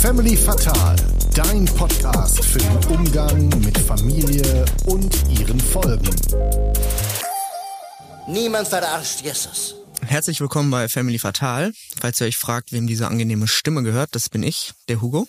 Family 0.00 0.36
Fatal, 0.36 0.96
dein 1.34 1.64
Podcast 1.64 2.44
für 2.44 2.58
den 2.58 2.84
Umgang 2.84 3.48
mit 3.60 3.76
Familie 3.78 4.64
und 4.86 5.12
ihren 5.28 5.58
Folgen. 5.58 6.14
Niemand 8.28 8.68
verarscht 8.68 9.22
Jesus. 9.22 9.74
Herzlich 10.02 10.40
willkommen 10.40 10.70
bei 10.70 10.88
Family 10.88 11.18
Fatal. 11.18 11.72
Falls 12.00 12.20
ihr 12.20 12.28
euch 12.28 12.36
fragt, 12.36 12.70
wem 12.70 12.86
diese 12.86 13.08
angenehme 13.08 13.48
Stimme 13.48 13.82
gehört, 13.82 14.10
das 14.14 14.28
bin 14.28 14.44
ich, 14.44 14.72
der 14.88 15.00
Hugo. 15.00 15.26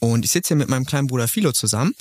Und 0.00 0.26
ich 0.26 0.32
sitze 0.32 0.48
hier 0.48 0.56
mit 0.56 0.68
meinem 0.68 0.84
kleinen 0.84 1.06
Bruder 1.06 1.28
Philo 1.28 1.52
zusammen. 1.52 1.94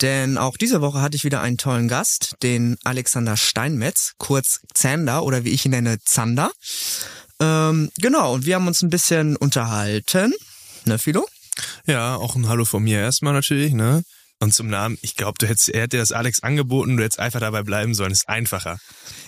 Denn 0.00 0.38
auch 0.38 0.56
diese 0.56 0.80
Woche 0.80 1.00
hatte 1.00 1.16
ich 1.16 1.24
wieder 1.24 1.40
einen 1.40 1.56
tollen 1.56 1.88
Gast, 1.88 2.34
den 2.42 2.76
Alexander 2.84 3.36
Steinmetz, 3.36 4.12
kurz 4.18 4.60
Zander 4.74 5.24
oder 5.24 5.44
wie 5.44 5.50
ich 5.50 5.64
ihn 5.64 5.70
nenne, 5.70 5.98
Zander. 6.04 6.50
Ähm, 7.40 7.90
genau, 7.98 8.34
und 8.34 8.46
wir 8.46 8.54
haben 8.54 8.66
uns 8.66 8.82
ein 8.82 8.90
bisschen 8.90 9.36
unterhalten. 9.36 10.32
Ne, 10.84 10.98
Philo? 10.98 11.26
Ja, 11.86 12.16
auch 12.16 12.36
ein 12.36 12.48
Hallo 12.48 12.64
von 12.64 12.82
mir 12.82 13.00
erstmal 13.00 13.32
natürlich, 13.32 13.72
ne? 13.72 14.02
Und 14.40 14.52
zum 14.52 14.68
Namen, 14.68 14.98
ich 15.00 15.16
glaube, 15.16 15.36
du 15.38 15.46
hättest, 15.46 15.68
er 15.70 15.82
hätte 15.82 15.96
das 15.96 16.12
Alex 16.12 16.42
angeboten, 16.42 16.96
du 16.96 17.04
hättest 17.04 17.20
einfach 17.20 17.40
dabei 17.40 17.62
bleiben 17.62 17.94
sollen, 17.94 18.12
ist 18.12 18.28
einfacher. 18.28 18.78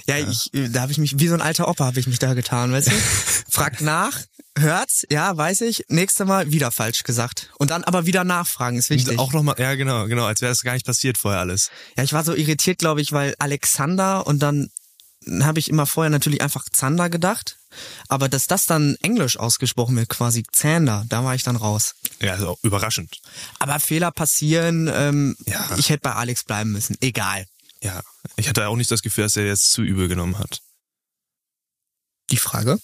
Ja, 0.06 0.18
ja. 0.18 0.28
ich, 0.28 0.50
da 0.72 0.82
habe 0.82 0.92
ich 0.92 0.98
mich, 0.98 1.18
wie 1.18 1.28
so 1.28 1.34
ein 1.34 1.40
alter 1.40 1.68
Opa 1.68 1.86
habe 1.86 2.00
ich 2.00 2.06
mich 2.06 2.18
da 2.18 2.34
getan, 2.34 2.72
weißt 2.72 2.88
du? 2.88 2.92
Fragt 3.48 3.80
nach, 3.80 4.20
hört's, 4.58 5.04
ja, 5.08 5.34
weiß 5.34 5.62
ich, 5.62 5.84
nächste 5.88 6.24
Mal 6.24 6.50
wieder 6.52 6.70
falsch 6.70 7.02
gesagt. 7.04 7.50
Und 7.58 7.70
dann 7.70 7.84
aber 7.84 8.04
wieder 8.04 8.24
nachfragen, 8.24 8.76
ist 8.76 8.90
wichtig. 8.90 9.18
Auch 9.18 9.32
nochmal, 9.32 9.54
ja 9.58 9.74
genau, 9.74 10.06
genau, 10.06 10.24
als 10.24 10.42
wäre 10.42 10.50
das 10.50 10.62
gar 10.62 10.74
nicht 10.74 10.86
passiert 10.86 11.16
vorher 11.18 11.40
alles. 11.40 11.70
Ja, 11.96 12.02
ich 12.02 12.12
war 12.12 12.24
so 12.24 12.34
irritiert, 12.34 12.78
glaube 12.78 13.00
ich, 13.00 13.12
weil 13.12 13.34
Alexander 13.38 14.26
und 14.26 14.40
dann 14.40 14.68
habe 15.40 15.58
ich 15.58 15.68
immer 15.68 15.86
vorher 15.86 16.10
natürlich 16.10 16.40
einfach 16.40 16.64
Zander 16.70 17.10
gedacht. 17.10 17.58
Aber 18.08 18.28
dass 18.28 18.46
das 18.46 18.64
dann 18.64 18.96
Englisch 19.02 19.38
ausgesprochen 19.38 19.96
wird, 19.96 20.08
quasi 20.08 20.44
Zander, 20.52 21.04
da 21.08 21.24
war 21.24 21.34
ich 21.34 21.42
dann 21.42 21.56
raus. 21.56 21.94
Ja, 22.20 22.34
ist 22.34 22.42
auch 22.44 22.58
überraschend. 22.62 23.20
Aber 23.58 23.78
Fehler 23.80 24.10
passieren, 24.10 24.90
ähm, 24.92 25.36
ja. 25.46 25.76
ich 25.76 25.90
hätte 25.90 26.02
bei 26.02 26.14
Alex 26.14 26.44
bleiben 26.44 26.72
müssen. 26.72 26.96
Egal. 27.00 27.46
Ja, 27.82 28.02
ich 28.36 28.48
hatte 28.48 28.66
auch 28.68 28.76
nicht 28.76 28.90
das 28.90 29.02
Gefühl, 29.02 29.24
dass 29.24 29.36
er 29.36 29.46
jetzt 29.46 29.70
zu 29.70 29.82
übel 29.82 30.08
genommen 30.08 30.38
hat. 30.38 30.60
Die 32.30 32.38
Frage? 32.38 32.78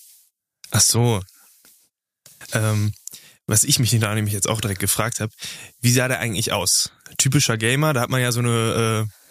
Ach 0.71 0.81
so. 0.81 1.23
Ähm, 2.53 2.93
was 3.47 3.65
ich 3.65 3.79
mich 3.79 3.91
da 3.99 4.15
nämlich 4.15 4.35
jetzt 4.35 4.49
auch 4.49 4.61
direkt 4.61 4.81
gefragt 4.81 5.21
habe, 5.21 5.33
wie 5.81 5.93
sah 5.93 6.09
der 6.09 6.21
eigentlich 6.21 6.53
aus? 6.53 6.91
Typischer 7.19 7.57
Gamer, 7.57 7.93
da 7.93 8.01
hat 8.01 8.11
man 8.11 8.21
ja 8.21 8.33
so 8.33 8.41
eine 8.41 9.09
äh, 9.09 9.22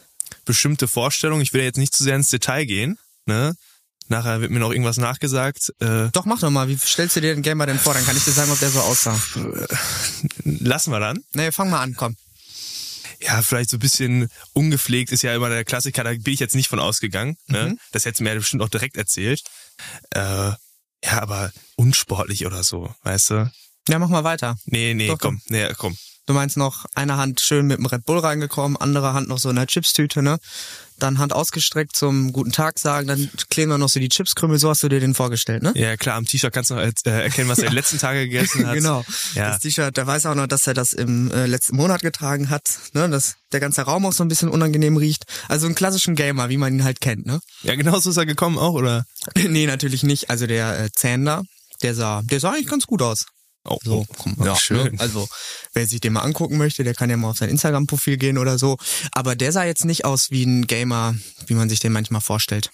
bestimmte 0.45 0.87
Vorstellung. 0.87 1.41
Ich 1.41 1.53
will 1.53 1.63
jetzt 1.63 1.77
nicht 1.77 1.93
zu 1.95 2.03
sehr 2.03 2.15
ins 2.15 2.29
Detail 2.29 2.65
gehen, 2.65 2.97
ne? 3.25 3.55
Nachher 4.07 4.41
wird 4.41 4.51
mir 4.51 4.59
noch 4.59 4.71
irgendwas 4.71 4.97
nachgesagt. 4.97 5.71
Äh, 5.79 6.09
Doch, 6.11 6.25
mach 6.25 6.39
doch 6.39 6.49
mal. 6.49 6.67
Wie 6.67 6.77
stellst 6.77 7.15
du 7.15 7.21
dir 7.21 7.33
den 7.33 7.43
Gamer 7.43 7.65
denn 7.65 7.79
vor? 7.79 7.93
Dann 7.93 8.05
kann 8.05 8.17
ich 8.17 8.25
dir 8.25 8.31
sagen, 8.31 8.51
ob 8.51 8.59
der 8.59 8.69
so 8.69 8.81
aussah. 8.81 9.17
Lassen 10.43 10.91
wir 10.91 10.99
dann. 10.99 11.23
Nee, 11.33 11.51
fang 11.53 11.69
mal 11.69 11.81
an, 11.81 11.95
komm. 11.95 12.17
Ja, 13.21 13.41
vielleicht 13.41 13.69
so 13.69 13.77
ein 13.77 13.79
bisschen 13.79 14.29
ungepflegt 14.53 15.11
ist 15.11 15.21
ja 15.21 15.33
immer 15.33 15.47
der 15.49 15.63
Klassiker, 15.63 16.03
da 16.03 16.09
bin 16.09 16.33
ich 16.33 16.39
jetzt 16.39 16.55
nicht 16.55 16.67
von 16.67 16.79
ausgegangen. 16.79 17.37
Ne? 17.47 17.69
Mhm. 17.69 17.79
Das 17.91 18.03
hättest 18.03 18.19
du 18.19 18.23
mir 18.25 18.35
bestimmt 18.35 18.63
auch 18.63 18.69
direkt 18.69 18.97
erzählt. 18.97 19.43
Äh, 20.09 20.19
ja, 20.19 20.57
aber 21.21 21.51
unsportlich 21.75 22.45
oder 22.45 22.63
so, 22.63 22.93
weißt 23.03 23.29
du? 23.29 23.51
Ja, 23.87 23.99
mach 23.99 24.09
mal 24.09 24.23
weiter. 24.23 24.57
Nee, 24.65 24.93
nee, 24.93 25.07
Doch, 25.07 25.19
komm, 25.19 25.41
nee, 25.47 25.71
komm. 25.77 25.95
Du 26.31 26.35
meinst 26.35 26.55
noch 26.55 26.85
eine 26.95 27.17
Hand 27.17 27.41
schön 27.41 27.67
mit 27.67 27.77
dem 27.77 27.85
Red 27.85 28.05
Bull 28.05 28.19
reingekommen, 28.19 28.77
andere 28.77 29.13
Hand 29.13 29.27
noch 29.27 29.37
so 29.37 29.49
in 29.49 29.57
der 29.57 29.67
Chipstüte, 29.67 30.21
ne? 30.21 30.39
Dann 30.97 31.17
Hand 31.17 31.33
ausgestreckt 31.33 31.93
zum 31.93 32.31
guten 32.31 32.53
Tag 32.53 32.79
sagen, 32.79 33.05
dann 33.05 33.29
kleben 33.49 33.69
wir 33.69 33.77
noch 33.77 33.89
so 33.89 33.99
die 33.99 34.07
Chipskrümel, 34.07 34.57
so 34.57 34.69
hast 34.69 34.81
du 34.81 34.87
dir 34.87 35.01
den 35.01 35.13
vorgestellt, 35.13 35.61
ne? 35.61 35.73
Ja, 35.75 35.97
klar, 35.97 36.15
am 36.15 36.25
T-Shirt 36.25 36.53
kannst 36.53 36.69
du 36.69 36.75
noch 36.75 36.81
äh, 36.83 36.93
erkennen, 37.03 37.49
was 37.49 37.57
er 37.57 37.65
in 37.65 37.71
den 37.71 37.75
letzten 37.79 37.97
Tagen 37.97 38.19
gegessen 38.19 38.65
hat. 38.65 38.75
genau. 38.75 39.03
Ja. 39.35 39.49
Das 39.49 39.59
T-Shirt, 39.59 39.97
der 39.97 40.07
weiß 40.07 40.25
auch 40.25 40.35
noch, 40.35 40.47
dass 40.47 40.65
er 40.67 40.73
das 40.73 40.93
im 40.93 41.29
äh, 41.31 41.47
letzten 41.47 41.75
Monat 41.75 42.01
getragen 42.01 42.49
hat, 42.49 42.63
ne? 42.93 43.09
Dass 43.09 43.35
der 43.51 43.59
ganze 43.59 43.81
Raum 43.81 44.05
auch 44.05 44.13
so 44.13 44.23
ein 44.23 44.29
bisschen 44.29 44.47
unangenehm 44.47 44.95
riecht. 44.95 45.25
Also 45.49 45.65
einen 45.65 45.75
klassischen 45.75 46.15
Gamer, 46.15 46.47
wie 46.47 46.55
man 46.55 46.73
ihn 46.73 46.85
halt 46.85 47.01
kennt, 47.01 47.25
ne? 47.25 47.41
Ja, 47.63 47.75
genau 47.75 47.99
so 47.99 48.09
ist 48.09 48.15
er 48.15 48.25
gekommen 48.25 48.57
auch, 48.57 48.75
oder? 48.75 49.03
nee, 49.35 49.65
natürlich 49.65 50.03
nicht. 50.03 50.29
Also 50.29 50.47
der 50.47 50.79
äh, 50.79 50.89
Zander, 50.95 51.43
der 51.81 51.93
sah, 51.93 52.21
der 52.23 52.39
sah 52.39 52.51
eigentlich 52.51 52.69
ganz 52.69 52.85
gut 52.85 53.01
aus. 53.01 53.25
Oh, 53.63 53.77
so, 53.83 53.99
oh, 53.99 54.05
komm, 54.17 54.35
ja, 54.43 54.55
schön. 54.55 54.93
Ne? 54.93 54.99
Also, 54.99 55.27
wer 55.73 55.85
sich 55.85 56.01
den 56.01 56.13
mal 56.13 56.21
angucken 56.21 56.57
möchte, 56.57 56.83
der 56.83 56.95
kann 56.95 57.09
ja 57.09 57.17
mal 57.17 57.29
auf 57.29 57.37
sein 57.37 57.49
Instagram-Profil 57.49 58.17
gehen 58.17 58.37
oder 58.37 58.57
so. 58.57 58.77
Aber 59.11 59.35
der 59.35 59.51
sah 59.51 59.63
jetzt 59.65 59.85
nicht 59.85 60.03
aus 60.03 60.31
wie 60.31 60.43
ein 60.43 60.65
Gamer, 60.65 61.15
wie 61.45 61.53
man 61.53 61.69
sich 61.69 61.79
den 61.79 61.91
manchmal 61.91 62.21
vorstellt. 62.21 62.71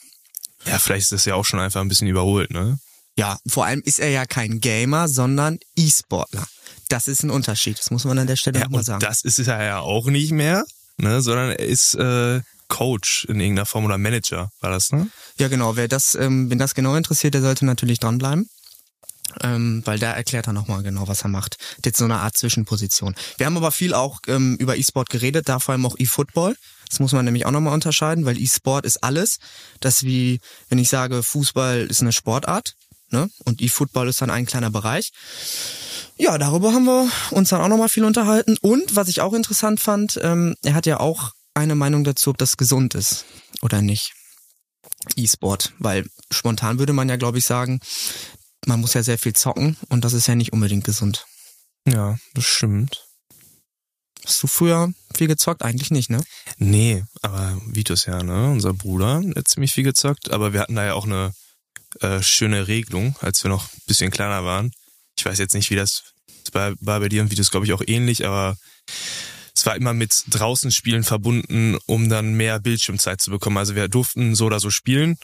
Ja, 0.65 0.79
vielleicht 0.79 1.03
ist 1.03 1.11
das 1.11 1.25
ja 1.25 1.35
auch 1.35 1.45
schon 1.45 1.59
einfach 1.59 1.81
ein 1.81 1.89
bisschen 1.89 2.07
überholt, 2.07 2.51
ne? 2.51 2.79
Ja, 3.17 3.37
vor 3.47 3.65
allem 3.65 3.81
ist 3.83 3.99
er 3.99 4.09
ja 4.09 4.25
kein 4.25 4.61
Gamer, 4.61 5.07
sondern 5.07 5.57
E-Sportler. 5.75 6.47
Das 6.87 7.07
ist 7.07 7.23
ein 7.23 7.31
Unterschied, 7.31 7.77
das 7.79 7.91
muss 7.91 8.05
man 8.05 8.17
an 8.19 8.27
der 8.27 8.35
Stelle 8.35 8.59
ja, 8.59 8.69
mal 8.69 8.83
sagen. 8.83 9.01
Das 9.01 9.21
ist 9.23 9.39
er 9.39 9.63
ja 9.63 9.79
auch 9.79 10.05
nicht 10.05 10.31
mehr, 10.31 10.63
ne? 10.97 11.21
Sondern 11.21 11.51
er 11.51 11.59
ist 11.59 11.95
äh, 11.95 12.41
Coach 12.69 13.25
in 13.27 13.39
irgendeiner 13.39 13.65
Form 13.65 13.85
oder 13.85 13.97
Manager, 13.97 14.51
war 14.61 14.69
das, 14.69 14.91
ne? 14.91 15.09
Ja, 15.37 15.49
genau. 15.49 15.75
Wer 15.75 15.89
das, 15.89 16.15
ähm, 16.15 16.49
wenn 16.49 16.59
das 16.59 16.75
genau 16.75 16.95
interessiert, 16.95 17.33
der 17.33 17.41
sollte 17.41 17.65
natürlich 17.65 17.99
dranbleiben 17.99 18.49
ähm, 19.43 19.81
weil 19.85 19.99
da 19.99 20.11
erklärt 20.11 20.47
er 20.47 20.53
nochmal 20.53 20.83
genau, 20.83 21.07
was 21.07 21.23
er 21.23 21.29
macht. 21.29 21.57
Jetzt 21.83 21.97
so 21.97 22.05
eine 22.05 22.19
Art 22.19 22.37
Zwischenposition. 22.37 23.15
Wir 23.37 23.45
haben 23.45 23.57
aber 23.57 23.71
viel 23.71 23.93
auch 23.93 24.19
ähm, 24.27 24.55
über 24.59 24.77
E-Sport 24.77 25.09
geredet, 25.09 25.49
da 25.49 25.59
vor 25.59 25.73
allem 25.73 25.85
auch 25.85 25.95
E-Football. 25.97 26.55
Das 26.89 26.99
muss 26.99 27.11
man 27.11 27.25
nämlich 27.25 27.45
auch 27.45 27.51
nochmal 27.51 27.73
unterscheiden, 27.73 28.25
weil 28.25 28.39
E-Sport 28.39 28.85
ist 28.85 29.03
alles. 29.03 29.37
Das 29.79 30.03
wie, 30.03 30.39
wenn 30.69 30.79
ich 30.79 30.89
sage, 30.89 31.23
Fußball 31.23 31.87
ist 31.87 32.01
eine 32.01 32.13
Sportart, 32.13 32.75
ne? 33.09 33.29
Und 33.43 33.61
E-Football 33.61 34.07
ist 34.09 34.21
dann 34.21 34.29
ein 34.29 34.45
kleiner 34.45 34.71
Bereich. 34.71 35.11
Ja, 36.17 36.37
darüber 36.37 36.73
haben 36.73 36.85
wir 36.85 37.09
uns 37.31 37.49
dann 37.49 37.61
auch 37.61 37.67
nochmal 37.67 37.89
viel 37.89 38.05
unterhalten. 38.05 38.57
Und 38.61 38.95
was 38.95 39.07
ich 39.07 39.21
auch 39.21 39.33
interessant 39.33 39.79
fand, 39.79 40.19
ähm, 40.23 40.55
er 40.63 40.73
hat 40.73 40.85
ja 40.85 40.99
auch 40.99 41.31
eine 41.53 41.75
Meinung 41.75 42.03
dazu, 42.03 42.29
ob 42.29 42.37
das 42.37 42.57
gesund 42.57 42.95
ist 42.95 43.25
oder 43.61 43.81
nicht. 43.81 44.13
E-Sport, 45.15 45.73
weil 45.79 46.05
spontan 46.31 46.79
würde 46.79 46.93
man 46.93 47.09
ja, 47.09 47.15
glaube 47.17 47.37
ich, 47.37 47.45
sagen, 47.45 47.79
man 48.67 48.81
muss 48.81 48.93
ja 48.93 49.01
sehr 49.01 49.17
viel 49.17 49.33
zocken 49.33 49.77
und 49.89 50.03
das 50.03 50.13
ist 50.13 50.27
ja 50.27 50.35
nicht 50.35 50.53
unbedingt 50.53 50.83
gesund. 50.83 51.25
Ja, 51.87 52.17
das 52.33 52.45
stimmt. 52.45 53.05
Hast 54.25 54.43
du 54.43 54.47
früher 54.47 54.91
viel 55.15 55.27
gezockt? 55.27 55.63
Eigentlich 55.63 55.89
nicht, 55.89 56.09
ne? 56.09 56.21
Nee, 56.57 57.03
aber 57.21 57.59
Vitus 57.65 58.05
ja, 58.05 58.21
ne? 58.23 58.51
Unser 58.51 58.73
Bruder 58.73 59.21
hat 59.35 59.47
ziemlich 59.47 59.71
viel 59.71 59.85
gezockt, 59.85 60.31
aber 60.31 60.51
wir 60.51 60.59
hatten 60.59 60.75
da 60.75 60.85
ja 60.85 60.93
auch 60.95 61.05
eine 61.05 61.33
äh, 62.01 62.21
schöne 62.21 62.67
Regelung, 62.67 63.15
als 63.21 63.41
wir 63.43 63.49
noch 63.49 63.71
ein 63.71 63.81
bisschen 63.87 64.11
kleiner 64.11 64.43
waren. 64.43 64.71
Ich 65.17 65.25
weiß 65.25 65.39
jetzt 65.39 65.53
nicht, 65.53 65.69
wie 65.69 65.75
das 65.75 66.03
war, 66.51 66.73
war 66.81 66.99
bei 66.99 67.09
dir 67.09 67.21
und 67.21 67.31
Vitus, 67.31 67.51
glaube 67.51 67.65
ich, 67.65 67.73
auch 67.73 67.83
ähnlich, 67.85 68.25
aber 68.25 68.57
es 69.55 69.65
war 69.65 69.75
immer 69.75 69.93
mit 69.93 70.23
draußen 70.29 70.71
Spielen 70.71 71.03
verbunden, 71.03 71.77
um 71.85 72.09
dann 72.09 72.33
mehr 72.33 72.59
Bildschirmzeit 72.59 73.21
zu 73.21 73.31
bekommen. 73.31 73.57
Also 73.57 73.75
wir 73.75 73.87
durften 73.87 74.35
so 74.35 74.45
oder 74.45 74.59
so 74.59 74.69
spielen, 74.69 75.17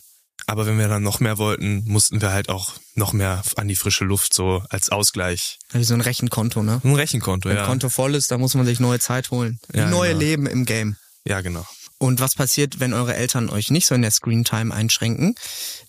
aber 0.47 0.65
wenn 0.65 0.77
wir 0.77 0.87
dann 0.87 1.03
noch 1.03 1.19
mehr 1.19 1.37
wollten, 1.37 1.83
mussten 1.85 2.21
wir 2.21 2.31
halt 2.31 2.49
auch 2.49 2.73
noch 2.95 3.13
mehr 3.13 3.43
an 3.55 3.67
die 3.67 3.75
frische 3.75 4.05
Luft, 4.05 4.33
so 4.33 4.63
als 4.69 4.89
Ausgleich. 4.89 5.59
Wie 5.71 5.83
so 5.83 5.93
ein 5.93 6.01
Rechenkonto, 6.01 6.63
ne? 6.63 6.81
Ein 6.83 6.95
Rechenkonto, 6.95 7.49
Wenn 7.49 7.55
ja. 7.55 7.63
Wenn 7.63 7.69
Konto 7.69 7.89
voll 7.89 8.15
ist, 8.15 8.31
da 8.31 8.37
muss 8.37 8.53
man 8.55 8.65
sich 8.65 8.79
neue 8.79 8.99
Zeit 8.99 9.31
holen. 9.31 9.59
Ja, 9.73 9.89
neue 9.89 10.09
genau. 10.09 10.19
Leben 10.19 10.45
im 10.47 10.65
Game. 10.65 10.97
Ja, 11.25 11.41
genau. 11.41 11.65
Und 11.97 12.19
was 12.19 12.35
passiert, 12.35 12.79
wenn 12.79 12.93
eure 12.93 13.15
Eltern 13.15 13.49
euch 13.49 13.71
nicht 13.71 13.87
so 13.87 13.95
in 13.95 14.01
der 14.01 14.11
Screentime 14.11 14.73
einschränken? 14.73 15.35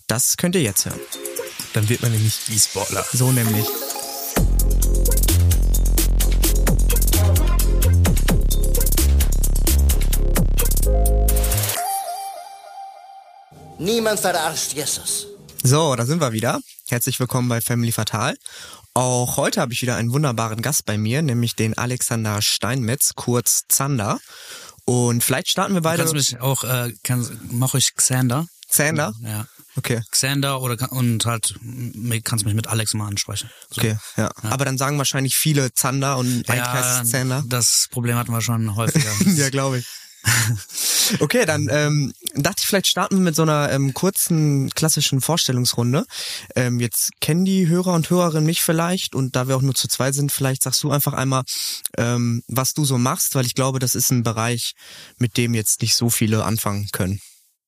Das 0.07 0.37
könnt 0.37 0.55
ihr 0.55 0.61
jetzt 0.61 0.85
hören. 0.85 0.99
Dann 1.73 1.89
wird 1.89 2.01
man 2.01 2.11
nämlich 2.11 2.39
E-Sportler. 2.49 3.05
So 3.11 3.31
nämlich. 3.31 3.65
Niemand 13.77 14.21
verarscht 14.21 14.73
Jesus. 14.73 15.27
So, 15.61 15.95
da 15.95 16.05
sind 16.05 16.21
wir 16.21 16.31
wieder. 16.31 16.61
Herzlich 16.87 17.19
willkommen 17.19 17.49
bei 17.49 17.59
Family 17.59 17.91
Fatal. 17.91 18.35
Auch 18.93 19.35
heute 19.35 19.59
habe 19.59 19.73
ich 19.73 19.81
wieder 19.81 19.97
einen 19.97 20.13
wunderbaren 20.13 20.61
Gast 20.61 20.85
bei 20.85 20.97
mir, 20.97 21.21
nämlich 21.21 21.55
den 21.55 21.77
Alexander 21.77 22.41
Steinmetz, 22.41 23.11
kurz 23.15 23.63
Zander. 23.67 24.19
Und 24.85 25.25
vielleicht 25.25 25.49
starten 25.49 25.73
wir 25.73 25.81
beide. 25.81 26.03
Du 26.03 26.11
kannst 26.11 26.31
mich 26.31 26.41
auch, 26.41 26.63
äh, 26.63 26.93
kann, 27.03 27.27
mach 27.51 27.75
ich 27.75 27.93
Xander. 27.95 28.45
Xander? 28.69 29.13
Ja. 29.21 29.45
Okay. 29.75 30.01
Xander 30.09 30.61
oder 30.61 30.91
und 30.93 31.25
halt 31.25 31.55
kannst 32.23 32.45
mich 32.45 32.53
mit 32.53 32.67
Alex 32.67 32.93
mal 32.93 33.07
ansprechen. 33.07 33.49
So. 33.69 33.81
Okay, 33.81 33.97
ja. 34.15 34.31
ja. 34.41 34.51
Aber 34.51 34.63
dann 34.63 34.77
sagen 34.77 34.97
wahrscheinlich 34.97 35.35
viele 35.35 35.73
Zander 35.73 36.17
und 36.17 36.49
eigentlich 36.49 36.55
ja, 36.55 36.73
heißt 36.73 37.03
es 37.03 37.09
Xander. 37.09 37.43
Das 37.47 37.87
Problem 37.91 38.15
hatten 38.15 38.31
wir 38.31 38.39
schon 38.39 38.75
häufiger. 38.77 39.11
ja, 39.35 39.49
glaube 39.49 39.79
ich. 39.79 39.85
Okay, 41.19 41.45
dann 41.45 41.67
ähm, 41.69 42.13
dachte 42.33 42.61
ich, 42.61 42.67
vielleicht 42.67 42.87
starten 42.87 43.17
wir 43.17 43.23
mit 43.23 43.35
so 43.35 43.43
einer 43.43 43.71
ähm, 43.71 43.93
kurzen 43.93 44.69
klassischen 44.71 45.21
Vorstellungsrunde. 45.21 46.05
Ähm, 46.55 46.79
jetzt 46.79 47.11
kennen 47.21 47.45
die 47.45 47.67
Hörer 47.67 47.93
und 47.93 48.09
Hörerinnen 48.09 48.45
mich 48.45 48.61
vielleicht 48.61 49.15
und 49.15 49.35
da 49.35 49.47
wir 49.47 49.55
auch 49.55 49.61
nur 49.61 49.75
zu 49.75 49.87
zwei 49.87 50.11
sind, 50.11 50.31
vielleicht 50.31 50.63
sagst 50.63 50.81
du 50.83 50.91
einfach 50.91 51.13
einmal, 51.13 51.43
ähm, 51.97 52.43
was 52.47 52.73
du 52.73 52.85
so 52.85 52.97
machst, 52.97 53.35
weil 53.35 53.45
ich 53.45 53.53
glaube, 53.53 53.79
das 53.79 53.95
ist 53.95 54.11
ein 54.11 54.23
Bereich, 54.23 54.73
mit 55.17 55.37
dem 55.37 55.53
jetzt 55.53 55.81
nicht 55.81 55.95
so 55.95 56.09
viele 56.09 56.43
anfangen 56.43 56.89
können. 56.91 57.21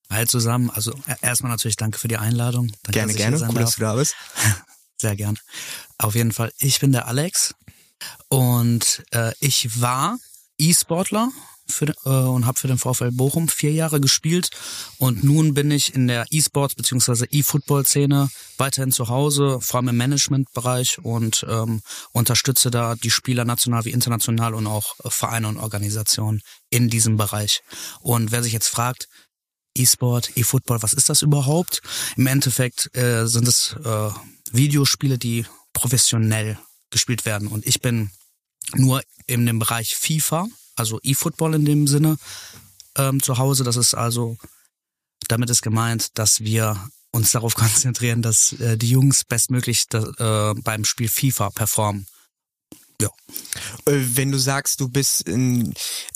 Hi 0.10 0.26
zusammen, 0.26 0.70
also 0.70 0.94
erstmal 1.22 1.52
natürlich 1.52 1.76
danke 1.76 2.00
für 2.00 2.08
die 2.08 2.18
Einladung. 2.18 2.72
Danke, 2.84 2.92
gerne, 2.92 3.14
gerne, 3.14 3.48
cool, 3.50 3.56
dass 3.56 3.76
du 3.76 3.82
da 3.82 3.96
bist. 3.96 4.16
Sehr 4.98 5.16
gern. 5.16 5.38
Auf 5.98 6.16
jeden 6.16 6.32
Fall, 6.32 6.52
ich 6.58 6.80
bin 6.80 6.92
der 6.92 7.08
Alex 7.08 7.54
und 8.30 9.04
äh, 9.12 9.34
ich 9.40 9.82
war 9.82 10.18
E-Sportler 10.58 11.30
für, 11.70 11.94
äh, 12.06 12.10
und 12.10 12.46
habe 12.46 12.60
für 12.60 12.68
den 12.68 12.78
VfL 12.78 13.12
Bochum 13.12 13.48
vier 13.48 13.72
Jahre 13.72 14.00
gespielt 14.00 14.50
und 14.98 15.24
nun 15.24 15.54
bin 15.54 15.72
ich 15.72 15.94
in 15.94 16.08
der 16.08 16.26
E-Sports 16.30 16.76
bzw. 16.76 17.26
E-Football-Szene 17.32 18.30
weiterhin 18.58 18.92
zu 18.92 19.10
Hause, 19.10 19.60
vor 19.62 19.80
allem 19.80 19.90
im 19.90 19.98
Managementbereich 19.98 21.00
und 21.00 21.46
ähm, 21.50 21.82
unterstütze 22.12 22.72
da 22.72 22.96
die 22.96 23.12
Spieler 23.12 23.46
national 23.46 23.86
wie 23.86 23.92
international 23.92 24.54
und 24.54 24.68
auch 24.68 24.96
äh, 25.04 25.10
Vereine 25.10 25.48
und 25.48 25.58
Organisationen 25.58 26.42
in 26.70 26.90
diesem 26.90 27.18
Bereich. 27.18 27.62
Und 28.00 28.32
wer 28.32 28.44
sich 28.44 28.54
jetzt 28.54 28.68
fragt, 28.68 29.08
E-Sport, 29.76 30.32
E-Football, 30.36 30.82
was 30.82 30.94
ist 30.94 31.10
das 31.10 31.22
überhaupt? 31.22 31.82
Im 32.16 32.28
Endeffekt 32.28 32.96
äh, 32.96 33.28
sind 33.28 33.48
es 33.48 33.76
äh, 33.84 34.10
Videospiele, 34.52 35.18
die 35.18 35.46
professionell 35.74 36.58
gespielt 36.90 37.26
werden. 37.26 37.48
Und 37.48 37.66
ich 37.68 37.82
bin 37.82 38.10
nur 38.74 39.02
in 39.28 39.46
dem 39.46 39.60
Bereich 39.60 39.96
FIFA, 39.96 40.48
also 40.78 41.00
E-Football 41.04 41.56
in 41.56 41.66
dem 41.66 41.88
Sinne, 41.88 42.18
ähm, 42.96 43.22
zu 43.22 43.38
Hause. 43.38 43.64
Das 43.64 43.76
ist 43.76 43.94
also, 43.94 44.38
damit 45.28 45.50
ist 45.50 45.62
gemeint, 45.62 46.18
dass 46.18 46.42
wir 46.42 46.90
uns 47.12 47.32
darauf 47.32 47.56
konzentrieren, 47.56 48.22
dass 48.22 48.54
äh, 48.54 48.78
die 48.78 48.90
Jungs 48.90 49.24
bestmöglich 49.24 49.86
da, 49.90 50.52
äh, 50.52 50.62
beim 50.62 50.86
Spiel 50.86 51.10
FIFA 51.10 51.50
performen. 51.50 52.08
Ja. 53.02 53.10
Äh, 53.86 54.04
Wenn 54.16 54.32
du 54.32 54.40
sagst, 54.40 54.80
du 54.80 54.90
bist 54.90 55.22
in 55.22 55.74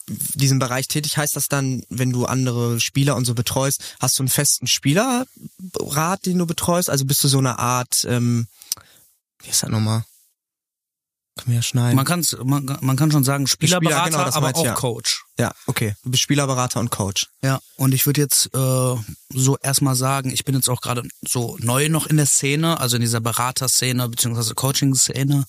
diesem 0.08 0.60
Bereich 0.60 0.88
tätig, 0.88 1.18
heißt 1.18 1.36
das 1.36 1.48
dann, 1.48 1.84
wenn 1.90 2.12
du 2.12 2.25
andere 2.25 2.80
Spieler 2.80 3.16
und 3.16 3.25
so 3.25 3.36
betreust, 3.36 3.96
hast 4.00 4.18
du 4.18 4.24
einen 4.24 4.30
festen 4.30 4.68
Spielerrat, 4.68 6.25
den 6.25 6.40
du 6.40 6.46
betreust? 6.46 6.90
Also 6.90 7.06
bist 7.06 7.24
du 7.24 7.28
so 7.28 7.38
eine 7.38 7.60
Art, 7.60 8.06
ähm, 8.08 8.48
wie 9.44 9.50
ist 9.50 9.63
das 9.63 9.69
nochmal? 9.69 10.06
Ja 11.47 11.61
schneiden. 11.61 11.95
Man, 11.95 12.05
kann's, 12.05 12.35
man, 12.43 12.77
man 12.81 12.95
kann 12.95 13.11
schon 13.11 13.23
sagen 13.23 13.47
Spielerberater, 13.47 14.11
genau, 14.11 14.25
das 14.25 14.35
aber 14.35 14.55
auch 14.55 14.65
ja. 14.65 14.73
Coach. 14.73 15.23
ja, 15.38 15.51
okay. 15.67 15.95
Spielerberater 16.13 16.79
und 16.79 16.91
Coach. 16.91 17.27
Ja, 17.43 17.59
und 17.77 17.93
ich 17.93 18.05
würde 18.05 18.21
jetzt 18.21 18.53
äh, 18.53 18.95
so 19.29 19.57
erstmal 19.61 19.95
sagen, 19.95 20.31
ich 20.31 20.45
bin 20.45 20.55
jetzt 20.55 20.69
auch 20.69 20.81
gerade 20.81 21.03
so 21.27 21.57
neu 21.59 21.89
noch 21.89 22.07
in 22.07 22.17
der 22.17 22.25
Szene, 22.25 22.79
also 22.79 22.97
in 22.97 23.01
dieser 23.01 23.21
Beraterszene 23.21 24.07
beziehungsweise 24.09 24.53
Coaching-Szene. 24.55 25.45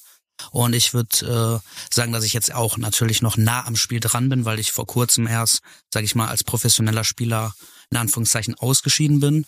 Und 0.50 0.72
ich 0.72 0.92
würde 0.94 1.60
äh, 1.62 1.94
sagen, 1.94 2.12
dass 2.12 2.24
ich 2.24 2.32
jetzt 2.32 2.54
auch 2.54 2.76
natürlich 2.76 3.22
noch 3.22 3.36
nah 3.36 3.66
am 3.66 3.76
Spiel 3.76 4.00
dran 4.00 4.28
bin, 4.28 4.44
weil 4.44 4.58
ich 4.58 4.72
vor 4.72 4.86
kurzem 4.86 5.26
erst, 5.26 5.60
sage 5.92 6.04
ich 6.04 6.14
mal, 6.14 6.28
als 6.28 6.42
professioneller 6.42 7.04
Spieler 7.04 7.54
in 7.90 7.98
Anführungszeichen 7.98 8.54
ausgeschieden 8.54 9.20
bin. 9.20 9.44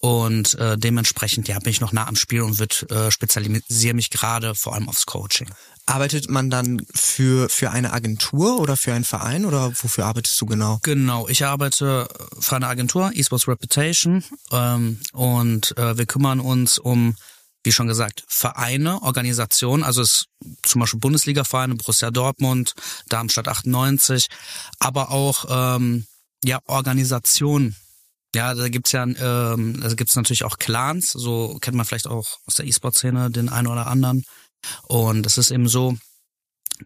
Und 0.00 0.54
äh, 0.56 0.76
dementsprechend 0.76 1.48
ja, 1.48 1.58
bin 1.60 1.70
ich 1.70 1.80
noch 1.80 1.92
nah 1.92 2.06
am 2.06 2.16
Spiel 2.16 2.42
und 2.42 2.58
wird 2.58 2.90
äh, 2.90 3.10
spezialisiere 3.10 3.94
mich 3.94 4.10
gerade 4.10 4.54
vor 4.54 4.74
allem 4.74 4.88
aufs 4.88 5.06
Coaching. 5.06 5.48
Arbeitet 5.86 6.30
man 6.30 6.48
dann 6.48 6.80
für, 6.94 7.50
für 7.50 7.70
eine 7.70 7.92
Agentur 7.92 8.58
oder 8.58 8.76
für 8.76 8.94
einen 8.94 9.04
Verein 9.04 9.44
oder 9.44 9.70
wofür 9.82 10.06
arbeitest 10.06 10.40
du 10.40 10.46
genau? 10.46 10.78
Genau, 10.82 11.28
ich 11.28 11.44
arbeite 11.44 12.08
für 12.40 12.56
eine 12.56 12.68
Agentur, 12.68 13.12
eSports 13.14 13.46
Reputation, 13.48 14.24
ähm, 14.50 15.00
und 15.12 15.76
äh, 15.76 15.98
wir 15.98 16.06
kümmern 16.06 16.40
uns 16.40 16.78
um, 16.78 17.16
wie 17.64 17.72
schon 17.72 17.86
gesagt, 17.86 18.24
Vereine, 18.28 19.02
Organisationen, 19.02 19.82
also 19.82 20.00
es 20.00 20.24
zum 20.62 20.80
Beispiel 20.80 21.00
Bundesliga-Vereine, 21.00 21.74
Borussia 21.74 22.10
Dortmund, 22.10 22.72
Darmstadt 23.08 23.48
98, 23.48 24.28
aber 24.78 25.10
auch 25.10 25.44
ähm, 25.76 26.06
ja 26.42 26.60
Organisationen. 26.66 27.76
Ja, 28.34 28.54
da 28.54 28.68
gibt's 28.68 28.92
ja, 28.92 29.04
ähm, 29.04 29.80
da 29.80 29.94
gibt's 29.94 30.16
natürlich 30.16 30.44
auch 30.44 30.58
Clans, 30.58 31.12
so 31.12 31.58
kennt 31.60 31.76
man 31.76 31.86
vielleicht 31.86 32.08
auch 32.08 32.38
aus 32.46 32.54
der 32.54 32.66
E-Sport-Szene 32.66 33.30
den 33.30 33.48
einen 33.48 33.68
oder 33.68 33.86
anderen. 33.86 34.24
Und 34.82 35.26
es 35.26 35.38
ist 35.38 35.50
eben 35.50 35.68
so, 35.68 35.96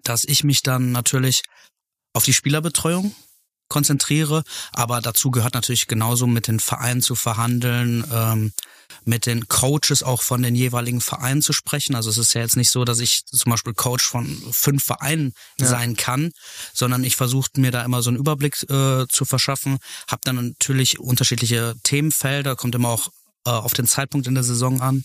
dass 0.02 0.24
ich 0.24 0.44
mich 0.44 0.62
dann 0.62 0.92
natürlich 0.92 1.42
auf 2.12 2.24
die 2.24 2.34
Spielerbetreuung 2.34 3.14
konzentriere, 3.68 4.44
aber 4.72 5.00
dazu 5.00 5.30
gehört 5.30 5.54
natürlich 5.54 5.86
genauso 5.86 6.26
mit 6.26 6.48
den 6.48 6.58
Vereinen 6.58 7.02
zu 7.02 7.14
verhandeln, 7.14 8.04
ähm, 8.10 8.52
mit 9.04 9.26
den 9.26 9.48
Coaches 9.48 10.02
auch 10.02 10.22
von 10.22 10.42
den 10.42 10.54
jeweiligen 10.54 11.00
Vereinen 11.00 11.42
zu 11.42 11.52
sprechen. 11.52 11.94
Also 11.94 12.08
es 12.10 12.16
ist 12.16 12.34
ja 12.34 12.40
jetzt 12.40 12.56
nicht 12.56 12.70
so, 12.70 12.84
dass 12.84 13.00
ich 13.00 13.24
zum 13.26 13.50
Beispiel 13.50 13.74
Coach 13.74 14.04
von 14.08 14.26
fünf 14.50 14.84
Vereinen 14.84 15.34
sein 15.58 15.96
kann, 15.96 16.30
sondern 16.72 17.04
ich 17.04 17.16
versuche 17.16 17.50
mir 17.56 17.70
da 17.70 17.84
immer 17.84 18.02
so 18.02 18.10
einen 18.10 18.18
Überblick 18.18 18.62
äh, 18.70 19.06
zu 19.08 19.24
verschaffen, 19.24 19.78
habe 20.08 20.22
dann 20.24 20.36
natürlich 20.36 20.98
unterschiedliche 20.98 21.74
Themenfelder, 21.82 22.56
kommt 22.56 22.74
immer 22.74 22.88
auch 22.88 23.08
äh, 23.46 23.50
auf 23.50 23.72
den 23.72 23.86
Zeitpunkt 23.86 24.26
in 24.26 24.34
der 24.34 24.44
Saison 24.44 24.80
an. 24.80 25.04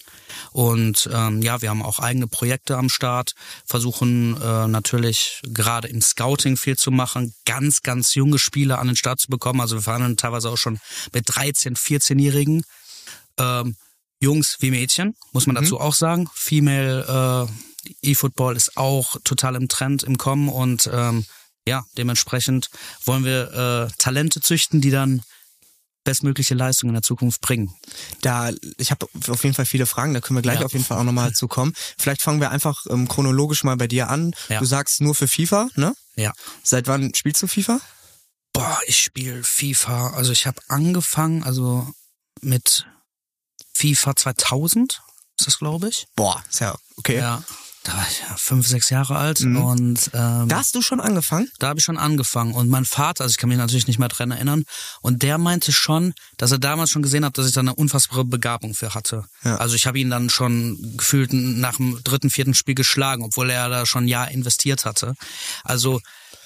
Und 0.52 1.10
ähm, 1.12 1.42
ja, 1.42 1.62
wir 1.62 1.70
haben 1.70 1.82
auch 1.82 2.00
eigene 2.00 2.28
Projekte 2.28 2.78
am 2.78 2.90
Start, 2.90 3.34
versuchen 3.66 4.40
äh, 4.42 4.68
natürlich 4.68 5.42
gerade 5.44 5.88
im 5.88 6.02
Scouting 6.02 6.58
viel 6.58 6.78
zu 6.78 6.92
machen, 6.92 7.34
ganz, 7.46 7.82
ganz 7.82 8.16
junge 8.16 8.40
Spieler 8.40 8.80
an 8.80 8.88
den 8.88 8.96
Start 8.96 9.20
zu 9.20 9.28
bekommen. 9.28 9.62
Also 9.62 9.76
wir 9.76 9.82
verhandeln 9.82 10.18
teilweise 10.18 10.50
auch 10.50 10.58
schon 10.58 10.80
mit 11.14 11.28
13-, 11.28 11.78
14-Jährigen. 11.78 12.64
Ähm, 13.38 13.76
Jungs 14.20 14.58
wie 14.60 14.72
Mädchen, 14.72 15.16
muss 15.34 15.48
man 15.48 15.56
dazu 15.56 15.80
auch 15.80 15.94
sagen. 15.94 16.30
Female 16.34 17.50
äh, 17.50 18.12
E-Football 18.12 18.56
ist 18.56 18.78
auch 18.78 19.18
total 19.26 19.56
im 19.56 19.68
Trend, 19.68 20.04
im 20.04 20.18
Kommen 20.18 20.48
und 20.48 20.90
ähm, 20.92 21.26
ja, 21.68 21.84
dementsprechend 21.98 22.70
wollen 23.06 23.26
wir 23.26 23.90
äh, 23.92 23.94
Talente 23.98 24.42
züchten, 24.42 24.82
die 24.82 24.92
dann 24.92 25.22
bestmögliche 26.04 26.54
Leistungen 26.56 26.90
in 26.92 26.96
der 26.96 27.02
Zukunft 27.04 27.42
bringen. 27.42 27.74
Da, 28.22 28.52
ich 28.78 28.92
habe 28.92 29.08
auf 29.30 29.44
jeden 29.44 29.56
Fall 29.56 29.66
viele 29.66 29.86
Fragen, 29.86 30.14
da 30.14 30.22
können 30.22 30.38
wir 30.38 30.42
gleich 30.42 30.60
Ja. 30.60 30.66
auf 30.66 30.74
jeden 30.74 30.86
Fall 30.86 30.98
auch 30.98 31.04
nochmal 31.04 31.34
zu 31.34 31.48
kommen. 31.48 31.74
Vielleicht 31.98 32.22
fangen 32.22 32.42
wir 32.42 32.52
einfach 32.52 32.86
ähm, 32.90 33.08
chronologisch 33.08 33.64
mal 33.64 33.78
bei 33.78 33.88
dir 33.88 34.10
an. 34.10 34.34
Ja. 34.50 34.60
Du 34.60 34.66
sagst 34.66 35.02
nur 35.02 35.16
für 35.16 35.28
FIFA, 35.28 35.70
ne? 35.76 35.96
Ja. 36.16 36.34
Seit 36.64 36.88
wann 36.88 37.14
spielst 37.16 37.42
du 37.42 37.48
FIFA? 37.48 37.80
Boah, 38.54 38.80
ich 38.86 39.00
spiele 39.00 39.44
FIFA. 39.44 40.12
Also 40.12 40.32
ich 40.32 40.46
habe 40.46 40.62
angefangen, 40.68 41.44
also 41.44 41.88
mit 42.42 42.86
FIFA 43.74 44.16
2000 44.16 45.02
ist 45.40 45.48
das, 45.48 45.58
glaube 45.58 45.90
ich. 45.90 46.06
Boah, 46.16 46.44
ist 46.50 46.60
ja 46.60 46.76
okay. 46.98 47.18
Ja. 47.18 47.44
Da 47.84 47.94
war 47.98 48.08
ich 48.10 48.22
ja 48.22 48.34
fünf, 48.38 48.66
sechs 48.66 48.90
Jahre 48.90 49.18
alt 49.18 49.42
Mhm. 49.42 49.58
und 49.58 50.10
ähm, 50.14 50.48
Da 50.48 50.56
hast 50.58 50.74
du 50.74 50.82
schon 50.82 51.02
angefangen? 51.02 51.50
da 51.60 51.68
habe 51.68 51.80
ich 51.80 51.86
schon 51.86 51.98
angefangen. 51.98 52.54
Und 52.54 52.70
mein 52.70 52.86
Vater, 52.86 53.24
also 53.26 53.34
ich 53.34 53.38
kann 53.38 53.50
mich 53.50 53.58
natürlich 53.58 53.88
nicht 53.88 54.00
mehr 54.00 54.08
dran 54.08 54.32
erinnern, 54.32 54.64
und 55.02 55.22
der 55.22 55.38
meinte 55.38 55.74
schon, 55.74 56.14
dass 56.38 56.52
er 56.52 56.60
damals 56.60 56.92
schon 56.92 57.02
gesehen 57.02 57.26
hat, 57.26 57.38
dass 57.38 57.46
ich 57.46 57.52
da 57.54 57.60
eine 57.60 57.76
unfassbare 57.76 58.24
Begabung 58.24 58.74
für 58.74 58.94
hatte. 58.94 59.26
Ja. 59.44 59.58
Also 59.58 59.76
ich 59.76 59.86
habe 59.86 60.00
ihn 60.00 60.10
dann 60.10 60.30
schon 60.30 60.94
gefühlt 60.98 61.34
nach 61.34 61.76
dem 61.76 62.02
dritten, 62.04 62.30
vierten 62.30 62.54
Spiel 62.54 62.76
geschlagen, 62.76 63.24
obwohl 63.24 63.50
er 63.50 63.68
da 63.68 63.86
schon 63.86 64.06
ein 64.06 64.08
Jahr 64.08 64.32
investiert 64.32 64.86
hatte. 64.86 65.16
Also 65.66 66.00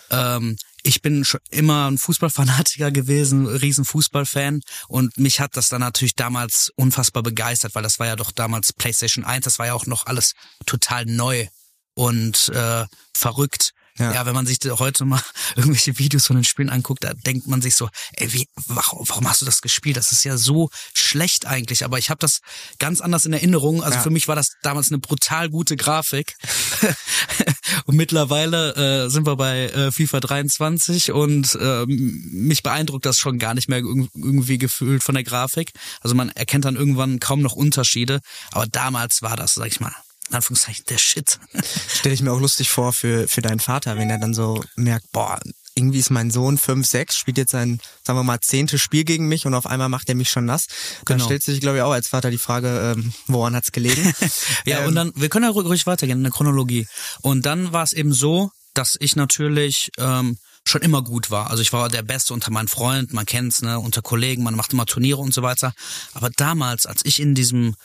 ähm, 0.09 0.55
ich 0.83 1.01
bin 1.01 1.25
schon 1.25 1.39
immer 1.49 1.89
ein 1.89 1.97
Fußballfanatiker 1.97 2.91
gewesen, 2.91 3.47
riesen 3.47 3.85
Fußballfan 3.85 4.61
und 4.87 5.17
mich 5.17 5.39
hat 5.39 5.57
das 5.57 5.69
dann 5.69 5.81
natürlich 5.81 6.15
damals 6.15 6.71
unfassbar 6.75 7.23
begeistert, 7.23 7.75
weil 7.75 7.83
das 7.83 7.99
war 7.99 8.07
ja 8.07 8.15
doch 8.15 8.31
damals 8.31 8.73
PlayStation 8.73 9.25
1, 9.25 9.43
das 9.45 9.59
war 9.59 9.67
ja 9.67 9.73
auch 9.73 9.85
noch 9.85 10.05
alles 10.05 10.33
total 10.65 11.05
neu 11.05 11.47
und 11.93 12.49
äh, 12.49 12.85
verrückt. 13.13 13.73
Ja. 13.99 14.13
Ja. 14.13 14.25
wenn 14.25 14.33
man 14.35 14.45
sich 14.45 14.57
heute 14.65 15.05
mal 15.05 15.21
irgendwelche 15.55 15.97
Videos 15.97 16.27
von 16.27 16.35
den 16.35 16.43
Spielen 16.45 16.69
anguckt, 16.69 17.03
da 17.03 17.13
denkt 17.13 17.47
man 17.47 17.61
sich 17.61 17.75
so, 17.75 17.89
ey, 18.13 18.31
wie, 18.33 18.47
warum, 18.67 19.27
hast 19.29 19.41
du 19.41 19.45
das 19.45 19.61
gespielt? 19.61 19.97
Das 19.97 20.11
ist 20.11 20.23
ja 20.23 20.37
so 20.37 20.69
schlecht 20.93 21.45
eigentlich. 21.45 21.83
Aber 21.85 21.97
ich 21.97 22.09
habe 22.09 22.19
das 22.19 22.39
ganz 22.79 23.01
anders 23.01 23.25
in 23.25 23.33
Erinnerung. 23.33 23.83
Also 23.83 23.97
Ja. 23.97 24.01
für 24.03 24.09
mich 24.09 24.27
war 24.27 24.35
das 24.35 24.51
damals 24.61 24.89
eine 24.89 24.99
brutal 24.99 25.49
gute 25.49 25.75
Grafik. 25.77 26.35
und 27.85 27.95
mittlerweile 27.95 29.05
äh, 29.05 29.09
sind 29.09 29.25
wir 29.25 29.35
bei 29.35 29.65
äh, 29.69 29.91
FIFA 29.91 30.19
23 30.19 31.11
und 31.11 31.55
äh, 31.59 31.85
mich 31.87 32.63
beeindruckt 32.63 33.05
das 33.05 33.17
schon 33.17 33.39
gar 33.39 33.53
nicht 33.53 33.69
mehr 33.69 33.79
irg- 33.79 34.09
irgendwie 34.15 34.57
gefühlt 34.57 35.03
von 35.03 35.15
der 35.15 35.23
Grafik. 35.23 35.71
Also 36.01 36.15
man 36.15 36.29
erkennt 36.29 36.65
dann 36.65 36.75
irgendwann 36.75 37.19
kaum 37.19 37.41
noch 37.41 37.53
Unterschiede. 37.53 38.19
Aber 38.51 38.67
damals 38.67 39.21
war 39.21 39.35
das, 39.35 39.53
sag 39.55 39.67
ich 39.67 39.79
mal, 39.79 39.93
Anführungszeichen 40.35 40.85
der 40.89 40.97
Shit. 40.97 41.39
Stelle 41.87 42.13
ich 42.15 42.21
mir 42.21 42.31
auch 42.31 42.39
lustig 42.39 42.69
vor 42.69 42.93
für, 42.93 43.27
für 43.27 43.41
deinen 43.41 43.59
Vater, 43.59 43.97
wenn 43.97 44.09
er 44.09 44.17
dann 44.19 44.33
so 44.33 44.63
merkt, 44.75 45.11
boah, 45.11 45.39
irgendwie 45.75 45.99
ist 45.99 46.09
mein 46.09 46.31
Sohn 46.31 46.57
5, 46.57 46.87
6, 46.87 47.15
spielt 47.15 47.37
jetzt 47.37 47.51
sein, 47.51 47.79
sagen 48.03 48.17
wir 48.17 48.23
mal, 48.23 48.39
zehntes 48.39 48.81
Spiel 48.81 49.03
gegen 49.03 49.27
mich 49.27 49.45
und 49.45 49.53
auf 49.53 49.67
einmal 49.67 49.89
macht 49.89 50.09
er 50.09 50.15
mich 50.15 50.29
schon 50.31 50.45
nass. 50.45 50.65
Dann 51.05 51.17
Genau. 51.17 51.25
stellt 51.25 51.43
sich, 51.43 51.61
glaube 51.61 51.77
ich, 51.77 51.83
auch 51.83 51.91
als 51.91 52.07
Vater 52.07 52.31
die 52.31 52.39
Frage, 52.39 52.95
ähm, 52.97 53.13
woran 53.27 53.55
hat's 53.55 53.71
gelegen? 53.71 54.11
Ja, 54.65 54.79
Ähm, 54.79 54.87
und 54.87 54.95
dann, 54.95 55.11
wir 55.15 55.29
können 55.29 55.45
ja 55.45 55.51
ruhig 55.51 55.85
weitergehen 55.85 56.17
in 56.17 56.23
der 56.23 56.31
Chronologie. 56.33 56.87
Und 57.21 57.45
dann 57.45 57.73
war 57.73 57.83
es 57.83 57.93
eben 57.93 58.11
so, 58.11 58.49
dass 58.73 58.95
ich 58.99 59.15
natürlich 59.15 59.91
ähm, 59.99 60.37
schon 60.65 60.81
immer 60.81 61.03
gut 61.03 61.29
war. 61.31 61.49
Also 61.51 61.61
ich 61.61 61.71
war 61.73 61.89
der 61.89 62.01
Beste 62.01 62.33
unter 62.33 62.51
meinen 62.51 62.67
Freunden, 62.67 63.15
man 63.15 63.25
kennt's, 63.27 63.61
ne, 63.61 63.79
unter 63.79 64.01
Kollegen, 64.01 64.43
man 64.43 64.55
macht 64.55 64.73
immer 64.73 64.85
Turniere 64.85 65.19
und 65.21 65.33
so 65.33 65.41
weiter. 65.43 65.73
Aber 66.13 66.29
damals, 66.31 66.85
als 66.85 67.05
ich 67.05 67.19
in 67.21 67.35
diesem 67.35 67.75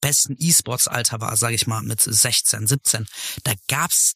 besten 0.00 0.36
E-Sports-Alter 0.38 1.20
war, 1.20 1.36
sage 1.36 1.54
ich 1.54 1.66
mal, 1.66 1.82
mit 1.82 2.00
16, 2.00 2.66
17, 2.66 3.06
da 3.44 3.52
gab's 3.68 4.14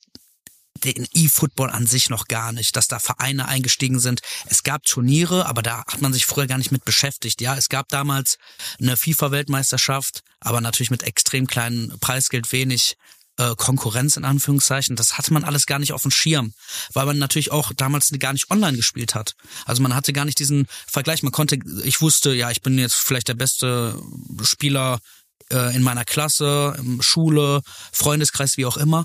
den 0.84 1.06
E-Football 1.12 1.70
an 1.70 1.86
sich 1.86 2.10
noch 2.10 2.26
gar 2.26 2.52
nicht, 2.52 2.76
dass 2.76 2.88
da 2.88 2.98
Vereine 2.98 3.46
eingestiegen 3.46 4.00
sind. 4.00 4.20
Es 4.46 4.62
gab 4.62 4.84
Turniere, 4.84 5.46
aber 5.46 5.62
da 5.62 5.84
hat 5.86 6.00
man 6.00 6.12
sich 6.12 6.26
früher 6.26 6.46
gar 6.46 6.58
nicht 6.58 6.72
mit 6.72 6.84
beschäftigt. 6.84 7.40
Ja, 7.40 7.56
es 7.56 7.68
gab 7.68 7.88
damals 7.88 8.38
eine 8.80 8.96
FIFA-Weltmeisterschaft, 8.96 10.22
aber 10.40 10.60
natürlich 10.60 10.90
mit 10.90 11.02
extrem 11.02 11.46
kleinen 11.46 11.98
Preisgeld 12.00 12.50
wenig 12.52 12.96
äh, 13.38 13.54
Konkurrenz 13.56 14.16
in 14.16 14.24
Anführungszeichen. 14.24 14.96
Das 14.96 15.18
hatte 15.18 15.32
man 15.32 15.44
alles 15.44 15.66
gar 15.66 15.78
nicht 15.78 15.92
auf 15.92 16.02
dem 16.02 16.10
Schirm, 16.10 16.52
weil 16.92 17.06
man 17.06 17.18
natürlich 17.18 17.52
auch 17.52 17.72
damals 17.74 18.10
gar 18.18 18.32
nicht 18.32 18.50
online 18.50 18.76
gespielt 18.76 19.14
hat. 19.14 19.34
Also 19.64 19.82
man 19.82 19.94
hatte 19.94 20.12
gar 20.12 20.24
nicht 20.24 20.38
diesen 20.38 20.66
Vergleich. 20.86 21.22
Man 21.22 21.32
konnte, 21.32 21.58
ich 21.84 22.00
wusste, 22.00 22.34
ja, 22.34 22.50
ich 22.50 22.62
bin 22.62 22.78
jetzt 22.78 22.94
vielleicht 22.94 23.28
der 23.28 23.34
beste 23.34 24.00
Spieler 24.42 25.00
äh, 25.50 25.74
in 25.74 25.82
meiner 25.82 26.04
Klasse, 26.04 26.76
Schule, 27.00 27.62
Freundeskreis, 27.92 28.56
wie 28.56 28.66
auch 28.66 28.76
immer. 28.76 29.04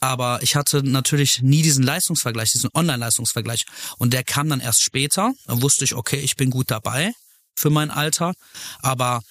Aber 0.00 0.42
ich 0.42 0.56
hatte 0.56 0.82
natürlich 0.82 1.42
nie 1.42 1.62
diesen 1.62 1.84
Leistungsvergleich, 1.84 2.52
diesen 2.52 2.70
Online-Leistungsvergleich. 2.74 3.64
Und 3.98 4.12
der 4.12 4.24
kam 4.24 4.48
dann 4.48 4.60
erst 4.60 4.82
später. 4.82 5.32
Da 5.46 5.62
wusste 5.62 5.84
ich, 5.84 5.94
okay, 5.94 6.18
ich 6.18 6.36
bin 6.36 6.50
gut 6.50 6.70
dabei 6.70 7.12
für 7.54 7.70
mein 7.70 7.90
Alter. 7.90 8.34
Aber 8.80 9.22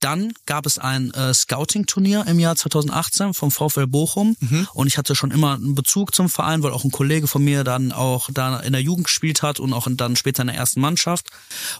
dann 0.00 0.32
gab 0.46 0.64
es 0.64 0.78
ein 0.78 1.12
äh, 1.12 1.32
Scouting-Turnier 1.34 2.24
im 2.26 2.38
Jahr 2.38 2.56
2018 2.56 3.34
vom 3.34 3.50
VfL 3.50 3.86
Bochum 3.86 4.34
mhm. 4.40 4.66
und 4.72 4.86
ich 4.86 4.96
hatte 4.96 5.14
schon 5.14 5.30
immer 5.30 5.54
einen 5.54 5.74
Bezug 5.74 6.14
zum 6.14 6.30
Verein, 6.30 6.62
weil 6.62 6.72
auch 6.72 6.84
ein 6.84 6.90
Kollege 6.90 7.28
von 7.28 7.44
mir 7.44 7.64
dann 7.64 7.92
auch 7.92 8.30
da 8.32 8.60
in 8.60 8.72
der 8.72 8.80
Jugend 8.80 9.04
gespielt 9.04 9.42
hat 9.42 9.60
und 9.60 9.74
auch 9.74 9.86
in, 9.86 9.98
dann 9.98 10.16
später 10.16 10.40
in 10.40 10.48
der 10.48 10.56
ersten 10.56 10.80
Mannschaft 10.80 11.28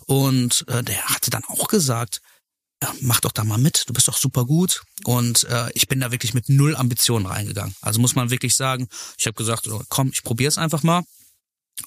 und 0.04 0.66
äh, 0.68 0.82
der 0.82 1.02
hatte 1.06 1.30
dann 1.30 1.44
auch 1.44 1.68
gesagt, 1.68 2.20
ja, 2.82 2.94
mach 3.00 3.20
doch 3.20 3.32
da 3.32 3.44
mal 3.44 3.58
mit, 3.58 3.84
du 3.86 3.92
bist 3.92 4.08
doch 4.08 4.16
super 4.16 4.44
gut. 4.44 4.82
Und 5.04 5.44
äh, 5.44 5.68
ich 5.74 5.88
bin 5.88 6.00
da 6.00 6.10
wirklich 6.10 6.34
mit 6.34 6.48
null 6.48 6.74
Ambitionen 6.76 7.26
reingegangen. 7.26 7.74
Also 7.80 8.00
muss 8.00 8.14
man 8.14 8.30
wirklich 8.30 8.54
sagen, 8.54 8.88
ich 9.18 9.26
habe 9.26 9.34
gesagt, 9.34 9.68
oh, 9.68 9.82
komm, 9.88 10.10
ich 10.12 10.22
probiere 10.22 10.48
es 10.48 10.58
einfach 10.58 10.82
mal. 10.82 11.02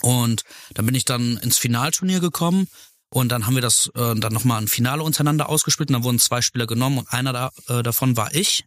Und 0.02 0.44
dann 0.74 0.86
bin 0.86 0.96
ich 0.96 1.06
dann 1.06 1.38
ins 1.38 1.58
Finalturnier 1.58 2.20
gekommen 2.20 2.68
und 3.10 3.30
dann 3.30 3.46
haben 3.46 3.56
wir 3.56 3.62
das 3.62 3.92
äh, 3.96 4.16
dann 4.16 4.34
nochmal 4.34 4.62
ein 4.62 4.68
Finale 4.68 5.04
untereinander 5.04 5.50
ausgespielt 5.50 5.90
und 5.90 5.94
dann 5.94 6.04
wurden 6.04 6.20
zwei 6.20 6.42
Spieler 6.42 6.66
genommen 6.66 7.00
und 7.00 7.14
einer 7.14 7.34
da, 7.34 7.52
äh, 7.68 7.84
davon 7.84 8.18
war 8.18 8.34
ich. 8.34 8.66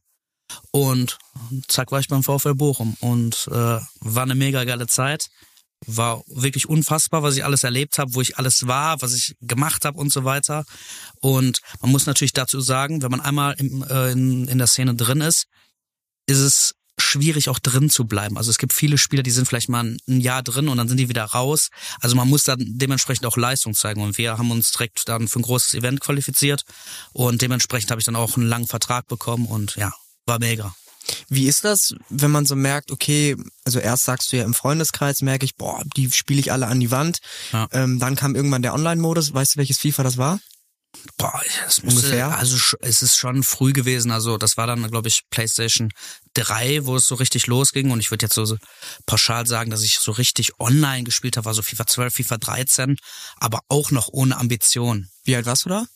Und 0.71 1.18
zack 1.66 1.90
war 1.90 1.99
ich 1.99 2.06
beim 2.06 2.23
VfL 2.23 2.54
Bochum 2.54 2.97
und 3.00 3.49
äh, 3.50 3.80
war 4.00 4.23
eine 4.23 4.37
mega 4.37 4.62
geile 4.62 4.87
Zeit 4.87 5.30
war 5.85 6.23
wirklich 6.26 6.68
unfassbar, 6.68 7.23
was 7.23 7.37
ich 7.37 7.45
alles 7.45 7.64
erlebt 7.64 7.99
habe, 7.99 8.14
wo 8.14 8.21
ich 8.21 8.38
alles 8.38 8.66
war, 8.66 9.00
was 9.02 9.14
ich 9.14 9.37
gemacht 9.40 9.85
habe 9.85 9.99
und 9.99 10.12
so 10.12 10.25
weiter. 10.25 10.64
Und 11.21 11.61
man 11.80 11.90
muss 11.90 12.06
natürlich 12.06 12.33
dazu 12.33 12.61
sagen, 12.61 13.02
wenn 13.02 13.11
man 13.11 13.21
einmal 13.21 13.54
im, 13.59 13.83
äh, 13.83 14.12
in, 14.12 14.49
in 14.49 14.59
der 14.59 14.66
Szene 14.66 14.95
drin 14.95 15.21
ist, 15.21 15.47
ist 16.26 16.38
es 16.38 16.75
schwierig 16.99 17.49
auch 17.49 17.59
drin 17.59 17.90
zu 17.90 18.06
bleiben. 18.06 18.38
Also 18.38 18.50
es 18.50 18.59
gibt 18.59 18.73
viele 18.73 18.97
Spieler, 18.97 19.23
die 19.23 19.30
sind 19.30 19.47
vielleicht 19.47 19.68
mal 19.68 19.97
ein 20.09 20.21
Jahr 20.21 20.42
drin 20.42 20.68
und 20.68 20.78
dann 20.78 20.88
sind 20.88 20.97
die 20.97 21.09
wieder 21.09 21.25
raus. 21.25 21.68
Also 22.00 22.16
man 22.16 22.28
muss 22.28 22.45
dann 22.45 22.59
dementsprechend 22.59 23.26
auch 23.26 23.37
Leistung 23.37 23.75
zeigen. 23.75 24.02
Und 24.02 24.16
wir 24.16 24.38
haben 24.38 24.50
uns 24.50 24.71
direkt 24.71 25.09
dann 25.09 25.28
für 25.28 25.40
ein 25.40 25.42
großes 25.42 25.75
Event 25.75 26.00
qualifiziert 26.00 26.62
und 27.12 27.42
dementsprechend 27.42 27.90
habe 27.90 28.00
ich 28.00 28.06
dann 28.06 28.16
auch 28.16 28.37
einen 28.37 28.49
langen 28.49 28.66
Vertrag 28.66 29.06
bekommen 29.09 29.47
und 29.47 29.76
ja, 29.76 29.92
war 30.25 30.38
mega. 30.38 30.75
Wie 31.28 31.46
ist 31.46 31.64
das, 31.64 31.94
wenn 32.08 32.30
man 32.30 32.46
so 32.46 32.56
merkt, 32.56 32.90
okay, 32.90 33.36
also 33.64 33.78
erst 33.78 34.04
sagst 34.04 34.32
du 34.32 34.36
ja 34.36 34.44
im 34.44 34.54
Freundeskreis, 34.54 35.22
merke 35.22 35.44
ich, 35.44 35.56
boah, 35.56 35.82
die 35.96 36.10
spiele 36.10 36.40
ich 36.40 36.52
alle 36.52 36.66
an 36.66 36.80
die 36.80 36.90
Wand. 36.90 37.18
Ja. 37.52 37.68
Ähm, 37.72 37.98
dann 37.98 38.16
kam 38.16 38.34
irgendwann 38.34 38.62
der 38.62 38.75
Online-Modus. 38.75 39.34
Weißt 39.34 39.54
du, 39.54 39.58
welches 39.58 39.78
FIFA 39.78 40.02
das 40.02 40.16
war? 40.16 40.40
Boah, 41.18 41.40
es 41.66 41.82
müsste, 41.82 42.06
Ungefähr? 42.06 42.36
also 42.36 42.58
es 42.80 43.02
ist 43.02 43.16
schon 43.16 43.42
früh 43.42 43.72
gewesen. 43.72 44.10
Also 44.10 44.38
das 44.38 44.56
war 44.56 44.66
dann, 44.66 44.90
glaube 44.90 45.08
ich, 45.08 45.22
PlayStation 45.30 45.90
3, 46.34 46.86
wo 46.86 46.96
es 46.96 47.04
so 47.04 47.14
richtig 47.14 47.46
losging. 47.46 47.90
Und 47.90 48.00
ich 48.00 48.10
würde 48.10 48.26
jetzt 48.26 48.34
so 48.34 48.56
pauschal 49.06 49.46
sagen, 49.46 49.70
dass 49.70 49.82
ich 49.82 49.98
so 49.98 50.12
richtig 50.12 50.58
online 50.58 51.04
gespielt 51.04 51.36
habe, 51.36 51.46
war 51.46 51.54
so 51.54 51.62
FIFA 51.62 51.86
12, 51.86 52.14
FIFA 52.14 52.38
13, 52.38 52.96
aber 53.36 53.60
auch 53.68 53.90
noch 53.90 54.08
ohne 54.10 54.36
Ambition. 54.36 55.08
Wie 55.25 55.36
alt 55.36 55.46
warst 55.46 55.64
du 55.64 55.68
da? 55.68 55.86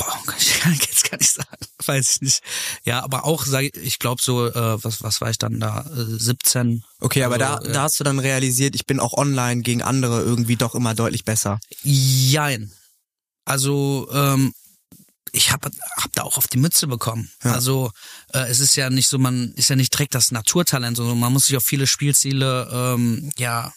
Boah, 0.00 0.18
kann 0.60 0.72
ich 0.72 0.80
jetzt 0.80 1.10
gar 1.10 1.18
nicht 1.18 1.30
sagen, 1.30 1.66
weiß 1.84 2.10
ich 2.14 2.20
nicht. 2.22 2.40
Ja, 2.84 3.02
aber 3.02 3.24
auch, 3.24 3.44
sag 3.44 3.64
ich, 3.64 3.76
ich 3.76 3.98
glaube 3.98 4.22
so, 4.22 4.46
äh, 4.46 4.82
was, 4.82 5.02
was 5.02 5.20
war 5.20 5.28
ich 5.28 5.36
dann 5.36 5.60
da, 5.60 5.84
äh, 5.94 6.18
17. 6.18 6.82
Okay, 7.00 7.22
aber 7.22 7.34
also, 7.34 7.66
da, 7.66 7.72
da 7.72 7.82
hast 7.82 8.00
du 8.00 8.04
dann 8.04 8.18
realisiert, 8.18 8.74
ich 8.74 8.86
bin 8.86 8.98
auch 8.98 9.12
online 9.12 9.60
gegen 9.60 9.82
andere 9.82 10.22
irgendwie 10.22 10.56
doch 10.56 10.74
immer 10.74 10.94
deutlich 10.94 11.24
besser. 11.24 11.60
Jein. 11.82 12.72
Also, 13.44 14.08
ähm, 14.12 14.54
ich 15.32 15.52
habe 15.52 15.70
hab 15.98 16.12
da 16.14 16.22
auch 16.22 16.38
auf 16.38 16.48
die 16.48 16.58
Mütze 16.58 16.86
bekommen. 16.86 17.30
Ja. 17.44 17.52
Also 17.52 17.92
äh, 18.32 18.48
es 18.48 18.58
ist 18.58 18.74
ja 18.76 18.90
nicht 18.90 19.08
so, 19.08 19.18
man 19.18 19.52
ist 19.52 19.68
ja 19.68 19.76
nicht 19.76 19.92
direkt 19.92 20.14
das 20.14 20.32
Naturtalent, 20.32 20.96
sondern 20.96 21.20
man 21.20 21.32
muss 21.32 21.46
sich 21.46 21.56
auf 21.56 21.62
viele 21.62 21.86
Spielziele, 21.86 22.68
ähm, 22.72 23.30
ja, 23.38 23.72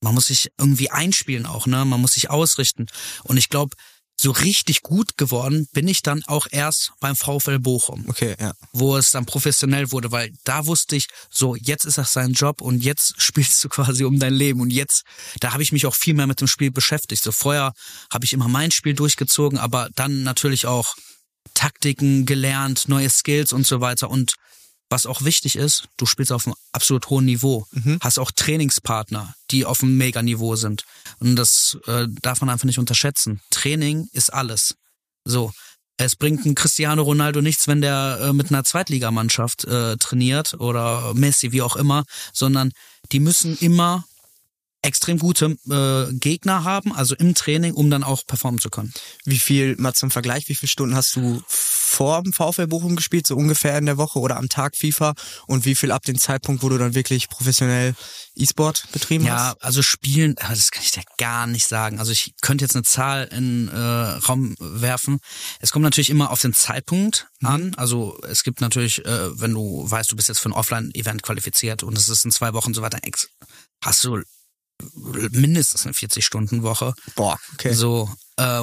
man 0.00 0.14
muss 0.14 0.26
sich 0.26 0.50
irgendwie 0.58 0.90
einspielen 0.90 1.46
auch, 1.46 1.66
ne? 1.66 1.84
Man 1.84 2.00
muss 2.00 2.12
sich 2.12 2.30
ausrichten. 2.30 2.86
Und 3.24 3.38
ich 3.38 3.48
glaube, 3.48 3.74
so 4.16 4.30
richtig 4.30 4.82
gut 4.82 5.16
geworden 5.16 5.68
bin 5.72 5.88
ich 5.88 6.02
dann 6.02 6.22
auch 6.26 6.46
erst 6.50 6.92
beim 7.00 7.16
VfL 7.16 7.58
Bochum. 7.58 8.04
Okay, 8.08 8.36
ja. 8.40 8.52
Wo 8.72 8.96
es 8.96 9.10
dann 9.10 9.26
professionell 9.26 9.90
wurde, 9.90 10.12
weil 10.12 10.32
da 10.44 10.66
wusste 10.66 10.96
ich, 10.96 11.08
so 11.30 11.56
jetzt 11.56 11.84
ist 11.84 11.98
das 11.98 12.12
sein 12.12 12.32
Job 12.32 12.60
und 12.60 12.82
jetzt 12.82 13.14
spielst 13.20 13.62
du 13.64 13.68
quasi 13.68 14.04
um 14.04 14.18
dein 14.18 14.34
Leben 14.34 14.60
und 14.60 14.70
jetzt, 14.70 15.02
da 15.40 15.52
habe 15.52 15.62
ich 15.62 15.72
mich 15.72 15.86
auch 15.86 15.94
viel 15.94 16.14
mehr 16.14 16.26
mit 16.26 16.40
dem 16.40 16.48
Spiel 16.48 16.70
beschäftigt. 16.70 17.22
So 17.22 17.32
vorher 17.32 17.72
habe 18.12 18.24
ich 18.24 18.32
immer 18.32 18.48
mein 18.48 18.70
Spiel 18.70 18.94
durchgezogen, 18.94 19.58
aber 19.58 19.88
dann 19.94 20.22
natürlich 20.22 20.66
auch 20.66 20.94
Taktiken 21.52 22.24
gelernt, 22.24 22.88
neue 22.88 23.10
Skills 23.10 23.52
und 23.52 23.66
so 23.66 23.80
weiter 23.80 24.10
und 24.10 24.34
was 24.94 25.06
auch 25.06 25.24
wichtig 25.24 25.56
ist, 25.56 25.88
du 25.96 26.06
spielst 26.06 26.30
auf 26.30 26.46
einem 26.46 26.54
absolut 26.70 27.10
hohen 27.10 27.24
Niveau, 27.24 27.66
mhm. 27.72 27.98
hast 28.00 28.20
auch 28.20 28.30
Trainingspartner, 28.30 29.34
die 29.50 29.64
auf 29.64 29.82
einem 29.82 29.96
Mega-Niveau 29.96 30.54
sind. 30.54 30.84
Und 31.18 31.34
das 31.34 31.76
äh, 31.88 32.06
darf 32.22 32.40
man 32.40 32.48
einfach 32.48 32.66
nicht 32.66 32.78
unterschätzen. 32.78 33.40
Training 33.50 34.08
ist 34.12 34.32
alles. 34.32 34.76
So. 35.24 35.52
Es 35.96 36.14
bringt 36.14 36.46
ein 36.46 36.54
Cristiano 36.54 37.02
Ronaldo 37.02 37.40
nichts, 37.40 37.66
wenn 37.66 37.80
der 37.80 38.18
äh, 38.20 38.32
mit 38.32 38.50
einer 38.50 38.62
Zweitligamannschaft 38.62 39.64
äh, 39.64 39.96
trainiert 39.96 40.54
oder 40.60 41.12
Messi, 41.14 41.50
wie 41.50 41.62
auch 41.62 41.74
immer, 41.74 42.04
sondern 42.32 42.70
die 43.10 43.18
müssen 43.18 43.58
immer 43.58 44.04
extrem 44.82 45.18
gute 45.18 45.56
äh, 45.70 46.14
Gegner 46.14 46.62
haben, 46.62 46.92
also 46.94 47.16
im 47.16 47.34
Training, 47.34 47.74
um 47.74 47.90
dann 47.90 48.04
auch 48.04 48.24
performen 48.26 48.60
zu 48.60 48.70
können. 48.70 48.92
Wie 49.24 49.38
viel, 49.40 49.74
mal 49.76 49.94
zum 49.94 50.12
Vergleich, 50.12 50.48
wie 50.48 50.54
viele 50.54 50.70
Stunden 50.70 50.94
hast 50.94 51.16
du 51.16 51.42
vor 51.94 52.22
dem 52.22 52.32
VfL 52.32 52.66
Bochum 52.66 52.96
gespielt, 52.96 53.26
so 53.26 53.36
ungefähr 53.36 53.78
in 53.78 53.86
der 53.86 53.96
Woche 53.96 54.18
oder 54.18 54.36
am 54.36 54.48
Tag 54.48 54.76
FIFA 54.76 55.14
und 55.46 55.64
wie 55.64 55.74
viel 55.74 55.92
ab 55.92 56.02
dem 56.02 56.18
Zeitpunkt, 56.18 56.62
wo 56.62 56.68
du 56.68 56.78
dann 56.78 56.94
wirklich 56.94 57.28
professionell 57.28 57.94
E-Sport 58.34 58.86
betrieben 58.92 59.24
ja, 59.24 59.34
hast? 59.34 59.44
Ja, 59.44 59.56
also 59.60 59.82
spielen, 59.82 60.34
das 60.34 60.70
kann 60.70 60.82
ich 60.82 60.90
dir 60.90 61.04
gar 61.18 61.46
nicht 61.46 61.66
sagen. 61.66 61.98
Also 61.98 62.12
ich 62.12 62.34
könnte 62.42 62.64
jetzt 62.64 62.74
eine 62.74 62.82
Zahl 62.82 63.24
in 63.24 63.68
äh, 63.68 63.76
Raum 63.78 64.56
werfen. 64.58 65.20
Es 65.60 65.70
kommt 65.70 65.84
natürlich 65.84 66.10
immer 66.10 66.30
auf 66.30 66.40
den 66.40 66.52
Zeitpunkt 66.52 67.28
mhm. 67.40 67.48
an. 67.48 67.74
Also 67.76 68.18
es 68.28 68.42
gibt 68.42 68.60
natürlich, 68.60 69.04
äh, 69.04 69.40
wenn 69.40 69.52
du 69.52 69.88
weißt, 69.88 70.10
du 70.10 70.16
bist 70.16 70.28
jetzt 70.28 70.40
für 70.40 70.48
ein 70.48 70.54
Offline-Event 70.54 71.22
qualifiziert 71.22 71.82
und 71.82 71.96
es 71.96 72.08
ist 72.08 72.24
in 72.24 72.30
zwei 72.30 72.52
Wochen 72.54 72.74
so 72.74 72.82
weiter, 72.82 72.98
hast 73.82 74.04
du 74.04 74.20
mindestens 75.30 75.86
eine 75.86 75.94
40-Stunden-Woche. 75.94 76.94
Boah, 77.14 77.38
okay. 77.52 77.72
So, 77.72 78.10
äh, 78.36 78.62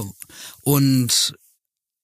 und 0.64 1.36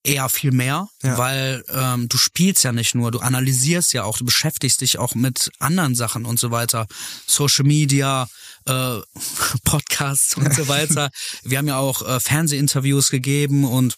eher 0.04 0.28
viel 0.28 0.52
mehr, 0.52 0.88
ja. 1.02 1.18
weil 1.18 1.64
ähm, 1.68 2.08
du 2.08 2.16
spielst 2.16 2.64
ja 2.64 2.72
nicht 2.72 2.94
nur, 2.94 3.10
du 3.10 3.18
analysierst 3.18 3.92
ja 3.92 4.04
auch, 4.04 4.18
du 4.18 4.24
beschäftigst 4.24 4.80
dich 4.80 4.98
auch 4.98 5.14
mit 5.14 5.50
anderen 5.58 5.94
Sachen 5.94 6.24
und 6.24 6.38
so 6.38 6.50
weiter. 6.50 6.86
Social 7.26 7.64
Media, 7.64 8.28
äh, 8.66 8.98
Podcasts 9.64 10.36
und 10.36 10.54
so 10.54 10.68
weiter. 10.68 11.10
Wir 11.42 11.58
haben 11.58 11.68
ja 11.68 11.78
auch 11.78 12.02
äh, 12.02 12.20
Fernsehinterviews 12.20 13.08
gegeben 13.10 13.64
und 13.64 13.96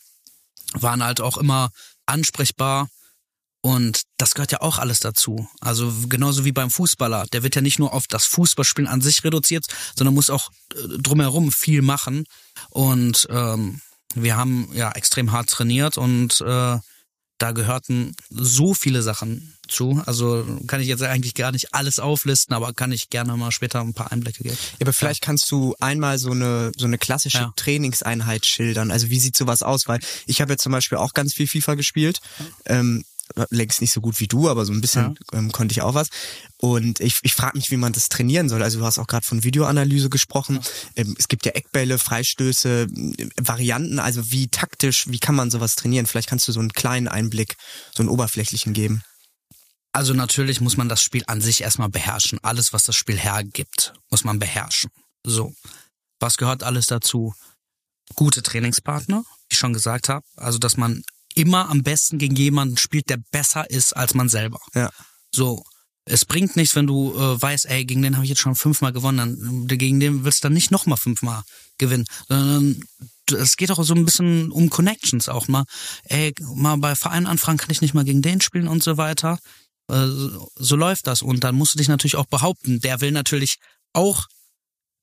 waren 0.73 1.03
halt 1.03 1.21
auch 1.21 1.37
immer 1.37 1.71
ansprechbar 2.07 2.89
und 3.63 4.03
das 4.17 4.35
gehört 4.35 4.53
ja 4.53 4.63
auch 4.63 4.79
alles 4.79 5.01
dazu. 5.01 5.49
Also 5.61 5.93
genauso 6.09 6.45
wie 6.45 6.53
beim 6.53 6.71
Fußballer. 6.71 7.27
Der 7.33 7.43
wird 7.43 7.57
ja 7.57 7.63
nicht 7.63 7.79
nur 7.79 7.93
auf 7.93 8.07
das 8.07 8.25
Fußballspielen 8.27 8.91
an 8.91 9.03
sich 9.03 9.23
reduziert, 9.23 9.67
sondern 9.97 10.15
muss 10.15 10.31
auch 10.31 10.51
äh, 10.75 10.99
drumherum 10.99 11.53
viel 11.53 11.83
machen. 11.83 12.25
Und 12.71 13.29
ähm, 13.31 13.81
wir 14.15 14.37
haben 14.37 14.69
ja 14.73 14.93
extrem 14.93 15.33
hart 15.33 15.51
trainiert 15.51 15.99
und 15.99 16.41
äh, 16.41 16.79
da 17.41 17.53
gehörten 17.53 18.15
so 18.29 18.75
viele 18.75 19.01
Sachen 19.01 19.55
zu. 19.67 20.03
Also 20.05 20.45
kann 20.67 20.83
ich 20.83 20.89
jetzt 20.89 21.03
eigentlich 21.03 21.35
gar 21.35 21.53
nicht 21.53 21.73
alles 21.73 21.99
auflisten, 21.99 22.55
aber 22.55 22.75
kann 22.75 22.93
ich 22.93 23.09
gerne 23.09 23.35
mal 23.37 23.51
später 23.51 23.81
ein 23.81 23.95
paar 23.95 24.13
Einblicke 24.13 24.43
geben. 24.43 24.59
Ja, 24.79 24.83
aber 24.83 24.93
vielleicht 24.93 25.25
ja. 25.25 25.27
kannst 25.27 25.51
du 25.51 25.75
einmal 25.81 26.19
so 26.19 26.33
eine 26.33 26.71
so 26.77 26.85
eine 26.85 26.99
klassische 26.99 27.39
ja. 27.39 27.53
Trainingseinheit 27.57 28.45
schildern. 28.45 28.91
Also 28.91 29.09
wie 29.09 29.19
sieht 29.19 29.37
sowas 29.37 29.63
aus? 29.63 29.89
Weil 29.89 30.01
ich 30.27 30.43
habe 30.43 30.53
ja 30.53 30.59
zum 30.59 30.73
Beispiel 30.73 30.99
auch 30.99 31.15
ganz 31.15 31.33
viel 31.33 31.49
FIFA 31.49 31.77
gespielt. 31.77 32.21
Ähm, 32.67 33.05
längst 33.51 33.81
nicht 33.81 33.93
so 33.93 34.01
gut 34.01 34.21
wie 34.21 34.27
du, 34.27 34.49
aber 34.49 34.65
so 34.65 34.73
ein 34.73 34.81
bisschen 34.81 35.17
ja. 35.33 35.39
ähm, 35.39 35.53
konnte 35.53 35.73
ich 35.73 35.83
auch 35.83 35.95
was. 35.95 36.09
Und 36.59 37.01
ich, 37.01 37.19
ich 37.23 37.35
frage 37.35 37.57
mich, 37.57 37.71
wie 37.71 37.77
man 37.77 37.93
das 37.93 38.09
trainieren 38.09 38.49
soll. 38.49 38.63
Also 38.63 38.79
du 38.79 38.85
hast 38.85 38.99
auch 38.99 39.07
gerade 39.07 39.27
von 39.27 39.45
Videoanalyse 39.45 40.11
gesprochen. 40.11 40.57
Ja. 40.57 41.03
Ähm, 41.05 41.17
es 41.19 41.29
gibt 41.29 41.47
ja 41.47 41.53
Eckbälle, 41.53 41.99
Freistöße, 41.99 42.83
äh, 42.83 43.29
Varianten. 43.41 43.99
Also 43.99 44.31
wie 44.31 44.49
taktisch, 44.49 45.07
wie 45.09 45.19
kann 45.19 45.35
man 45.35 45.51
sowas 45.51 45.77
trainieren? 45.77 46.07
Vielleicht 46.07 46.29
kannst 46.29 46.49
du 46.49 46.53
so 46.53 46.61
einen 46.61 46.73
kleinen 46.73 47.09
Einblick, 47.09 47.57
so 47.95 48.03
einen 48.03 48.11
oberflächlichen 48.11 48.73
geben. 48.73 49.03
Also 49.93 50.15
natürlich 50.15 50.61
muss 50.61 50.77
man 50.77 50.89
das 50.89 51.03
Spiel 51.03 51.25
an 51.27 51.41
sich 51.41 51.63
erstmal 51.63 51.89
beherrschen. 51.89 52.39
Alles, 52.43 52.73
was 52.73 52.85
das 52.85 52.97
Spiel 52.97 53.19
hergibt, 53.19 53.95
muss 54.11 54.25
man 54.25 54.39
beherrschen. 54.39 54.91
So. 55.25 55.53
Was 56.21 56.37
gehört 56.37 56.63
alles 56.63 56.87
dazu? 56.87 57.35
Gute 58.15 58.43
Trainingspartner, 58.43 59.25
wie 59.49 59.55
ich 59.55 59.59
schon 59.59 59.73
gesagt 59.73 60.09
habe. 60.09 60.25
Also, 60.37 60.59
dass 60.59 60.77
man 60.77 61.03
immer 61.35 61.69
am 61.69 61.83
besten 61.83 62.19
gegen 62.19 62.37
jemanden 62.37 62.77
spielt, 62.77 63.09
der 63.09 63.19
besser 63.31 63.69
ist 63.71 63.97
als 63.97 64.15
man 64.15 64.29
selber. 64.29 64.61
Ja. 64.75 64.91
So. 65.35 65.63
Es 66.07 66.25
bringt 66.25 66.57
nichts, 66.57 66.75
wenn 66.75 66.87
du 66.87 67.15
äh, 67.15 67.41
weißt, 67.41 67.67
ey, 67.67 67.85
gegen 67.85 68.03
den 68.03 68.17
habe 68.17 68.25
ich 68.25 68.31
jetzt 68.31 68.41
schon 68.41 68.57
fünfmal 68.57 68.93
gewonnen, 68.93 69.19
dann, 69.19 69.67
gegen 69.79 70.01
den 70.01 70.25
willst 70.25 70.43
du 70.43 70.47
dann 70.47 70.55
nicht 70.55 70.71
nochmal 70.71 70.97
fünfmal 70.97 71.43
gewinnen, 71.79 72.07
sondern 72.27 72.83
es 73.33 73.57
geht 73.57 73.71
auch 73.71 73.83
so 73.85 73.95
ein 73.95 74.05
bisschen 74.05 74.51
um 74.51 74.71
Connections 74.71 75.29
auch 75.29 75.47
mal. 75.47 75.65
Ey, 76.05 76.33
mal 76.55 76.77
bei 76.79 76.97
Vereinen 76.97 77.27
anfragen, 77.27 77.59
kann 77.59 77.71
ich 77.71 77.81
nicht 77.81 77.95
mal 77.95 78.05
gegen 78.05 78.23
den 78.23 78.41
spielen 78.41 78.67
und 78.67 78.83
so 78.83 78.97
weiter. 78.97 79.39
Äh, 79.89 80.07
so 80.57 80.77
läuft 80.77 81.07
das. 81.07 81.23
Und 81.23 81.45
dann 81.45 81.55
musst 81.55 81.75
du 81.75 81.79
dich 81.79 81.89
natürlich 81.89 82.17
auch 82.17 82.27
behaupten. 82.27 82.81
Der 82.81 83.01
will 83.01 83.13
natürlich 83.13 83.57
auch 83.93 84.27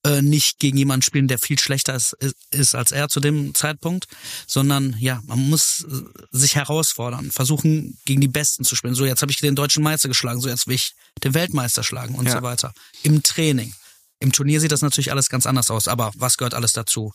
äh, 0.05 0.21
nicht 0.21 0.59
gegen 0.59 0.77
jemanden 0.77 1.01
spielen, 1.01 1.27
der 1.27 1.39
viel 1.39 1.59
schlechter 1.59 1.95
ist, 1.95 2.15
ist 2.51 2.75
als 2.75 2.91
er 2.91 3.09
zu 3.09 3.19
dem 3.19 3.53
Zeitpunkt, 3.55 4.07
sondern 4.45 4.95
ja, 4.99 5.21
man 5.25 5.39
muss 5.49 5.85
äh, 5.89 6.01
sich 6.31 6.55
herausfordern, 6.55 7.31
versuchen 7.31 7.97
gegen 8.05 8.21
die 8.21 8.27
Besten 8.27 8.63
zu 8.63 8.75
spielen. 8.75 8.95
So, 8.95 9.05
jetzt 9.05 9.21
habe 9.21 9.31
ich 9.31 9.39
den 9.39 9.55
deutschen 9.55 9.83
Meister 9.83 10.07
geschlagen, 10.07 10.39
so 10.39 10.49
jetzt 10.49 10.67
will 10.67 10.75
ich 10.75 10.93
den 11.23 11.33
Weltmeister 11.33 11.83
schlagen 11.83 12.15
und 12.15 12.25
Ja. 12.27 12.33
so 12.33 12.41
weiter. 12.43 12.73
Im 13.03 13.23
Training. 13.23 13.73
Im 14.19 14.31
Turnier 14.31 14.59
sieht 14.61 14.71
das 14.71 14.81
natürlich 14.81 15.11
alles 15.11 15.29
ganz 15.29 15.45
anders 15.45 15.69
aus, 15.69 15.87
aber 15.87 16.11
was 16.15 16.37
gehört 16.37 16.53
alles 16.53 16.73
dazu? 16.73 17.13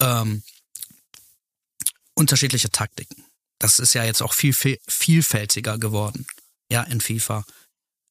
Ähm, 0.00 0.42
unterschiedliche 2.14 2.70
Taktiken. 2.70 3.24
Das 3.58 3.78
ist 3.78 3.94
ja 3.94 4.04
jetzt 4.04 4.22
auch 4.22 4.34
viel, 4.34 4.52
viel 4.52 4.78
vielfältiger 4.86 5.78
geworden. 5.78 6.26
Ja, 6.70 6.82
in 6.82 7.00
FIFA. 7.00 7.44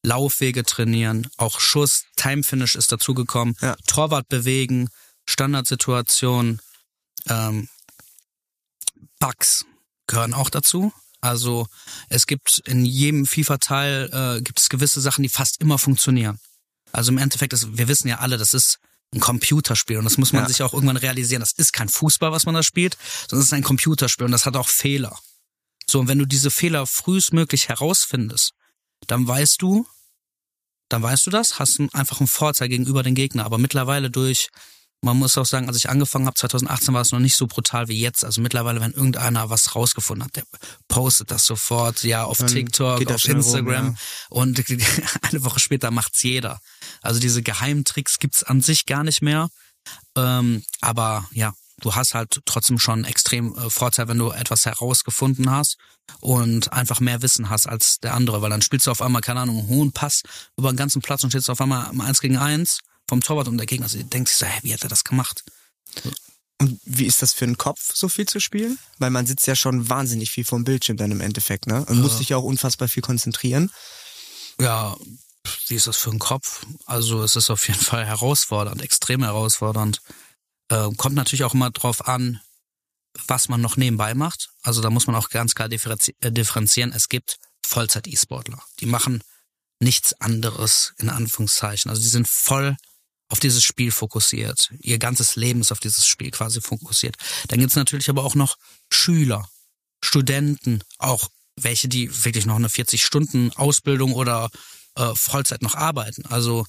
Laufwege 0.04 0.64
trainieren, 0.64 1.30
auch 1.38 1.60
Schuss, 1.60 2.04
Timefinish 2.18 2.76
ist 2.76 2.92
dazugekommen, 2.92 3.56
Ja. 3.62 3.76
Torwart 3.88 4.28
bewegen, 4.28 4.90
Standardsituation, 5.26 6.60
ähm, 7.30 7.70
Bugs 9.20 9.66
gehören 10.08 10.34
auch 10.34 10.50
dazu. 10.50 10.92
Also 11.22 11.68
es 12.10 12.28
gibt 12.28 12.60
in 12.66 12.86
jedem 12.86 13.26
FIFA-Teil 13.26 14.10
äh, 14.38 14.42
gibt 14.42 14.60
es 14.60 14.68
gewisse 14.70 15.00
Sachen, 15.00 15.24
die 15.24 15.30
fast 15.30 15.62
immer 15.62 15.78
funktionieren. 15.78 16.40
Also 16.92 17.12
im 17.12 17.18
Endeffekt 17.18 17.54
ist, 17.54 17.78
wir 17.78 17.88
wissen 17.88 18.10
ja 18.10 18.20
alle, 18.20 18.38
das 18.38 18.54
ist 18.54 18.80
ein 19.14 19.22
Computerspiel 19.22 19.98
und 19.98 20.04
das 20.04 20.18
muss 20.18 20.34
man 20.34 20.44
Ja. 20.44 20.48
sich 20.50 20.62
auch 20.64 20.74
irgendwann 20.74 20.98
realisieren. 20.98 21.40
Das 21.40 21.54
ist 21.54 21.72
kein 21.72 21.88
Fußball, 21.88 22.32
was 22.34 22.46
man 22.46 22.56
da 22.56 22.64
spielt, 22.64 22.98
sondern 23.30 23.40
es 23.42 23.48
ist 23.48 23.54
ein 23.54 23.64
Computerspiel 23.64 24.26
und 24.26 24.32
das 24.34 24.46
hat 24.46 24.58
auch 24.58 24.68
Fehler. 24.68 25.18
So, 25.88 26.00
und 26.02 26.08
wenn 26.10 26.20
du 26.20 26.26
diese 26.26 26.52
Fehler 26.52 26.86
frühestmöglich 26.86 27.70
herausfindest, 27.70 28.52
dann 29.08 29.26
weißt 29.28 29.62
du, 29.62 29.86
dann 30.90 31.02
weißt 31.02 31.26
du 31.26 31.32
das, 31.32 31.60
hast 31.60 31.80
einfach 31.94 32.20
einen 32.20 32.28
Vorteil 32.28 32.70
gegenüber 32.70 33.04
den 33.04 33.16
Gegner. 33.16 33.46
Aber 33.46 33.58
mittlerweile 33.58 34.10
durch, 34.10 34.50
man 35.02 35.18
muss 35.18 35.38
auch 35.38 35.46
sagen, 35.46 35.68
als 35.68 35.78
ich 35.78 35.90
angefangen 35.90 36.26
habe, 36.26 36.36
2018 36.36 36.94
war 36.94 37.02
es 37.02 37.12
noch 37.12 37.20
nicht 37.20 37.36
so 37.36 37.48
brutal 37.48 37.88
wie 37.88 38.00
jetzt. 38.00 38.24
Also 38.24 38.42
mittlerweile, 38.42 38.80
wenn 38.80 38.92
irgendeiner 38.92 39.50
was 39.50 39.76
rausgefunden 39.76 40.26
hat, 40.26 40.36
der 40.36 40.44
postet 40.88 41.32
das 41.32 41.46
sofort, 41.46 42.04
ja, 42.04 42.24
auf 42.24 42.38
Dann 42.38 42.48
TikTok, 42.48 43.06
auf 43.10 43.20
schnell 43.20 43.38
rum, 43.38 43.42
Instagram 43.46 43.86
ja. 43.88 43.96
und 44.30 44.64
eine 45.22 45.44
Woche 45.44 45.60
später 45.60 45.92
macht's 45.92 46.24
jeder. 46.24 46.60
Also 47.02 47.20
diese 47.20 47.42
Geheimtricks 47.42 48.20
gibt's 48.20 48.44
an 48.44 48.62
sich 48.62 48.86
gar 48.86 49.04
nicht 49.04 49.22
mehr. 49.22 49.50
Ähm, 50.16 50.64
aber 50.80 51.28
ja, 51.34 51.54
du 51.84 51.96
hast 51.96 52.14
halt 52.14 52.40
trotzdem 52.46 52.80
schon 52.80 53.04
extrem 53.04 53.56
äh, 53.56 53.70
Vorteil, 53.70 54.08
wenn 54.08 54.18
du 54.18 54.32
etwas 54.32 54.66
herausgefunden 54.66 55.52
hast 55.52 55.78
und 56.22 56.72
einfach 56.72 57.00
mehr 57.00 57.22
Wissen 57.22 57.50
hast 57.50 57.68
als 57.68 58.00
der 58.00 58.14
andere, 58.14 58.42
weil 58.42 58.50
dann 58.50 58.62
spielst 58.62 58.88
du 58.88 58.92
auf 58.92 59.02
einmal, 59.02 59.22
keine 59.22 59.42
Ahnung, 59.42 59.60
einen 59.60 59.68
hohen 59.68 59.92
Pass 59.92 60.24
über 60.58 60.72
den 60.72 60.78
ganzen 60.78 61.02
Platz 61.02 61.24
und 61.24 61.32
stehst 61.32 61.50
auf 61.50 61.62
einmal 61.62 61.92
im 61.92 62.02
1 62.02 62.22
gegen 62.22 62.38
1 62.38 62.80
vom 63.08 63.22
Torwart 63.22 63.50
und 63.50 63.58
der 63.58 63.68
Gegner 63.68 63.88
denkt 63.88 64.30
sich 64.30 64.38
so, 64.38 64.46
hä, 64.46 64.60
wie 64.64 64.74
hat 64.74 64.84
er 64.84 64.90
das 64.90 65.04
gemacht? 65.04 65.44
Und 66.60 66.80
wie 66.86 67.06
ist 67.06 67.22
das 67.22 67.34
für 67.34 67.44
einen 67.44 67.58
Kopf, 67.58 67.94
so 67.94 68.08
viel 68.08 68.26
zu 68.26 68.40
spielen? 68.40 68.80
Weil 68.98 69.10
man 69.10 69.26
sitzt 69.26 69.46
ja 69.48 69.56
schon 69.56 69.90
wahnsinnig 69.90 70.32
viel 70.32 70.46
vom 70.46 70.64
Bildschirm 70.64 70.96
dann 70.96 71.12
im 71.12 71.20
Endeffekt, 71.20 71.68
ne? 71.68 71.86
Und 71.86 72.00
muss 72.00 72.18
sich 72.18 72.30
ja 72.30 72.38
auch 72.38 72.44
unfassbar 72.44 72.88
viel 72.88 73.04
konzentrieren. 73.04 73.70
Ja, 74.62 74.96
wie 75.68 75.76
ist 75.76 75.88
das 75.88 75.98
für 75.98 76.12
einen 76.12 76.20
Kopf? 76.20 76.66
Also 76.86 77.22
es 77.22 77.36
ist 77.36 77.50
auf 77.50 77.68
jeden 77.68 77.80
Fall 77.82 78.06
herausfordernd, 78.06 78.82
extrem 78.82 79.24
herausfordernd. 79.24 80.02
Äh, 80.70 80.90
kommt 80.98 81.16
natürlich 81.16 81.44
auch 81.44 81.54
immer 81.54 81.72
drauf 81.72 82.08
an, 82.08 82.42
was 83.28 83.50
man 83.50 83.62
noch 83.62 83.78
nebenbei 83.78 84.14
macht. 84.14 84.50
Also 84.62 84.82
da 84.82 84.90
muss 84.90 85.08
man 85.08 85.16
auch 85.16 85.30
ganz 85.30 85.56
klar 85.56 85.70
äh, 85.72 86.32
differenzieren. 86.32 86.92
Es 86.94 87.10
gibt 87.10 87.38
Vollzeit-E-Sportler. 87.66 88.62
Die 88.80 88.86
machen 88.86 89.24
nichts 89.80 90.14
anderes, 90.20 90.94
in 90.98 91.10
Anführungszeichen. 91.10 91.90
Also 91.90 92.02
die 92.02 92.08
sind 92.08 92.28
voll 92.28 92.76
auf 93.30 93.40
dieses 93.40 93.64
Spiel 93.64 93.92
fokussiert. 93.92 94.70
Ihr 94.80 95.00
ganzes 95.00 95.36
Leben 95.36 95.62
ist 95.62 95.72
auf 95.72 95.80
dieses 95.80 96.06
Spiel 96.06 96.32
quasi 96.32 96.62
fokussiert. 96.62 97.16
Dann 97.48 97.60
gibt's 97.60 97.76
natürlich 97.76 98.10
aber 98.10 98.24
auch 98.24 98.36
noch 98.36 98.58
Schüler, 98.92 99.48
Studenten, 100.04 100.84
auch 100.98 101.30
welche, 101.56 101.88
die 101.88 102.10
wirklich 102.26 102.46
noch 102.46 102.56
eine 102.56 102.68
40-Stunden-Ausbildung 102.68 104.14
oder 104.14 104.50
äh, 104.96 105.14
Vollzeit 105.16 105.62
noch 105.62 105.76
arbeiten. 105.76 106.26
Also 106.28 106.66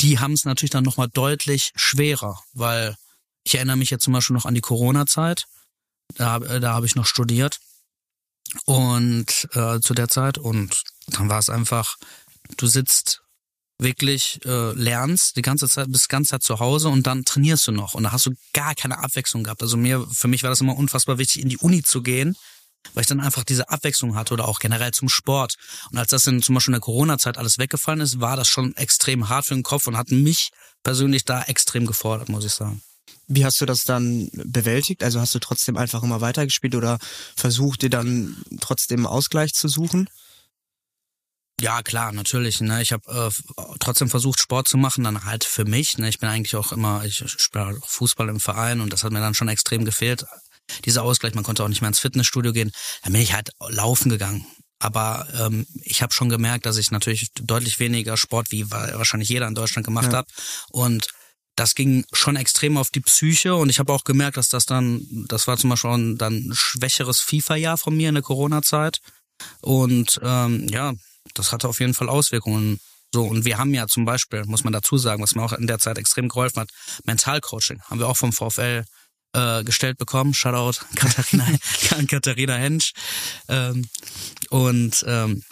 die 0.00 0.18
haben 0.18 0.32
es 0.32 0.44
natürlich 0.44 0.70
dann 0.70 0.84
nochmal 0.84 1.08
deutlich 1.08 1.72
schwerer, 1.74 2.40
weil 2.52 2.96
ich 3.48 3.54
erinnere 3.54 3.76
mich 3.76 3.88
jetzt 3.88 4.04
zum 4.04 4.12
Beispiel 4.12 4.34
noch 4.34 4.44
an 4.44 4.54
die 4.54 4.60
Corona-Zeit. 4.60 5.46
Da, 6.16 6.36
äh, 6.36 6.60
da 6.60 6.74
habe 6.74 6.86
ich 6.86 6.94
noch 6.96 7.06
studiert 7.06 7.58
und 8.64 9.48
äh, 9.52 9.80
zu 9.80 9.94
der 9.94 10.08
Zeit 10.08 10.38
und 10.38 10.82
dann 11.08 11.28
war 11.28 11.38
es 11.38 11.50
einfach, 11.50 11.96
du 12.56 12.66
sitzt 12.66 13.22
wirklich, 13.78 14.40
äh, 14.44 14.72
lernst 14.72 15.36
die 15.36 15.42
ganze 15.42 15.68
Zeit, 15.68 15.90
bist 15.90 16.06
die 16.06 16.12
ganze 16.12 16.30
Zeit 16.30 16.42
zu 16.42 16.60
Hause 16.60 16.88
und 16.88 17.06
dann 17.06 17.24
trainierst 17.24 17.66
du 17.68 17.72
noch 17.72 17.94
und 17.94 18.02
da 18.02 18.12
hast 18.12 18.26
du 18.26 18.32
gar 18.52 18.74
keine 18.74 18.98
Abwechslung 18.98 19.44
gehabt. 19.44 19.62
Also 19.62 19.76
mir, 19.76 20.06
für 20.10 20.28
mich 20.28 20.42
war 20.42 20.50
das 20.50 20.60
immer 20.60 20.76
unfassbar 20.76 21.18
wichtig, 21.18 21.42
in 21.42 21.48
die 21.48 21.58
Uni 21.58 21.82
zu 21.82 22.02
gehen, 22.02 22.36
weil 22.94 23.02
ich 23.02 23.06
dann 23.06 23.20
einfach 23.20 23.44
diese 23.44 23.70
Abwechslung 23.70 24.14
hatte 24.14 24.34
oder 24.34 24.48
auch 24.48 24.58
generell 24.58 24.92
zum 24.92 25.08
Sport. 25.08 25.54
Und 25.90 25.98
als 25.98 26.10
das 26.10 26.26
in 26.26 26.42
zum 26.42 26.54
Beispiel 26.54 26.72
in 26.72 26.80
der 26.80 26.84
Corona-Zeit 26.84 27.38
alles 27.38 27.58
weggefallen 27.58 28.00
ist, 28.00 28.20
war 28.20 28.36
das 28.36 28.48
schon 28.48 28.76
extrem 28.76 29.28
hart 29.28 29.46
für 29.46 29.54
den 29.54 29.62
Kopf 29.62 29.86
und 29.86 29.96
hat 29.96 30.10
mich 30.10 30.50
persönlich 30.82 31.24
da 31.24 31.42
extrem 31.44 31.86
gefordert, 31.86 32.28
muss 32.28 32.44
ich 32.44 32.52
sagen. 32.52 32.82
Wie 33.28 33.44
hast 33.44 33.60
du 33.60 33.66
das 33.66 33.84
dann 33.84 34.30
bewältigt? 34.32 35.02
Also 35.04 35.20
hast 35.20 35.34
du 35.34 35.38
trotzdem 35.38 35.76
einfach 35.76 36.02
immer 36.02 36.20
weitergespielt 36.22 36.74
oder 36.74 36.98
versucht 37.36 37.82
dir 37.82 37.90
dann 37.90 38.42
trotzdem 38.60 39.06
Ausgleich 39.06 39.52
zu 39.52 39.68
suchen? 39.68 40.08
Ja, 41.60 41.82
klar, 41.82 42.12
natürlich. 42.12 42.60
Ne? 42.60 42.80
Ich 42.82 42.92
habe 42.92 43.30
äh, 43.30 43.64
trotzdem 43.80 44.08
versucht, 44.08 44.40
Sport 44.40 44.68
zu 44.68 44.76
machen, 44.78 45.04
dann 45.04 45.24
halt 45.24 45.44
für 45.44 45.64
mich. 45.64 45.98
Ne? 45.98 46.08
Ich 46.08 46.20
bin 46.20 46.28
eigentlich 46.28 46.56
auch 46.56 46.72
immer, 46.72 47.04
ich 47.04 47.16
spiele 47.26 47.66
auch 47.66 47.88
Fußball 47.88 48.28
im 48.28 48.40
Verein 48.40 48.80
und 48.80 48.92
das 48.92 49.02
hat 49.04 49.12
mir 49.12 49.20
dann 49.20 49.34
schon 49.34 49.48
extrem 49.48 49.84
gefehlt. 49.84 50.24
Dieser 50.84 51.02
Ausgleich, 51.02 51.34
man 51.34 51.44
konnte 51.44 51.64
auch 51.64 51.68
nicht 51.68 51.80
mehr 51.80 51.88
ins 51.88 51.98
Fitnessstudio 51.98 52.52
gehen. 52.52 52.70
Dann 53.02 53.12
bin 53.12 53.22
ich 53.22 53.32
halt 53.34 53.50
laufen 53.68 54.08
gegangen. 54.08 54.46
Aber 54.78 55.26
ähm, 55.36 55.66
ich 55.82 56.02
habe 56.02 56.14
schon 56.14 56.28
gemerkt, 56.28 56.64
dass 56.64 56.76
ich 56.76 56.92
natürlich 56.92 57.32
deutlich 57.34 57.80
weniger 57.80 58.16
Sport, 58.16 58.52
wie 58.52 58.70
wa- 58.70 58.92
wahrscheinlich 58.94 59.28
jeder 59.28 59.48
in 59.48 59.56
Deutschland 59.56 59.84
gemacht 59.84 60.12
Ja. 60.12 60.18
hat. 60.18 60.28
Und 60.70 61.08
das 61.58 61.74
ging 61.74 62.04
schon 62.12 62.36
extrem 62.36 62.76
auf 62.76 62.90
die 62.90 63.00
Psyche 63.00 63.56
und 63.56 63.68
ich 63.68 63.80
habe 63.80 63.92
auch 63.92 64.04
gemerkt, 64.04 64.36
dass 64.36 64.48
das 64.48 64.64
dann, 64.64 65.06
das 65.28 65.48
war 65.48 65.56
zum 65.56 65.70
Beispiel 65.70 65.90
ein 65.90 66.16
dann 66.16 66.50
schwächeres 66.52 67.18
FIFA-Jahr 67.20 67.76
von 67.76 67.96
mir 67.96 68.08
in 68.08 68.14
der 68.14 68.22
Corona-Zeit. 68.22 69.00
Und 69.60 70.20
ähm, 70.22 70.68
ja, 70.68 70.94
das 71.34 71.52
hatte 71.52 71.68
auf 71.68 71.80
jeden 71.80 71.94
Fall 71.94 72.08
Auswirkungen. 72.08 72.78
So, 73.12 73.24
und 73.24 73.44
wir 73.44 73.58
haben 73.58 73.74
ja 73.74 73.88
zum 73.88 74.04
Beispiel, 74.04 74.44
muss 74.44 74.64
man 74.64 74.72
dazu 74.72 74.98
sagen, 74.98 75.22
was 75.22 75.34
mir 75.34 75.42
auch 75.42 75.52
in 75.52 75.66
der 75.66 75.78
Zeit 75.78 75.98
extrem 75.98 76.28
geholfen 76.28 76.60
hat, 76.60 76.70
Mentalcoaching. 77.04 77.80
Haben 77.82 77.98
wir 77.98 78.06
auch 78.06 78.16
vom 78.16 78.32
VfL 78.32 78.84
äh, 79.32 79.64
gestellt 79.64 79.98
bekommen. 79.98 80.34
Shoutout 80.34 80.84
Katharina, 80.94 81.46
Katharina 82.08 82.54
Hensch. 82.54 82.92
Ähm, 83.48 83.88
und 84.50 85.04
ähm, 85.08 85.42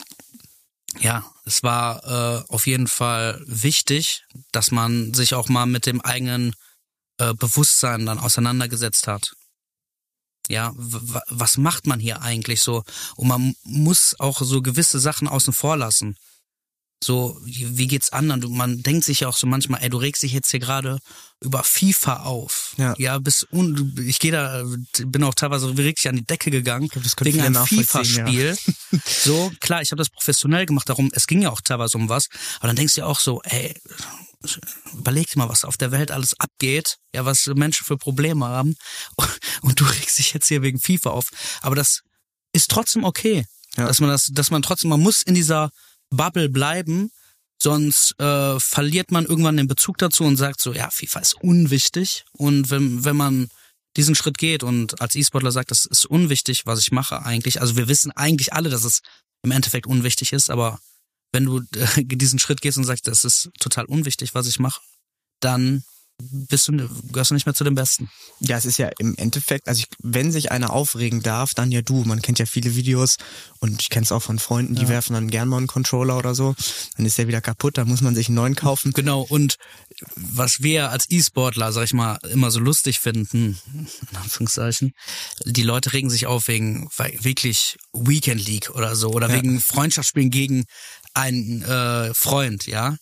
ja, 0.99 1.25
es 1.45 1.63
war 1.63 2.05
äh, 2.05 2.45
auf 2.49 2.67
jeden 2.67 2.87
Fall 2.87 3.43
wichtig, 3.47 4.25
dass 4.53 4.71
man 4.71 5.15
sich 5.15 5.35
auch 5.35 5.49
mal 5.49 5.67
mit 5.67 5.87
dem 5.87 6.01
eigenen 6.01 6.55
äh, 7.19 7.35
Bewusstsein 7.35 8.07
dann 8.07 8.19
auseinandergesetzt 8.19 9.07
hat. 9.07 9.33
Ja, 10.49 10.73
was 10.77 11.57
macht 11.59 11.87
man 11.87 11.99
hier 11.99 12.23
eigentlich 12.23 12.63
so? 12.63 12.85
Und 13.17 13.29
man 13.29 13.55
muss 13.65 14.15
auch 14.21 14.41
so 14.41 14.63
gewisse 14.63 15.01
Sachen 15.01 15.27
außen 15.27 15.53
vor 15.53 15.77
lassen. 15.77 16.17
So, 17.05 17.39
wie 17.45 17.87
geht's 17.87 18.13
anderen? 18.13 18.41
Du, 18.41 18.49
man 18.49 18.83
denkt 18.83 19.05
sich 19.05 19.21
ja 19.21 19.29
auch 19.29 19.37
so 19.37 19.47
manchmal, 19.47 19.83
ey, 19.83 19.91
du 19.91 19.99
regst 19.99 20.23
dich 20.23 20.33
jetzt 20.33 20.51
hier 20.51 20.61
gerade 20.61 20.99
über 21.43 21.63
FIFA 21.63 22.23
auf. 22.23 22.75
Ja. 22.79 22.95
ja 22.97 23.19
bis 23.19 23.47
un, 23.53 23.95
ich 24.07 24.19
gehe 24.19 24.33
da, 24.33 24.65
bin 25.05 25.23
auch 25.23 25.35
teilweise 25.35 25.77
richtig 25.77 26.09
an 26.09 26.17
die 26.17 26.25
Decke 26.25 26.51
gegangen 26.51 26.89
glaub, 26.89 27.05
das 27.05 27.15
können 27.15 27.35
wegen 27.35 27.45
einem 27.45 27.67
FIFA-Spiel. 27.67 28.57
so, 29.05 29.53
klar, 29.61 29.83
ich 29.83 29.91
habe 29.91 29.99
das 29.99 30.09
professionell 30.09 30.65
gemacht, 30.65 30.89
darum, 30.89 31.11
es 31.13 31.27
ging 31.27 31.43
ja 31.43 31.51
auch 31.51 31.61
teilweise 31.61 31.99
um 31.99 32.09
was. 32.09 32.29
Aber 32.59 32.69
dann 32.69 32.77
denkst 32.77 32.95
du 32.95 33.03
ja 33.03 33.07
auch 33.07 33.21
so, 33.21 33.43
ey, 33.43 33.75
überleg 34.95 35.29
dir 35.29 35.39
mal, 35.39 35.51
was 35.51 35.65
auf 35.65 35.77
der 35.77 35.93
Welt 35.93 36.11
alles 36.11 36.39
abgeht, 36.41 36.97
ja, 37.15 37.27
was 37.27 37.47
Menschen 37.55 37.85
für 37.85 37.99
Probleme 37.99 38.47
haben. 38.47 38.75
Und 39.61 39.81
du 39.81 39.85
regst 39.85 40.19
dich 40.19 40.33
jetzt 40.33 40.49
hier 40.49 40.63
wegen 40.63 40.81
FIFA 40.81 41.11
auf. 41.11 41.29
Aber 41.61 41.77
das 41.77 42.01
ist 42.53 42.71
trotzdem 42.71 43.05
okay. 43.05 43.45
Ja. 43.77 43.87
Dass 43.87 44.01
man 44.01 44.09
das, 44.09 44.31
dass 44.33 44.51
man 44.51 44.63
trotzdem, 44.63 44.89
man 44.89 45.01
muss 45.01 45.21
in 45.21 45.35
dieser 45.35 45.71
Bubble 46.11 46.49
bleiben, 46.49 47.11
sonst 47.61 48.19
äh, 48.21 48.61
verliert 48.61 49.11
man 49.11 49.27
irgendwann 49.27 49.57
den 49.57 49.67
Bezug 49.67 49.99
dazu 49.99 50.25
und 50.25 50.37
sagt 50.37 50.61
so, 50.61 50.73
ja, 50.73 50.91
FIFA 50.91 51.21
ist 51.21 51.35
unwichtig. 51.43 52.25
Und 52.33 52.71
wenn, 52.71 53.05
wenn 53.05 53.17
man 53.17 53.49
diesen 53.97 54.15
Schritt 54.15 54.39
geht 54.39 54.63
und 54.63 55.01
als 55.01 55.15
E-Sportler 55.15 55.53
sagt, 55.53 55.71
das 55.71 55.87
ist 55.87 56.05
unwichtig, 56.05 56.67
was 56.67 56.81
ich 56.81 56.93
mache 56.93 57.25
eigentlich. 57.25 57.61
Also 57.61 57.77
wir 57.77 57.89
wissen 57.89 58.13
eigentlich 58.13 58.53
alle, 58.53 58.69
dass 58.69 58.85
es 58.85 59.01
im 59.43 59.51
Endeffekt 59.51 59.87
unwichtig 59.87 60.33
ist, 60.33 60.51
aber 60.51 60.79
wenn 61.33 61.45
du 61.45 61.61
äh, 61.75 62.05
diesen 62.05 62.39
Schritt 62.39 62.61
gehst 62.61 62.79
und 62.79 62.85
sagst, 62.85 63.07
das 63.09 63.25
ist 63.25 63.51
total 63.59 63.87
unwichtig, 63.87 64.35
was 64.35 64.47
ich 64.47 64.59
mache, 64.59 64.81
dann 65.41 65.83
bist 66.19 66.69
du, 66.69 66.89
gehörst 67.13 67.31
du 67.31 67.35
nicht 67.35 67.47
mehr 67.47 67.55
zu 67.55 67.65
den 67.65 67.75
Besten. 67.75 68.11
Ja, 68.41 68.57
es 68.57 68.65
ist 68.65 68.79
ja 68.79 68.91
im 68.99 69.15
Endeffekt, 69.17 69.69
also 69.69 69.81
ich, 69.81 69.87
wenn 70.03 70.33
sich 70.33 70.51
einer 70.51 70.73
aufregen 70.73 71.23
darf, 71.23 71.53
dann 71.55 71.71
ja 71.71 71.83
du. 71.83 72.05
Man 72.05 72.23
kennt 72.23 72.39
ja 72.39 72.47
viele 72.47 72.75
Videos 72.75 73.17
und 73.61 73.83
ich 73.83 73.91
kenne 73.91 74.05
es 74.05 74.13
auch 74.13 74.23
von 74.23 74.39
Freunden, 74.39 74.75
die 74.75 74.83
ja. 74.83 74.89
werfen 74.89 75.13
dann 75.13 75.29
gern 75.29 75.49
mal 75.49 75.59
einen 75.59 75.67
Controller 75.67 76.17
oder 76.17 76.35
so. 76.35 76.55
Dann 76.97 77.07
ist 77.07 77.19
der 77.19 77.29
wieder 77.29 77.41
kaputt, 77.41 77.77
dann 77.79 77.89
muss 77.89 78.01
man 78.01 78.15
sich 78.15 78.29
einen 78.29 78.37
neuen 78.37 78.55
kaufen. 78.55 78.93
Genau, 78.93 79.23
und 79.23 79.57
was 80.17 80.63
wir 80.63 80.91
als 80.91 81.11
E-Sportler, 81.11 81.73
sag 81.73 81.85
ich 81.85 81.93
mal, 81.93 82.19
immer 82.31 82.51
so 82.51 82.61
lustig 82.61 82.99
finden, 82.99 83.59
in 83.75 84.17
Anführungszeichen, 84.17 84.93
die 85.45 85.63
Leute 85.63 85.93
regen 85.93 86.11
sich 86.11 86.27
auf 86.27 86.49
wegen 86.49 86.89
wirklich 87.21 87.77
Weekend 87.93 88.47
League 88.47 88.71
oder 88.71 88.97
so 88.97 89.11
oder 89.11 89.29
ja. 89.29 89.35
wegen 89.35 89.61
Freundschaftsspielen 89.61 90.31
gegen 90.31 90.65
einen 91.15 91.63
äh, 91.63 92.13
Freund, 92.15 92.67
ja. 92.67 92.97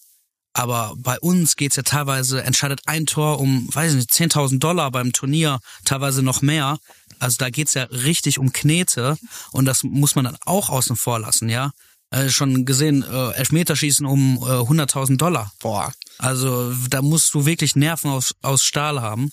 Aber 0.55 0.95
bei 0.97 1.19
uns 1.19 1.57
geht's 1.57 1.77
ja 1.77 1.83
teilweise, 1.83 2.43
entscheidet 2.43 2.83
ein 2.87 3.07
Tor 3.07 3.41
um, 3.41 3.69
weiß 3.75 3.91
ich 3.93 3.97
nicht, 3.97 4.11
10.000 4.11 4.61
Dollar 4.61 4.91
beim 4.93 5.13
Turnier, 5.13 5.59
teilweise 5.85 6.23
noch 6.23 6.43
mehr. 6.43 6.79
Also 7.19 7.37
da 7.39 7.51
geht's 7.51 7.75
ja 7.75 7.85
richtig 7.85 8.39
um 8.39 8.53
Knete 8.53 9.17
und 9.51 9.65
das 9.65 9.83
muss 9.83 10.15
man 10.15 10.25
dann 10.25 10.37
auch 10.47 10.71
außen 10.71 10.97
vor 10.97 11.19
lassen, 11.19 11.49
ja. 11.49 11.73
Äh, 12.11 12.29
schon 12.29 12.65
gesehen, 12.65 13.03
äh, 13.03 13.33
Elfmeterschießen 13.33 14.07
um 14.07 14.37
äh, 14.37 14.61
100.000 14.61 15.17
Dollar. 15.17 15.53
Boah. 15.61 15.93
Also 16.19 16.73
da 16.89 17.03
musst 17.03 17.35
du 17.35 17.45
wirklich 17.45 17.75
Nerven 17.75 18.11
aus, 18.11 18.35
aus 18.41 18.63
Stahl 18.63 19.03
haben. 19.03 19.31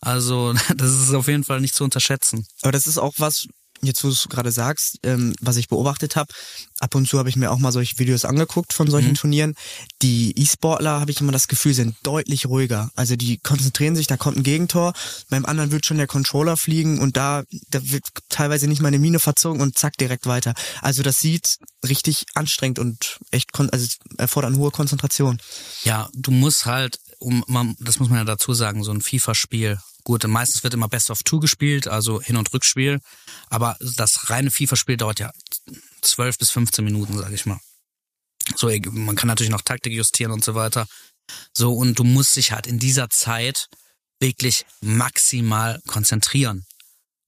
Also 0.00 0.52
das 0.76 0.90
ist 0.90 1.12
auf 1.12 1.26
jeden 1.26 1.42
Fall 1.42 1.60
nicht 1.60 1.74
zu 1.74 1.82
unterschätzen. 1.82 2.46
Aber 2.62 2.70
das 2.70 2.86
ist 2.86 2.98
auch 2.98 3.14
was, 3.16 3.48
jetzt 3.82 4.04
wo 4.04 4.08
du 4.08 4.14
es 4.14 4.28
gerade 4.28 4.52
sagst, 4.52 4.98
ähm, 5.02 5.34
was 5.40 5.56
ich 5.56 5.68
beobachtet 5.68 6.16
habe, 6.16 6.32
ab 6.80 6.94
und 6.94 7.08
zu 7.08 7.18
habe 7.18 7.28
ich 7.28 7.36
mir 7.36 7.50
auch 7.50 7.58
mal 7.58 7.72
solche 7.72 7.98
Videos 7.98 8.24
angeguckt 8.24 8.72
von 8.72 8.90
solchen 8.90 9.10
mhm. 9.10 9.14
Turnieren. 9.14 9.54
Die 10.02 10.38
E-Sportler, 10.38 11.00
habe 11.00 11.10
ich 11.10 11.20
immer 11.20 11.32
das 11.32 11.48
Gefühl, 11.48 11.74
sind 11.74 11.96
deutlich 12.02 12.46
ruhiger. 12.46 12.90
Also 12.94 13.16
die 13.16 13.38
konzentrieren 13.38 13.96
sich, 13.96 14.06
da 14.06 14.16
kommt 14.16 14.38
ein 14.38 14.42
Gegentor, 14.42 14.92
beim 15.28 15.44
anderen 15.44 15.70
wird 15.70 15.86
schon 15.86 15.98
der 15.98 16.06
Controller 16.06 16.56
fliegen 16.56 17.00
und 17.00 17.16
da, 17.16 17.42
da 17.70 17.80
wird 17.90 18.04
teilweise 18.28 18.68
nicht 18.68 18.82
mal 18.82 18.88
eine 18.88 18.98
Mine 18.98 19.18
verzogen 19.18 19.60
und 19.60 19.78
zack, 19.78 19.96
direkt 19.96 20.26
weiter. 20.26 20.54
Also 20.82 21.02
das 21.02 21.18
sieht 21.18 21.58
richtig 21.86 22.26
anstrengend 22.34 22.78
und 22.78 23.18
echt, 23.30 23.50
also 23.58 23.86
erfordert 24.18 24.52
eine 24.52 24.58
hohe 24.58 24.70
Konzentration. 24.70 25.40
Ja, 25.84 26.08
du 26.14 26.30
musst 26.30 26.66
halt, 26.66 26.98
um, 27.18 27.44
man, 27.46 27.76
das 27.80 27.98
muss 27.98 28.08
man 28.08 28.18
ja 28.18 28.24
dazu 28.24 28.54
sagen, 28.54 28.82
so 28.84 28.92
ein 28.92 29.02
FIFA-Spiel 29.02 29.78
Gut, 30.04 30.26
meistens 30.26 30.62
wird 30.62 30.74
immer 30.74 30.88
Best 30.88 31.10
of 31.10 31.22
Two 31.22 31.40
gespielt, 31.40 31.88
also 31.88 32.20
Hin- 32.20 32.36
und 32.36 32.52
Rückspiel. 32.52 33.00
Aber 33.48 33.76
das 33.80 34.30
reine 34.30 34.50
FIFA-Spiel 34.50 34.96
dauert 34.96 35.20
ja 35.20 35.30
12 36.02 36.38
bis 36.38 36.50
15 36.50 36.84
Minuten, 36.84 37.18
sage 37.18 37.34
ich 37.34 37.46
mal. 37.46 37.60
So, 38.56 38.70
man 38.90 39.16
kann 39.16 39.28
natürlich 39.28 39.50
noch 39.50 39.62
Taktik 39.62 39.92
justieren 39.92 40.32
und 40.32 40.44
so 40.44 40.54
weiter. 40.54 40.86
So, 41.56 41.72
und 41.72 41.98
du 41.98 42.04
musst 42.04 42.36
dich 42.36 42.52
halt 42.52 42.66
in 42.66 42.78
dieser 42.78 43.08
Zeit 43.10 43.66
wirklich 44.20 44.64
maximal 44.80 45.80
konzentrieren 45.86 46.64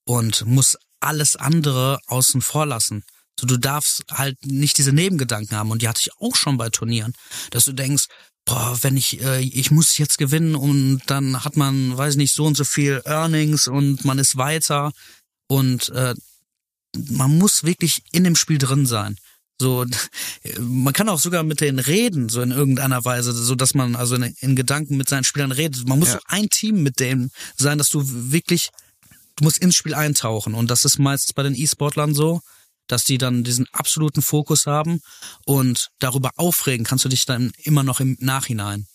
und 0.05 0.45
musst 0.47 0.79
alles 1.01 1.37
andere 1.37 1.99
außen 2.07 2.43
vor 2.43 2.67
lassen. 2.67 3.05
So, 3.39 3.47
du 3.47 3.57
darfst 3.57 4.05
halt 4.11 4.37
nicht 4.45 4.79
diese 4.79 4.93
Nebengedanken 4.93 5.57
haben. 5.57 5.71
Und 5.71 5.83
die 5.83 5.89
hatte 5.89 6.01
ich 6.05 6.13
auch 6.19 6.37
schon 6.37 6.59
bei 6.59 6.69
Turnieren, 6.69 7.13
dass 7.51 7.65
du 7.65 7.73
denkst, 7.73 8.07
boah, 8.45 8.77
wenn 8.83 8.97
ich, 8.97 9.21
äh, 9.23 9.41
ich 9.41 9.71
muss 9.71 9.99
jetzt 9.99 10.19
gewinnen 10.19 10.55
und 10.55 11.03
dann 11.07 11.45
hat 11.45 11.57
man, 11.57 11.97
weiß 11.97 12.17
nicht, 12.17 12.35
so 12.35 12.45
und 12.45 12.57
so 12.57 12.65
viel 12.65 13.03
Earnings 13.05 13.69
und 13.69 14.05
man 14.05 14.19
ist 14.19 14.37
weiter 14.37 14.93
und 15.49 15.89
äh, 15.91 16.15
man 17.11 17.39
muss 17.39 17.65
wirklich 17.65 18.03
in 18.13 18.25
dem 18.25 18.37
Spiel 18.37 18.59
drin 18.59 18.87
sein. 18.87 19.17
So, 19.61 19.87
man 20.59 20.93
kann 20.93 21.09
auch 21.09 21.21
sogar 21.21 21.45
mit 21.45 21.61
denen 21.61 21.79
reden, 21.79 22.29
so 22.29 22.43
in 22.43 22.51
irgendeiner 22.51 23.05
Weise, 23.05 23.33
so 23.33 23.55
dass 23.55 23.75
man 23.75 23.97
also 23.97 24.17
in, 24.17 24.35
in 24.41 24.57
Gedanken 24.57 24.97
mit 24.97 25.09
seinen 25.09 25.25
Spielern 25.25 25.53
redet. 25.53 25.87
Man 25.89 25.99
muss 25.99 26.09
ja. 26.09 26.15
so 26.15 26.21
ein 26.27 26.49
Team 26.49 26.83
mit 26.83 26.99
denen 27.01 27.31
sein, 27.57 27.79
dass 27.79 27.89
du 27.89 28.03
wirklich, 28.05 28.71
du 29.37 29.45
musst 29.45 29.59
ins 29.59 29.77
Spiel 29.77 29.95
eintauchen. 29.95 30.55
Und 30.55 30.71
das 30.71 30.85
ist 30.85 30.99
meistens 30.99 31.33
bei 31.33 31.43
den 31.43 31.55
E-Sportlern 31.55 32.15
so 32.15 32.41
dass 32.93 33.05
die 33.05 33.17
dann 33.17 33.43
diesen 33.43 33.67
absoluten 33.73 34.21
Fokus 34.21 34.67
haben 34.67 35.01
und 35.47 35.89
darüber 35.99 36.31
aufregen 36.37 36.85
kannst 36.85 37.07
du 37.07 37.09
dich 37.09 37.25
dann 37.25 37.51
immer 37.57 37.83
noch 37.83 38.01
im 38.01 38.19
Nachhinein. 38.21 38.87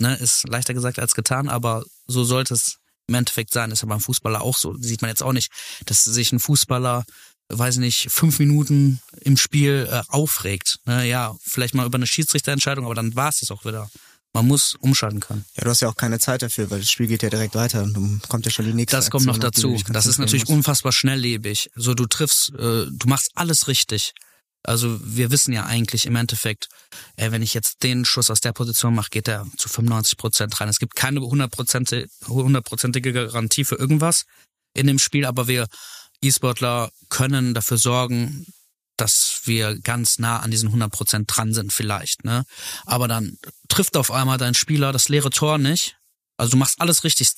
Ne, 0.00 0.16
ist 0.16 0.48
leichter 0.48 0.72
gesagt 0.72 0.98
als 0.98 1.14
getan, 1.14 1.50
aber 1.50 1.84
so 2.06 2.24
sollte 2.24 2.54
es 2.54 2.78
im 3.06 3.14
Endeffekt 3.14 3.52
sein. 3.52 3.70
Ist 3.70 3.82
ja 3.82 3.88
beim 3.88 4.00
Fußballer 4.00 4.40
auch 4.40 4.56
so. 4.56 4.74
Sieht 4.78 5.02
man 5.02 5.10
jetzt 5.10 5.22
auch 5.22 5.34
nicht, 5.34 5.52
dass 5.84 6.02
sich 6.02 6.32
ein 6.32 6.40
Fußballer, 6.40 7.04
weiß 7.50 7.76
nicht, 7.76 8.10
fünf 8.10 8.38
Minuten 8.38 9.00
im 9.20 9.36
Spiel 9.36 9.86
äh, 9.90 10.02
aufregt. 10.08 10.78
Ne, 10.86 11.06
ja, 11.06 11.36
vielleicht 11.42 11.74
mal 11.74 11.86
über 11.86 11.96
eine 11.96 12.06
Schiedsrichterentscheidung, 12.06 12.86
aber 12.86 12.94
dann 12.94 13.14
war 13.14 13.28
es 13.28 13.40
das 13.40 13.50
auch 13.50 13.66
wieder. 13.66 13.90
Man 14.34 14.46
muss 14.46 14.76
umschalten 14.80 15.20
können. 15.20 15.44
Ja, 15.56 15.64
du 15.64 15.70
hast 15.70 15.80
ja 15.80 15.88
auch 15.88 15.96
keine 15.96 16.18
Zeit 16.18 16.42
dafür, 16.42 16.70
weil 16.70 16.80
das 16.80 16.90
Spiel 16.90 17.06
geht 17.06 17.22
ja 17.22 17.28
direkt 17.28 17.54
weiter 17.54 17.82
und 17.82 17.94
dann 17.94 18.22
kommt 18.28 18.46
ja 18.46 18.50
schon 18.50 18.64
die 18.64 18.72
nächste. 18.72 18.96
Das 18.96 19.10
kommt 19.10 19.26
noch 19.26 19.38
dazu. 19.38 19.76
Das 19.88 20.06
ist 20.06 20.18
natürlich 20.18 20.48
muss. 20.48 20.56
unfassbar 20.56 20.92
schnelllebig. 20.92 21.70
So, 21.74 21.92
du 21.92 22.06
triffst, 22.06 22.50
äh, 22.54 22.86
du 22.86 23.06
machst 23.06 23.30
alles 23.34 23.68
richtig. 23.68 24.12
Also 24.64 24.98
wir 25.02 25.30
wissen 25.30 25.52
ja 25.52 25.66
eigentlich 25.66 26.06
im 26.06 26.16
Endeffekt, 26.16 26.68
äh, 27.16 27.30
wenn 27.30 27.42
ich 27.42 27.52
jetzt 27.52 27.82
den 27.82 28.04
Schuss 28.04 28.30
aus 28.30 28.40
der 28.40 28.52
Position 28.52 28.94
mache, 28.94 29.10
geht 29.10 29.26
der 29.26 29.46
zu 29.56 29.68
95 29.68 30.16
Prozent 30.16 30.60
rein. 30.60 30.68
Es 30.68 30.78
gibt 30.78 30.94
keine 30.94 31.20
hundertprozentige 31.20 33.12
Garantie 33.12 33.64
für 33.64 33.76
irgendwas 33.76 34.24
in 34.72 34.86
dem 34.86 34.98
Spiel, 34.98 35.26
aber 35.26 35.48
wir 35.48 35.66
E-Sportler 36.22 36.90
können 37.08 37.52
dafür 37.52 37.76
sorgen, 37.76 38.46
dass 39.02 39.40
wir 39.46 39.80
ganz 39.80 40.20
nah 40.20 40.38
an 40.38 40.52
diesen 40.52 40.72
100% 40.72 41.26
dran 41.26 41.52
sind 41.52 41.72
vielleicht, 41.72 42.24
ne? 42.24 42.44
Aber 42.86 43.08
dann 43.08 43.36
trifft 43.66 43.96
auf 43.96 44.12
einmal 44.12 44.38
dein 44.38 44.54
Spieler 44.54 44.92
das 44.92 45.08
leere 45.08 45.30
Tor 45.30 45.58
nicht. 45.58 45.96
Also 46.36 46.52
du 46.52 46.56
machst 46.56 46.80
alles 46.80 47.02
richtig, 47.02 47.28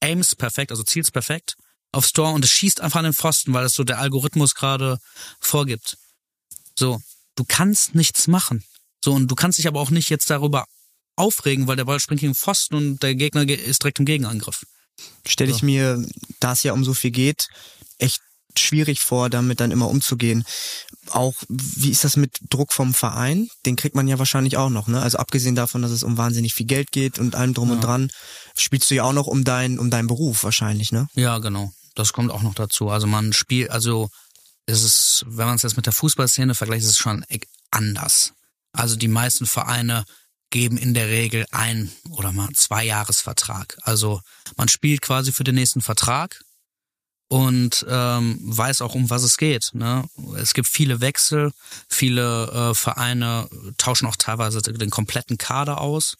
aims 0.00 0.36
perfekt, 0.36 0.70
also 0.70 0.84
zielst 0.84 1.12
perfekt 1.12 1.56
aufs 1.90 2.12
Tor 2.12 2.34
und 2.34 2.44
es 2.44 2.50
schießt 2.50 2.80
einfach 2.80 3.00
an 3.00 3.04
den 3.06 3.14
Pfosten, 3.14 3.52
weil 3.52 3.64
das 3.64 3.72
so 3.72 3.82
der 3.82 3.98
Algorithmus 3.98 4.54
gerade 4.54 4.98
vorgibt. 5.40 5.96
So, 6.78 7.00
du 7.34 7.44
kannst 7.44 7.96
nichts 7.96 8.28
machen. 8.28 8.62
So, 9.04 9.12
und 9.12 9.26
du 9.28 9.34
kannst 9.34 9.58
dich 9.58 9.66
aber 9.66 9.80
auch 9.80 9.90
nicht 9.90 10.10
jetzt 10.10 10.30
darüber 10.30 10.66
aufregen, 11.16 11.66
weil 11.66 11.74
der 11.74 11.86
Ball 11.86 11.98
springt 11.98 12.20
gegen 12.20 12.32
den 12.32 12.38
Pfosten 12.38 12.76
und 12.76 13.02
der 13.02 13.16
Gegner 13.16 13.42
ist 13.48 13.82
direkt 13.82 13.98
im 13.98 14.04
Gegenangriff. 14.04 14.62
Stelle 15.26 15.50
ich 15.50 15.62
mir, 15.62 16.00
da 16.38 16.52
es 16.52 16.62
ja 16.62 16.74
um 16.74 16.84
so 16.84 16.94
viel 16.94 17.10
geht, 17.10 17.48
echt 17.98 18.20
schwierig 18.60 19.00
vor, 19.00 19.30
damit 19.30 19.60
dann 19.60 19.70
immer 19.70 19.88
umzugehen. 19.88 20.44
Auch, 21.10 21.34
wie 21.48 21.90
ist 21.90 22.04
das 22.04 22.16
mit 22.16 22.38
Druck 22.50 22.72
vom 22.72 22.94
Verein? 22.94 23.48
Den 23.66 23.76
kriegt 23.76 23.94
man 23.94 24.08
ja 24.08 24.18
wahrscheinlich 24.18 24.56
auch 24.56 24.70
noch, 24.70 24.88
ne? 24.88 25.00
Also 25.00 25.18
abgesehen 25.18 25.54
davon, 25.54 25.82
dass 25.82 25.90
es 25.90 26.02
um 26.02 26.16
wahnsinnig 26.18 26.54
viel 26.54 26.66
Geld 26.66 26.92
geht 26.92 27.18
und 27.18 27.34
allem 27.34 27.54
drum 27.54 27.68
ja. 27.68 27.74
und 27.74 27.80
dran, 27.82 28.10
spielst 28.56 28.90
du 28.90 28.94
ja 28.94 29.04
auch 29.04 29.12
noch 29.12 29.26
um 29.26 29.44
dein, 29.44 29.78
um 29.78 29.90
deinen 29.90 30.08
Beruf 30.08 30.44
wahrscheinlich, 30.44 30.92
ne? 30.92 31.08
Ja, 31.14 31.38
genau. 31.38 31.70
Das 31.94 32.12
kommt 32.12 32.30
auch 32.30 32.42
noch 32.42 32.54
dazu. 32.54 32.90
Also 32.90 33.06
man 33.06 33.32
spielt, 33.32 33.70
also 33.70 34.08
es 34.66 34.82
ist, 34.82 35.24
wenn 35.26 35.46
man 35.46 35.56
es 35.56 35.62
jetzt 35.62 35.76
mit 35.76 35.86
der 35.86 35.92
Fußballszene 35.92 36.54
vergleicht, 36.54 36.84
ist 36.84 36.90
es 36.90 36.98
schon 36.98 37.24
anders. 37.70 38.32
Also 38.72 38.96
die 38.96 39.08
meisten 39.08 39.46
Vereine 39.46 40.04
geben 40.50 40.78
in 40.78 40.94
der 40.94 41.08
Regel 41.08 41.46
ein 41.50 41.90
oder 42.10 42.32
mal 42.32 42.48
zwei 42.54 42.84
Jahresvertrag. 42.84 43.76
Also 43.82 44.20
man 44.56 44.68
spielt 44.68 45.02
quasi 45.02 45.32
für 45.32 45.44
den 45.44 45.54
nächsten 45.54 45.80
Vertrag 45.80 46.40
und 47.28 47.86
ähm, 47.88 48.38
weiß 48.42 48.82
auch, 48.82 48.94
um 48.94 49.10
was 49.10 49.22
es 49.22 49.36
geht. 49.36 49.70
Ne? 49.74 50.08
Es 50.36 50.54
gibt 50.54 50.68
viele 50.68 51.00
Wechsel, 51.00 51.52
viele 51.88 52.70
äh, 52.70 52.74
Vereine 52.74 53.48
tauschen 53.76 54.06
auch 54.06 54.16
teilweise 54.16 54.62
den 54.62 54.90
kompletten 54.90 55.36
Kader 55.36 55.80
aus, 55.80 56.16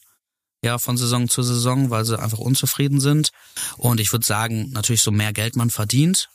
ja, 0.63 0.79
von 0.79 0.97
Saison 0.97 1.29
zu 1.29 1.43
Saison, 1.43 1.91
weil 1.91 2.05
sie 2.05 2.19
einfach 2.19 2.39
unzufrieden 2.39 3.01
sind. 3.01 3.31
Und 3.77 4.01
ich 4.01 4.13
würde 4.13 4.27
sagen, 4.27 4.71
natürlich 4.71 5.03
so 5.03 5.11
mehr 5.11 5.33
Geld 5.33 5.57
man 5.57 5.71
verdient. 5.71 6.29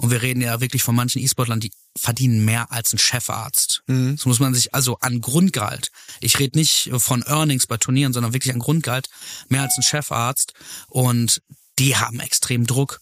Und 0.00 0.10
wir 0.12 0.22
reden 0.22 0.42
ja 0.42 0.60
wirklich 0.60 0.84
von 0.84 0.94
manchen 0.94 1.20
E-Sportlern, 1.20 1.58
die 1.58 1.72
verdienen 1.96 2.44
mehr 2.44 2.70
als 2.70 2.92
ein 2.92 2.98
Chefarzt. 2.98 3.82
Mhm. 3.88 4.14
Das 4.16 4.26
muss 4.26 4.38
man 4.38 4.54
sich 4.54 4.72
also 4.72 4.98
an 5.00 5.20
Grundgehalt. 5.20 5.90
Ich 6.20 6.38
rede 6.38 6.56
nicht 6.56 6.90
von 6.98 7.22
Earnings 7.22 7.66
bei 7.66 7.78
Turnieren, 7.78 8.12
sondern 8.12 8.32
wirklich 8.32 8.52
an 8.52 8.60
Grundgehalt 8.60 9.08
mehr 9.48 9.62
als 9.62 9.76
ein 9.76 9.82
Chefarzt. 9.82 10.52
Und 10.86 11.42
die 11.80 11.96
haben 11.96 12.20
extrem 12.20 12.66
Druck. 12.66 13.00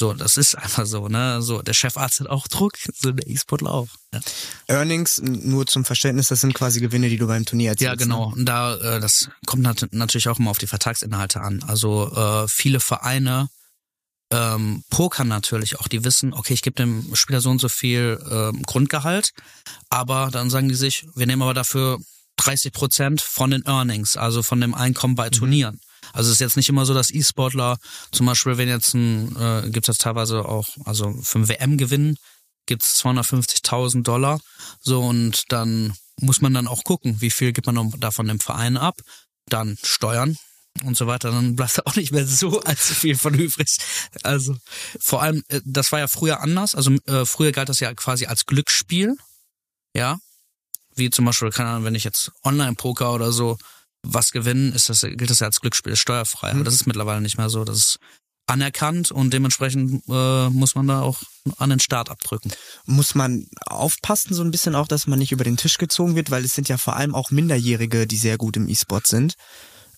So, 0.00 0.14
das 0.14 0.38
ist 0.38 0.54
einfach 0.54 0.86
so, 0.86 1.08
ne? 1.08 1.42
So, 1.42 1.60
der 1.60 1.74
Chefarzt 1.74 2.20
hat 2.20 2.28
auch 2.28 2.48
Druck, 2.48 2.72
so 2.94 3.12
der 3.12 3.26
E-Sportler 3.26 3.70
auch. 3.70 3.88
Ja. 4.14 4.20
Earnings, 4.66 5.20
nur 5.22 5.66
zum 5.66 5.84
Verständnis, 5.84 6.28
das 6.28 6.40
sind 6.40 6.54
quasi 6.54 6.80
Gewinne, 6.80 7.10
die 7.10 7.18
du 7.18 7.26
beim 7.26 7.44
Turnier 7.44 7.72
erzielst. 7.72 7.90
Ja, 7.90 7.94
genau. 7.96 8.30
Ne? 8.30 8.36
Und 8.36 8.46
da, 8.46 8.76
äh, 8.76 8.98
das 8.98 9.28
kommt 9.44 9.62
nat 9.62 9.88
natürlich 9.92 10.30
auch 10.30 10.38
immer 10.38 10.52
auf 10.52 10.56
die 10.56 10.66
Vertragsinhalte 10.66 11.42
an. 11.42 11.62
Also 11.64 12.10
äh, 12.14 12.48
viele 12.48 12.80
Vereine 12.80 13.50
ähm, 14.32 14.84
Poker 14.88 15.24
natürlich 15.24 15.78
auch. 15.78 15.86
Die 15.86 16.02
wissen, 16.02 16.32
okay, 16.32 16.54
ich 16.54 16.62
gebe 16.62 16.76
dem 16.76 17.14
Spieler 17.14 17.42
so 17.42 17.50
und 17.50 17.60
so 17.60 17.68
viel 17.68 18.18
ähm, 18.30 18.62
Grundgehalt, 18.62 19.34
aber 19.90 20.30
dann 20.32 20.48
sagen 20.48 20.70
die 20.70 20.76
sich, 20.76 21.04
wir 21.14 21.26
nehmen 21.26 21.42
aber 21.42 21.52
dafür 21.52 21.98
30 22.38 22.72
Prozent 22.72 23.20
von 23.20 23.50
den 23.50 23.66
Earnings, 23.66 24.16
also 24.16 24.42
von 24.42 24.62
dem 24.62 24.72
Einkommen 24.72 25.14
bei 25.14 25.28
Turnieren. 25.28 25.78
Also 26.12 26.28
es 26.28 26.34
ist 26.34 26.40
jetzt 26.40 26.56
nicht 26.56 26.68
immer 26.68 26.86
so, 26.86 26.94
dass 26.94 27.10
E-Sportler 27.10 27.78
zum 28.12 28.26
Beispiel, 28.26 28.58
wenn 28.58 28.68
jetzt 28.68 28.94
ein, 28.94 29.36
äh, 29.36 29.70
gibt 29.70 29.88
es 29.88 29.98
teilweise 29.98 30.44
auch, 30.44 30.68
also 30.84 31.14
für 31.22 31.38
ein 31.40 31.48
WM-Gewinn 31.48 32.16
gibt 32.66 32.82
es 32.82 33.02
250.000 33.02 34.02
Dollar, 34.02 34.40
so 34.80 35.00
und 35.02 35.44
dann 35.50 35.94
muss 36.20 36.40
man 36.40 36.54
dann 36.54 36.68
auch 36.68 36.84
gucken, 36.84 37.20
wie 37.20 37.30
viel 37.30 37.52
gibt 37.52 37.66
man 37.66 37.90
davon 37.98 38.28
dem 38.28 38.40
Verein 38.40 38.76
ab, 38.76 38.96
dann 39.46 39.78
Steuern 39.82 40.36
und 40.84 40.96
so 40.96 41.06
weiter, 41.06 41.30
dann 41.30 41.56
bleibt 41.56 41.84
auch 41.86 41.96
nicht 41.96 42.12
mehr 42.12 42.26
so 42.26 42.60
allzu 42.60 42.94
viel 42.94 43.16
von 43.16 43.34
übrig. 43.34 43.76
Also 44.22 44.56
vor 45.00 45.22
allem, 45.22 45.42
äh, 45.48 45.60
das 45.64 45.92
war 45.92 45.98
ja 45.98 46.08
früher 46.08 46.40
anders. 46.40 46.74
Also 46.74 46.92
äh, 47.06 47.24
früher 47.24 47.52
galt 47.52 47.68
das 47.68 47.80
ja 47.80 47.92
quasi 47.94 48.26
als 48.26 48.46
Glücksspiel, 48.46 49.16
ja, 49.94 50.18
wie 50.94 51.10
zum 51.10 51.24
Beispiel, 51.24 51.50
keine 51.50 51.70
Ahnung, 51.70 51.84
wenn 51.84 51.94
ich 51.94 52.04
jetzt 52.04 52.30
Online-Poker 52.44 53.12
oder 53.12 53.32
so 53.32 53.58
was 54.02 54.30
gewinnen, 54.30 54.72
ist 54.72 54.88
das, 54.88 55.02
gilt 55.02 55.30
das 55.30 55.40
ja 55.40 55.46
als 55.46 55.60
Glücksspiel, 55.60 55.92
ist 55.92 56.00
steuerfrei. 56.00 56.52
Aber 56.52 56.64
das 56.64 56.74
ist 56.74 56.86
mittlerweile 56.86 57.20
nicht 57.20 57.38
mehr 57.38 57.50
so. 57.50 57.64
Das 57.64 57.76
ist 57.76 57.98
anerkannt 58.46 59.12
und 59.12 59.32
dementsprechend 59.32 60.02
äh, 60.08 60.48
muss 60.48 60.74
man 60.74 60.88
da 60.88 61.02
auch 61.02 61.18
an 61.58 61.70
den 61.70 61.80
Start 61.80 62.10
abdrücken. 62.10 62.50
Muss 62.84 63.14
man 63.14 63.46
aufpassen 63.66 64.34
so 64.34 64.42
ein 64.42 64.50
bisschen 64.50 64.74
auch, 64.74 64.88
dass 64.88 65.06
man 65.06 65.18
nicht 65.18 65.32
über 65.32 65.44
den 65.44 65.56
Tisch 65.56 65.78
gezogen 65.78 66.16
wird, 66.16 66.30
weil 66.30 66.44
es 66.44 66.54
sind 66.54 66.68
ja 66.68 66.76
vor 66.76 66.96
allem 66.96 67.14
auch 67.14 67.30
Minderjährige, 67.30 68.06
die 68.06 68.16
sehr 68.16 68.38
gut 68.38 68.56
im 68.56 68.68
E-Sport 68.68 69.06
sind. 69.06 69.34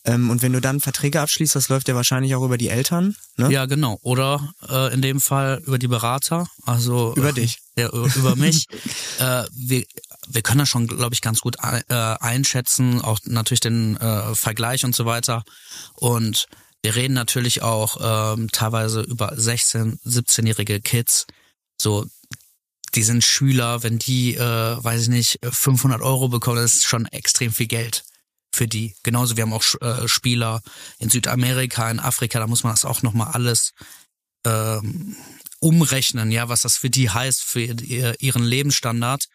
Ähm, 0.04 0.30
und 0.30 0.42
wenn 0.42 0.52
du 0.52 0.60
dann 0.60 0.80
Verträge 0.80 1.20
abschließt, 1.20 1.54
das 1.54 1.68
läuft 1.68 1.88
ja 1.88 1.94
wahrscheinlich 1.94 2.34
auch 2.34 2.44
über 2.44 2.58
die 2.58 2.68
Eltern. 2.68 3.14
Ne? 3.36 3.50
Ja, 3.52 3.66
genau. 3.66 3.98
Oder 4.02 4.52
äh, 4.68 4.92
in 4.92 5.00
dem 5.00 5.20
Fall 5.20 5.62
über 5.64 5.78
die 5.78 5.88
Berater. 5.88 6.46
Also 6.64 7.14
Über 7.16 7.32
dich. 7.32 7.58
Ja, 7.76 7.88
über, 7.88 8.12
über 8.14 8.36
mich. 8.36 8.66
äh, 9.20 9.44
wir, 9.52 9.84
wir 10.34 10.42
können 10.42 10.60
das 10.60 10.68
schon, 10.68 10.86
glaube 10.86 11.14
ich, 11.14 11.20
ganz 11.20 11.40
gut 11.40 11.56
äh, 11.60 11.94
einschätzen, 11.94 13.00
auch 13.00 13.18
natürlich 13.24 13.60
den 13.60 13.96
äh, 13.96 14.34
Vergleich 14.34 14.84
und 14.84 14.94
so 14.94 15.06
weiter. 15.06 15.44
Und 15.94 16.46
wir 16.82 16.96
reden 16.96 17.14
natürlich 17.14 17.62
auch 17.62 18.34
ähm, 18.36 18.50
teilweise 18.50 19.02
über 19.02 19.32
16, 19.36 20.00
17-jährige 20.04 20.80
Kids. 20.80 21.26
So, 21.80 22.06
die 22.94 23.02
sind 23.02 23.24
Schüler, 23.24 23.82
wenn 23.82 23.98
die, 23.98 24.34
äh, 24.34 24.84
weiß 24.84 25.02
ich 25.02 25.08
nicht, 25.08 25.38
500 25.42 26.02
Euro 26.02 26.28
bekommen, 26.28 26.56
das 26.56 26.74
ist 26.74 26.86
schon 26.86 27.06
extrem 27.06 27.52
viel 27.52 27.68
Geld 27.68 28.04
für 28.54 28.68
die. 28.68 28.94
Genauso, 29.02 29.36
wir 29.36 29.42
haben 29.42 29.52
auch 29.52 29.64
äh, 29.80 30.08
Spieler 30.08 30.60
in 30.98 31.08
Südamerika, 31.08 31.90
in 31.90 32.00
Afrika, 32.00 32.38
da 32.38 32.46
muss 32.46 32.64
man 32.64 32.72
das 32.74 32.84
auch 32.84 33.02
nochmal 33.02 33.28
alles 33.32 33.72
ähm, 34.44 35.16
umrechnen, 35.60 36.30
ja, 36.30 36.48
was 36.48 36.62
das 36.62 36.76
für 36.76 36.90
die 36.90 37.08
heißt, 37.08 37.42
für 37.42 37.60
ihr, 37.60 38.20
ihren 38.20 38.42
Lebensstandard. 38.42 39.28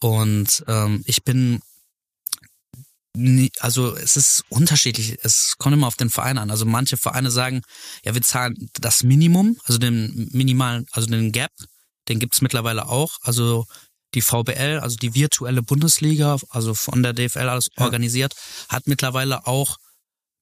Und 0.00 0.64
ähm, 0.68 1.02
ich 1.06 1.24
bin 1.24 1.60
also 3.58 3.96
es 3.96 4.16
ist 4.16 4.44
unterschiedlich. 4.48 5.18
Es 5.22 5.54
kommt 5.58 5.74
immer 5.74 5.88
auf 5.88 5.96
den 5.96 6.10
Verein 6.10 6.38
an. 6.38 6.50
Also 6.50 6.64
manche 6.66 6.96
Vereine 6.96 7.30
sagen, 7.30 7.62
ja, 8.04 8.14
wir 8.14 8.22
zahlen 8.22 8.70
das 8.74 9.02
Minimum, 9.02 9.58
also 9.64 9.78
den 9.78 10.28
minimalen, 10.32 10.86
also 10.92 11.08
den 11.08 11.32
Gap, 11.32 11.50
den 12.08 12.20
gibt's 12.20 12.40
mittlerweile 12.42 12.86
auch. 12.86 13.16
Also 13.22 13.66
die 14.14 14.22
VBL, 14.22 14.78
also 14.80 14.96
die 14.96 15.14
virtuelle 15.14 15.62
Bundesliga, 15.62 16.38
also 16.50 16.74
von 16.74 17.02
der 17.02 17.12
DFL 17.12 17.48
alles 17.48 17.68
Ja. 17.76 17.84
organisiert, 17.84 18.34
hat 18.68 18.86
mittlerweile 18.86 19.46
auch 19.46 19.76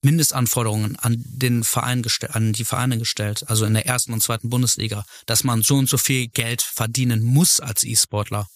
Mindestanforderungen 0.02 0.96
an 0.96 1.16
den 1.26 1.64
Verein 1.64 2.02
gestellt, 2.02 2.34
an 2.36 2.52
die 2.52 2.64
Vereine 2.64 2.98
gestellt, 2.98 3.48
also 3.48 3.64
in 3.64 3.74
der 3.74 3.86
ersten 3.86 4.12
und 4.12 4.22
zweiten 4.22 4.50
Bundesliga, 4.50 5.04
dass 5.24 5.42
man 5.42 5.62
so 5.62 5.76
und 5.76 5.88
so 5.88 5.98
viel 5.98 6.28
Geld 6.28 6.62
verdienen 6.62 7.22
muss 7.22 7.58
als 7.58 7.82
E-Sportler 7.82 8.46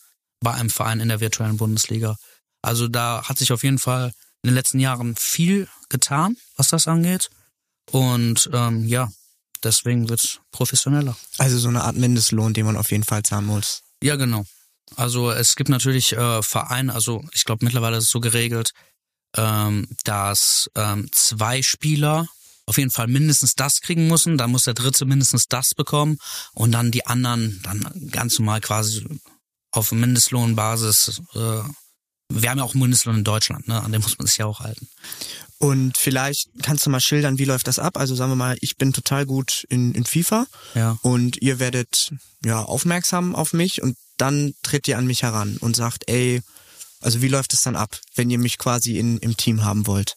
bei 0.40 0.53
einem 0.53 0.70
Verein 0.70 1.00
in 1.00 1.09
der 1.09 1.20
virtuellen 1.20 1.57
Bundesliga. 1.57 2.16
Also 2.62 2.88
da 2.88 3.22
hat 3.29 3.38
sich 3.38 3.53
auf 3.53 3.62
jeden 3.62 3.79
Fall 3.79 4.12
in 4.42 4.48
den 4.48 4.55
letzten 4.55 4.81
Jahren 4.81 5.16
viel 5.16 5.68
getan, 5.88 6.37
was 6.57 6.68
das 6.68 6.88
angeht. 6.88 7.31
Und 7.90 8.50
ähm, 8.53 8.87
ja, 8.87 9.11
deswegen 9.62 10.09
wird's 10.09 10.40
professioneller. 10.53 11.16
Also 11.38 11.59
so 11.59 11.68
eine 11.68 11.83
Art 11.83 11.96
Mindestlohn, 11.96 12.55
den 12.55 12.66
man 12.66 12.76
auf 12.76 12.90
jeden 12.90 13.05
Fall 13.05 13.22
zahlen 13.22 13.46
muss. 13.46 13.83
Ja, 14.03 14.16
genau. 14.16 14.44
Also 14.96 15.31
es 15.31 15.57
gibt 15.57 15.68
natürlich 15.70 16.12
äh, 16.12 16.42
Vereine, 16.42 16.92
also 16.94 17.22
ich 17.33 17.44
glaube 17.44 17.64
mittlerweile 17.64 17.98
ist 17.98 18.05
es 18.05 18.11
so 18.11 18.20
geregelt, 18.20 18.72
ähm, 19.37 19.87
dass 20.05 20.70
ähm, 20.74 21.09
zwei 21.12 21.62
Spieler 21.62 22.26
auf 22.66 22.79
jeden 22.79 22.90
Fall 22.90 23.09
mindestens 23.09 23.55
das 23.55 23.81
kriegen 23.81 24.09
müssen, 24.09 24.38
dann 24.38 24.50
muss 24.50 24.64
der 24.64 24.74
dritte 24.74 25.05
mindestens 25.05 25.46
das 25.48 25.74
bekommen 25.74 26.18
und 26.55 26.72
dann 26.72 26.90
die 26.90 27.07
anderen 27.07 27.61
dann 27.62 28.09
ganz 28.11 28.38
normal 28.38 28.61
quasi 28.61 29.05
auf 29.72 29.92
Mindestlohnbasis. 29.92 31.22
Äh, 31.35 31.38
wir 32.33 32.50
haben 32.50 32.59
ja 32.59 32.64
auch 32.64 32.74
einen 32.74 32.83
Mindestlohn 32.83 33.16
in 33.16 33.24
Deutschland, 33.24 33.66
ne? 33.68 33.83
an 33.83 33.90
dem 33.92 34.02
muss 34.02 34.16
man 34.18 34.26
sich 34.26 34.37
ja 34.38 34.46
auch 34.46 34.61
halten. 34.61 34.88
Und 35.59 35.98
vielleicht 35.98 36.48
kannst 36.62 36.87
du 36.87 36.90
mal 36.90 37.00
schildern, 37.00 37.38
wie 37.38 37.44
läuft 37.44 37.66
das 37.66 37.78
ab? 37.78 37.98
Also 37.98 38.14
sagen 38.14 38.30
wir 38.30 38.37
mal, 38.37 38.56
ich 38.61 38.76
bin 38.76 38.92
total 38.92 39.26
gut 39.26 39.66
in, 39.68 39.92
in 39.94 40.06
FIFA 40.06 40.46
Ja. 40.74 40.98
und 41.02 41.42
ihr 41.42 41.59
werdet 41.59 42.12
ja 42.44 42.62
aufmerksam 42.62 43.35
auf 43.35 43.52
mich 43.52 43.83
und 43.83 43.96
dann 44.16 44.54
tritt 44.62 44.88
ihr 44.88 44.96
an 44.96 45.06
mich 45.06 45.22
heran 45.22 45.56
und 45.61 45.76
sagt, 45.76 46.09
ey, 46.09 46.40
also 47.00 47.20
wie 47.20 47.28
läuft 47.28 47.52
es 47.52 47.62
dann 47.62 47.76
ab, 47.76 47.98
wenn 48.14 48.30
ihr 48.30 48.38
mich 48.38 48.59
quasi 48.59 48.98
in, 48.98 49.18
im 49.18 49.37
Team 49.37 49.64
haben 49.64 49.87
wollt? 49.87 50.14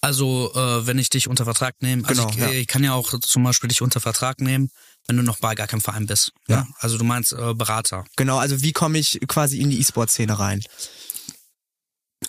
Also, 0.00 0.52
äh, 0.54 0.86
wenn 0.86 0.98
ich 0.98 1.10
dich 1.10 1.28
unter 1.28 1.44
Vertrag 1.44 1.74
nehme, 1.80 2.06
also 2.06 2.26
Genau, 2.26 2.34
ich, 2.34 2.40
ja. 2.40 2.50
ich 2.50 2.66
kann 2.66 2.84
ja 2.84 2.94
auch 2.94 3.18
zum 3.20 3.42
Beispiel 3.44 3.68
dich 3.68 3.82
unter 3.82 4.00
Vertrag 4.00 4.40
nehmen, 4.40 4.70
wenn 5.08 5.16
du 5.16 5.22
noch 5.22 5.40
bei 5.40 5.54
gar 5.54 5.66
keinem 5.66 5.80
Verein 5.80 6.06
bist. 6.06 6.32
Ja. 6.46 6.56
Ja. 6.56 6.68
Also 6.78 6.98
du 6.98 7.04
meinst 7.04 7.32
äh, 7.32 7.54
Berater. 7.54 8.04
Genau, 8.16 8.38
also 8.38 8.62
wie 8.62 8.72
komme 8.72 8.98
ich 8.98 9.18
quasi 9.26 9.58
in 9.58 9.70
die 9.70 9.80
E-Sport-Szene 9.80 10.38
rein? 10.38 10.62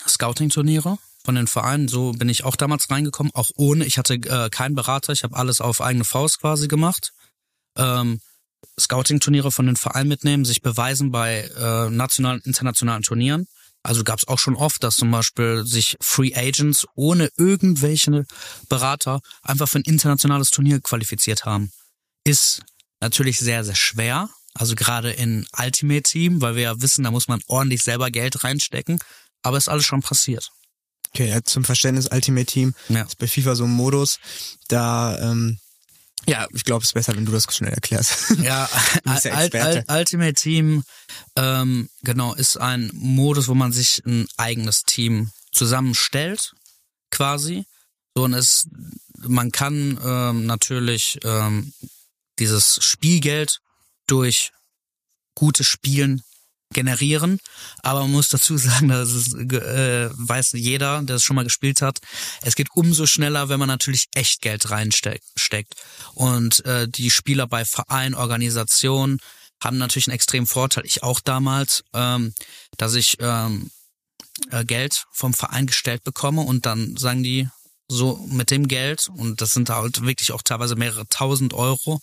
Scouting-Turniere 0.07 0.97
von 1.23 1.35
den 1.35 1.47
Vereinen, 1.47 1.89
so 1.89 2.13
bin 2.13 2.29
ich 2.29 2.45
auch 2.45 2.55
damals 2.55 2.89
reingekommen, 2.89 3.33
auch 3.35 3.51
ohne, 3.55 3.85
ich 3.85 3.97
hatte 3.97 4.13
äh, 4.15 4.49
keinen 4.49 4.75
Berater, 4.75 5.11
ich 5.11 5.23
habe 5.23 5.35
alles 5.35 5.59
auf 5.59 5.81
eigene 5.81 6.05
Faust 6.05 6.39
quasi 6.39 6.67
gemacht. 6.67 7.11
Ähm, 7.75 8.21
Scouting-Turniere 8.79 9.51
von 9.51 9.65
den 9.65 9.75
Vereinen 9.75 10.07
mitnehmen, 10.07 10.45
sich 10.45 10.61
beweisen 10.61 11.11
bei 11.11 11.49
äh, 11.57 11.89
nationalen, 11.89 12.41
internationalen 12.45 13.03
Turnieren. 13.03 13.47
Also 13.83 14.03
gab 14.03 14.19
es 14.19 14.27
auch 14.27 14.39
schon 14.39 14.55
oft, 14.55 14.83
dass 14.83 14.95
zum 14.95 15.11
Beispiel 15.11 15.65
sich 15.65 15.97
Free 16.01 16.33
Agents 16.33 16.85
ohne 16.95 17.29
irgendwelche 17.37 18.25
Berater 18.67 19.19
einfach 19.41 19.67
für 19.67 19.79
ein 19.79 19.83
internationales 19.83 20.49
Turnier 20.49 20.81
qualifiziert 20.81 21.45
haben. 21.45 21.71
Ist 22.23 22.61
natürlich 22.99 23.39
sehr, 23.39 23.63
sehr 23.63 23.75
schwer. 23.75 24.29
Also 24.53 24.75
gerade 24.75 25.11
in 25.11 25.47
Ultimate 25.57 26.01
Team, 26.03 26.41
weil 26.41 26.55
wir 26.55 26.63
ja 26.63 26.81
wissen, 26.81 27.03
da 27.03 27.11
muss 27.11 27.27
man 27.27 27.41
ordentlich 27.47 27.81
selber 27.83 28.11
Geld 28.11 28.43
reinstecken. 28.43 28.99
Aber 29.41 29.57
ist 29.57 29.69
alles 29.69 29.85
schon 29.85 30.01
passiert. 30.01 30.49
Okay, 31.13 31.29
ja, 31.29 31.41
zum 31.43 31.63
Verständnis 31.63 32.07
Ultimate 32.11 32.45
Team 32.45 32.75
Ja. 32.89 33.03
ist 33.03 33.17
bei 33.17 33.27
FIFA 33.27 33.55
so 33.55 33.63
ein 33.63 33.71
Modus, 33.71 34.19
da 34.67 35.17
ähm, 35.19 35.59
ja, 36.27 36.45
ich 36.53 36.65
glaube, 36.65 36.83
es 36.83 36.89
ist 36.89 36.93
besser, 36.93 37.15
wenn 37.15 37.25
du 37.25 37.31
das 37.31 37.45
schnell 37.49 37.71
erklärst. 37.73 38.29
Ja, 38.41 38.69
ja 39.05 39.13
Experte. 39.15 39.85
Ul- 39.87 39.97
Ultimate 39.97 40.33
Team, 40.33 40.83
ähm, 41.35 41.89
genau, 42.03 42.33
ist 42.35 42.57
ein 42.57 42.91
Modus, 42.93 43.47
wo 43.47 43.55
man 43.55 43.71
sich 43.71 44.03
ein 44.05 44.27
eigenes 44.37 44.83
Team 44.83 45.31
zusammenstellt, 45.51 46.53
quasi. 47.09 47.65
So, 48.13 48.25
und 48.25 48.33
es, 48.33 48.67
man 49.19 49.51
kann 49.51 49.97
ähm, 50.03 50.45
natürlich 50.45 51.17
ähm, 51.23 51.73
dieses 52.39 52.79
Spielgeld 52.81 53.59
durch 54.07 54.51
gutes 55.35 55.67
Spielen 55.67 56.21
generieren, 56.71 57.39
aber 57.81 58.01
man 58.01 58.11
muss 58.11 58.29
dazu 58.29 58.57
sagen, 58.57 58.89
das 58.89 59.11
ist, 59.11 59.33
äh, 59.33 60.09
weiß 60.13 60.51
jeder, 60.53 61.01
der 61.01 61.17
es 61.17 61.23
schon 61.23 61.35
mal 61.35 61.43
gespielt 61.43 61.81
hat, 61.81 61.99
es 62.41 62.55
geht 62.55 62.69
umso 62.73 63.05
schneller, 63.05 63.49
wenn 63.49 63.59
man 63.59 63.67
natürlich 63.67 64.05
Echtgeld 64.13 64.69
reinsteckt. 64.69 65.25
steckt. 65.35 65.75
Und 66.13 66.63
äh, 66.65 66.87
die 66.87 67.09
Spieler 67.09 67.47
bei 67.47 67.65
Verein, 67.65 68.13
Organisation 68.13 69.19
haben 69.63 69.77
natürlich 69.77 70.07
einen 70.07 70.15
extremen 70.15 70.47
Vorteil. 70.47 70.85
Ich 70.85 71.03
auch 71.03 71.19
damals, 71.19 71.83
ähm, 71.93 72.33
dass 72.77 72.93
ich 72.95 73.17
ähm, 73.19 73.71
äh, 74.51 74.63
Geld 74.63 75.05
vom 75.11 75.33
Verein 75.33 75.67
gestellt 75.67 76.03
bekomme 76.03 76.41
und 76.41 76.65
dann 76.65 76.95
sagen 76.97 77.23
die 77.23 77.49
so 77.87 78.17
mit 78.27 78.51
dem 78.51 78.67
Geld 78.67 79.09
und 79.09 79.41
das 79.41 79.51
sind 79.51 79.69
halt 79.69 80.05
wirklich 80.05 80.31
auch 80.31 80.43
teilweise 80.43 80.75
mehrere 80.75 81.07
tausend 81.07 81.53
Euro. 81.53 81.99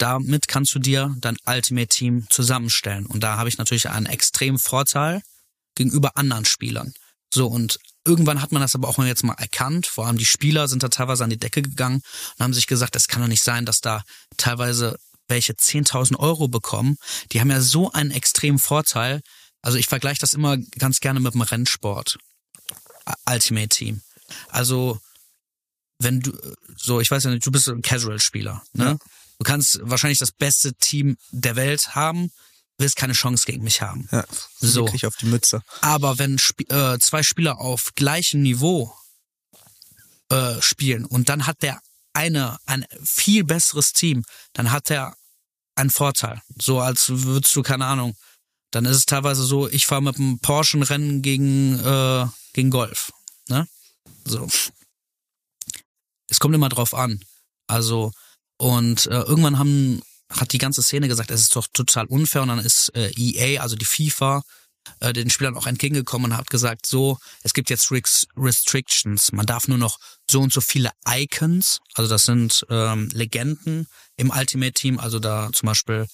Damit 0.00 0.48
kannst 0.48 0.74
du 0.74 0.78
dir 0.78 1.14
dein 1.20 1.36
Ultimate 1.46 1.88
Team 1.88 2.26
zusammenstellen. 2.30 3.04
Und 3.04 3.20
da 3.20 3.36
habe 3.36 3.50
ich 3.50 3.58
natürlich 3.58 3.90
einen 3.90 4.06
extremen 4.06 4.58
Vorteil 4.58 5.20
gegenüber 5.74 6.16
anderen 6.16 6.46
Spielern. 6.46 6.94
So, 7.32 7.46
und 7.46 7.78
irgendwann 8.06 8.40
hat 8.40 8.50
man 8.50 8.62
das 8.62 8.74
aber 8.74 8.88
auch 8.88 8.98
jetzt 9.04 9.24
mal 9.24 9.34
erkannt. 9.34 9.86
Vor 9.86 10.06
allem 10.06 10.16
die 10.16 10.24
Spieler 10.24 10.68
sind 10.68 10.82
da 10.82 10.88
teilweise 10.88 11.22
an 11.22 11.28
die 11.28 11.38
Decke 11.38 11.60
gegangen 11.60 12.00
und 12.36 12.42
haben 12.42 12.54
sich 12.54 12.66
gesagt, 12.66 12.96
es 12.96 13.08
kann 13.08 13.20
doch 13.20 13.28
nicht 13.28 13.42
sein, 13.42 13.66
dass 13.66 13.82
da 13.82 14.02
teilweise 14.38 14.96
welche 15.28 15.52
10.000 15.52 16.18
Euro 16.18 16.48
bekommen. 16.48 16.96
Die 17.32 17.40
haben 17.40 17.50
ja 17.50 17.60
so 17.60 17.92
einen 17.92 18.10
extremen 18.10 18.58
Vorteil. 18.58 19.20
Also 19.60 19.76
ich 19.76 19.86
vergleiche 19.86 20.20
das 20.20 20.32
immer 20.32 20.56
ganz 20.78 21.00
gerne 21.00 21.20
mit 21.20 21.34
dem 21.34 21.42
Rennsport. 21.42 22.16
Ultimate 23.28 23.68
Team. 23.68 24.00
Also 24.48 24.98
wenn 25.98 26.20
du, 26.20 26.32
so, 26.74 27.00
ich 27.00 27.10
weiß 27.10 27.24
ja 27.24 27.30
nicht, 27.30 27.46
du 27.46 27.52
bist 27.52 27.68
ein 27.68 27.82
Casual-Spieler, 27.82 28.62
ne? 28.72 28.84
Ja. 28.84 28.98
Du 29.40 29.44
kannst 29.44 29.80
wahrscheinlich 29.82 30.18
das 30.18 30.32
beste 30.32 30.74
Team 30.74 31.16
der 31.30 31.56
Welt 31.56 31.94
haben, 31.94 32.30
wirst 32.76 32.96
keine 32.96 33.14
Chance 33.14 33.46
gegen 33.46 33.64
mich 33.64 33.80
haben. 33.80 34.06
Ja, 34.12 34.26
So. 34.60 34.84
krieg 34.84 34.96
ich 34.96 35.06
auf 35.06 35.16
die 35.16 35.24
Mütze. 35.24 35.62
Aber 35.80 36.18
wenn 36.18 36.36
Sp 36.36 36.68
äh, 36.68 36.98
zwei 36.98 37.22
Spieler 37.22 37.58
auf 37.58 37.94
gleichem 37.94 38.42
Niveau 38.42 38.94
äh, 40.28 40.60
spielen 40.60 41.06
und 41.06 41.30
dann 41.30 41.46
hat 41.46 41.62
der 41.62 41.80
eine 42.12 42.58
ein 42.66 42.84
viel 43.02 43.44
besseres 43.44 43.94
Team, 43.94 44.24
dann 44.52 44.72
hat 44.72 44.90
er 44.90 45.16
einen 45.74 45.88
Vorteil. 45.88 46.42
So 46.60 46.80
als 46.80 47.06
würdest 47.08 47.56
du, 47.56 47.62
keine 47.62 47.86
Ahnung, 47.86 48.14
dann 48.72 48.84
ist 48.84 48.98
es 48.98 49.06
teilweise 49.06 49.42
so, 49.42 49.70
ich 49.70 49.86
fahre 49.86 50.02
mit 50.02 50.16
einem 50.16 50.38
Porsche 50.40 50.76
ein 50.76 50.82
Rennen 50.82 51.22
gegen, 51.22 51.78
äh, 51.82 52.26
gegen 52.52 52.68
Golf. 52.68 53.10
Ne? 53.48 53.66
So. 54.26 54.46
Es 56.28 56.38
kommt 56.40 56.54
immer 56.54 56.68
drauf 56.68 56.92
an. 56.92 57.20
Also, 57.66 58.12
und 58.60 59.06
äh, 59.06 59.20
irgendwann 59.20 59.58
haben, 59.58 60.02
hat 60.28 60.52
die 60.52 60.58
ganze 60.58 60.82
Szene 60.82 61.08
gesagt, 61.08 61.30
es 61.30 61.40
ist 61.40 61.56
doch 61.56 61.66
total 61.72 62.04
unfair 62.06 62.42
und 62.42 62.48
dann 62.48 62.58
ist 62.58 62.94
äh, 62.94 63.10
EA, 63.16 63.62
also 63.62 63.74
die 63.74 63.86
FIFA, 63.86 64.42
äh, 65.00 65.14
den 65.14 65.30
Spielern 65.30 65.56
auch 65.56 65.66
entgegengekommen 65.66 66.30
und 66.32 66.36
hat 66.36 66.50
gesagt, 66.50 66.84
so, 66.84 67.16
es 67.42 67.54
gibt 67.54 67.70
jetzt 67.70 67.90
Restrictions. 68.36 69.32
Man 69.32 69.46
darf 69.46 69.66
nur 69.66 69.78
noch 69.78 69.96
so 70.30 70.42
und 70.42 70.52
so 70.52 70.60
viele 70.60 70.90
Icons, 71.08 71.78
also 71.94 72.10
das 72.10 72.24
sind 72.24 72.66
ähm, 72.68 73.08
Legenden 73.14 73.86
im 74.16 74.30
Ultimate 74.30 74.72
Team, 74.72 74.98
also 74.98 75.20
da 75.20 75.48
zum 75.54 75.66
Beispiel 75.66 76.06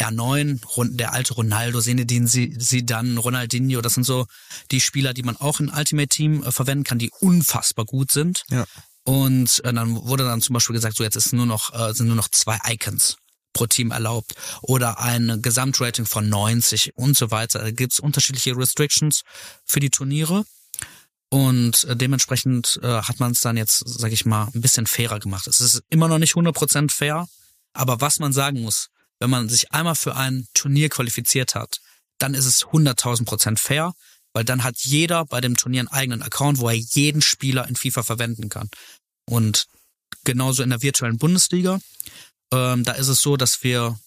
R9, 0.00 0.64
Ron- 0.76 0.96
der 0.96 1.12
alte 1.12 1.34
Ronaldo, 1.34 1.82
Zinedine 1.82 2.26
Zidane, 2.26 3.20
Ronaldinho, 3.20 3.82
das 3.82 3.92
sind 3.92 4.04
so 4.04 4.26
die 4.70 4.80
Spieler, 4.80 5.12
die 5.12 5.22
man 5.22 5.36
auch 5.36 5.60
in 5.60 5.68
Ultimate 5.68 6.08
Team 6.08 6.42
äh, 6.44 6.50
verwenden 6.50 6.84
kann, 6.84 6.98
die 6.98 7.10
unfassbar 7.20 7.84
gut 7.84 8.10
sind. 8.10 8.42
Ja. 8.48 8.64
Und 9.04 9.62
äh, 9.64 9.72
dann 9.72 10.06
wurde 10.06 10.24
dann 10.24 10.40
zum 10.40 10.54
Beispiel 10.54 10.74
gesagt, 10.74 10.96
so 10.96 11.04
jetzt 11.04 11.16
ist 11.16 11.32
nur 11.32 11.46
noch, 11.46 11.72
äh, 11.72 11.92
sind 11.92 12.06
nur 12.06 12.16
noch 12.16 12.28
zwei 12.28 12.58
Icons 12.68 13.16
pro 13.52 13.66
Team 13.66 13.92
erlaubt 13.92 14.34
oder 14.62 14.98
ein 14.98 15.40
Gesamtrating 15.40 16.06
von 16.06 16.28
90 16.28 16.96
und 16.96 17.16
so 17.16 17.30
weiter. 17.30 17.60
Da 17.60 17.70
gibt's 17.70 18.00
unterschiedliche 18.00 18.56
Restrictions 18.56 19.22
für 19.64 19.80
die 19.80 19.90
Turniere. 19.90 20.44
Und 21.30 21.84
äh, 21.84 21.96
dementsprechend 21.96 22.78
äh, 22.82 23.02
hat 23.02 23.20
man 23.20 23.32
es 23.32 23.40
dann 23.40 23.56
jetzt, 23.56 23.82
sag 23.86 24.12
ich 24.12 24.24
mal, 24.24 24.48
ein 24.54 24.60
bisschen 24.60 24.86
fairer 24.86 25.18
gemacht. 25.18 25.46
Es 25.46 25.60
ist 25.60 25.82
immer 25.90 26.08
noch 26.08 26.18
nicht 26.18 26.34
100% 26.34 26.92
fair, 26.92 27.26
aber 27.72 28.00
was 28.00 28.18
man 28.18 28.32
sagen 28.32 28.62
muss, 28.62 28.88
wenn 29.18 29.30
man 29.30 29.48
sich 29.48 29.72
einmal 29.72 29.94
für 29.94 30.16
ein 30.16 30.46
Turnier 30.54 30.88
qualifiziert 30.90 31.54
hat, 31.54 31.80
dann 32.18 32.34
ist 32.34 32.46
es 32.46 32.64
100.000% 32.66 33.58
fair, 33.58 33.94
weil 34.34 34.44
dann 34.44 34.64
hat 34.64 34.76
jeder 34.80 35.24
bei 35.24 35.40
dem 35.40 35.56
Turnier 35.56 35.80
einen 35.80 35.88
eigenen 35.88 36.22
Account, 36.22 36.58
wo 36.58 36.68
er 36.68 36.74
jeden 36.74 37.22
Spieler 37.22 37.66
in 37.68 37.76
FIFA 37.76 38.02
verwenden 38.02 38.48
kann. 38.50 38.68
Und 39.26 39.66
genauso 40.24 40.62
in 40.62 40.70
der 40.70 40.82
virtuellen 40.82 41.18
Bundesliga, 41.18 41.80
ähm, 42.52 42.84
da 42.84 42.92
ist 42.92 43.08
es 43.08 43.20
so, 43.20 43.36
dass 43.36 43.62
wir 43.62 43.98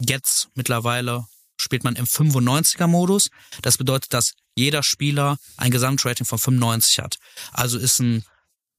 jetzt 0.00 0.48
mittlerweile 0.54 1.26
spielt 1.60 1.84
man 1.84 1.96
im 1.96 2.06
95er 2.06 2.88
Modus. 2.88 3.28
Das 3.62 3.78
bedeutet, 3.78 4.12
dass 4.12 4.32
jeder 4.56 4.82
Spieler 4.82 5.36
ein 5.56 5.70
Gesamtrating 5.70 6.26
von 6.26 6.38
95 6.38 6.98
hat. 6.98 7.16
Also 7.52 7.78
ist 7.78 8.00
ein 8.00 8.24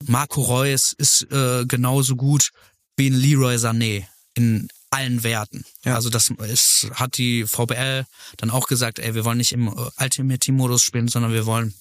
Marco 0.03 0.41
Reus 0.41 0.93
ist 0.97 1.31
äh, 1.31 1.65
genauso 1.65 2.15
gut 2.15 2.49
wie 2.97 3.09
ein 3.09 3.13
Leroy 3.13 3.55
Sané 3.55 4.05
in 4.33 4.67
allen 4.89 5.23
Werten. 5.23 5.65
Ja. 5.83 5.95
Also 5.95 6.09
das 6.09 6.29
ist, 6.29 6.89
hat 6.93 7.17
die 7.17 7.45
VBL 7.45 8.05
dann 8.37 8.49
auch 8.49 8.67
gesagt, 8.67 8.99
ey, 8.99 9.15
wir 9.15 9.25
wollen 9.25 9.37
nicht 9.37 9.51
im 9.51 9.67
äh, 9.67 9.89
Ultimate 9.99 10.39
Team 10.39 10.55
Modus 10.55 10.83
spielen, 10.83 11.07
sondern 11.07 11.33
wir 11.33 11.45
wollen 11.45 11.73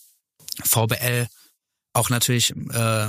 VBL 0.65 1.29
auch 1.93 2.11
natürlich, 2.11 2.51
äh, 2.51 3.09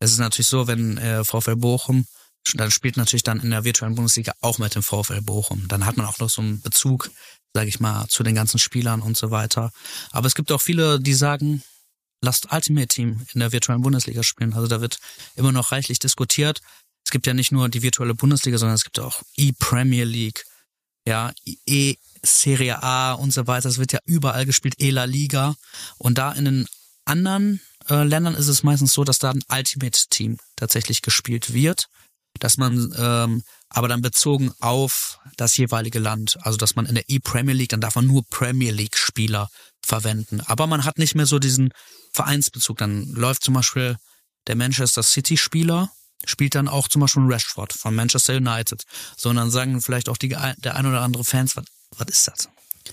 es 0.00 0.12
ist 0.12 0.18
natürlich 0.18 0.48
so, 0.48 0.66
wenn 0.66 0.98
äh, 0.98 1.24
VfL 1.24 1.56
Bochum 1.56 2.06
dann 2.54 2.70
spielt 2.70 2.96
natürlich 2.96 3.22
dann 3.22 3.40
in 3.40 3.50
der 3.50 3.64
virtuellen 3.64 3.94
Bundesliga 3.94 4.32
auch 4.40 4.58
mit 4.58 4.74
dem 4.74 4.82
VfL 4.82 5.22
Bochum. 5.22 5.68
Dann 5.68 5.84
hat 5.84 5.96
man 5.96 6.06
auch 6.06 6.18
noch 6.18 6.30
so 6.30 6.40
einen 6.40 6.60
Bezug, 6.60 7.10
sage 7.52 7.68
ich 7.68 7.80
mal, 7.80 8.06
zu 8.08 8.22
den 8.22 8.34
ganzen 8.34 8.58
Spielern 8.58 9.02
und 9.02 9.16
so 9.16 9.30
weiter. 9.30 9.70
Aber 10.10 10.26
es 10.26 10.34
gibt 10.34 10.50
auch 10.52 10.60
viele, 10.60 11.00
die 11.00 11.14
sagen, 11.14 11.62
lasst 12.22 12.52
Ultimate 12.52 12.88
Team 12.88 13.26
in 13.32 13.40
der 13.40 13.52
virtuellen 13.52 13.82
Bundesliga 13.82 14.22
spielen. 14.22 14.54
Also 14.54 14.66
da 14.66 14.80
wird 14.80 14.98
immer 15.36 15.52
noch 15.52 15.72
reichlich 15.72 15.98
diskutiert. 15.98 16.60
Es 17.08 17.10
gibt 17.10 17.26
ja 17.26 17.32
nicht 17.32 17.52
nur 17.52 17.70
die 17.70 17.80
virtuelle 17.80 18.14
Bundesliga, 18.14 18.58
sondern 18.58 18.74
es 18.74 18.84
gibt 18.84 19.00
auch 19.00 19.22
E-Premier 19.34 20.04
League, 20.04 20.44
ja, 21.06 21.32
E 21.64 21.94
Serie 22.22 22.82
A 22.82 23.14
und 23.14 23.32
so 23.32 23.46
weiter. 23.46 23.70
Es 23.70 23.78
wird 23.78 23.94
ja 23.94 24.00
überall 24.04 24.44
gespielt, 24.44 24.74
E-La 24.76 25.04
Liga. 25.04 25.54
Und 25.96 26.18
da 26.18 26.32
in 26.32 26.44
den 26.44 26.66
anderen 27.06 27.62
äh, 27.88 28.02
Ländern 28.04 28.34
ist 28.34 28.48
es 28.48 28.62
meistens 28.62 28.92
so, 28.92 29.04
dass 29.04 29.16
da 29.16 29.30
ein 29.30 29.42
Ultimate 29.50 29.98
Team 30.10 30.36
tatsächlich 30.54 31.00
gespielt 31.00 31.54
wird 31.54 31.88
dass 32.40 32.56
man 32.56 32.94
ähm, 32.96 33.42
aber 33.68 33.88
dann 33.88 34.00
bezogen 34.00 34.52
auf 34.60 35.18
das 35.36 35.56
jeweilige 35.56 35.98
Land, 35.98 36.36
also 36.42 36.56
dass 36.56 36.76
man 36.76 36.86
in 36.86 36.94
der 36.94 37.08
E-Premier 37.08 37.54
League, 37.54 37.70
dann 37.70 37.80
darf 37.80 37.96
man 37.96 38.06
nur 38.06 38.22
Premier 38.30 38.70
League 38.70 38.96
Spieler 38.96 39.48
verwenden. 39.84 40.40
Aber 40.42 40.68
man 40.68 40.84
hat 40.84 40.98
nicht 40.98 41.16
mehr 41.16 41.26
so 41.26 41.40
diesen 41.40 41.72
Vereinsbezug. 42.12 42.76
Dann 42.78 43.06
läuft 43.08 43.42
zum 43.42 43.54
Beispiel 43.54 43.96
der 44.46 44.54
Manchester 44.54 45.02
City 45.02 45.36
Spieler, 45.36 45.90
spielt 46.24 46.54
dann 46.54 46.68
auch 46.68 46.88
zum 46.88 47.00
Beispiel 47.00 47.22
Rashford 47.26 47.72
von 47.72 47.94
Manchester 47.94 48.36
United. 48.36 48.82
So, 49.16 49.30
und 49.30 49.36
dann 49.36 49.50
sagen 49.50 49.80
vielleicht 49.80 50.08
auch 50.08 50.16
die, 50.16 50.28
der 50.28 50.76
ein 50.76 50.86
oder 50.86 51.02
andere 51.02 51.24
Fans, 51.24 51.56
was, 51.56 51.64
was 51.96 52.08
ist 52.08 52.28
das? 52.28 52.48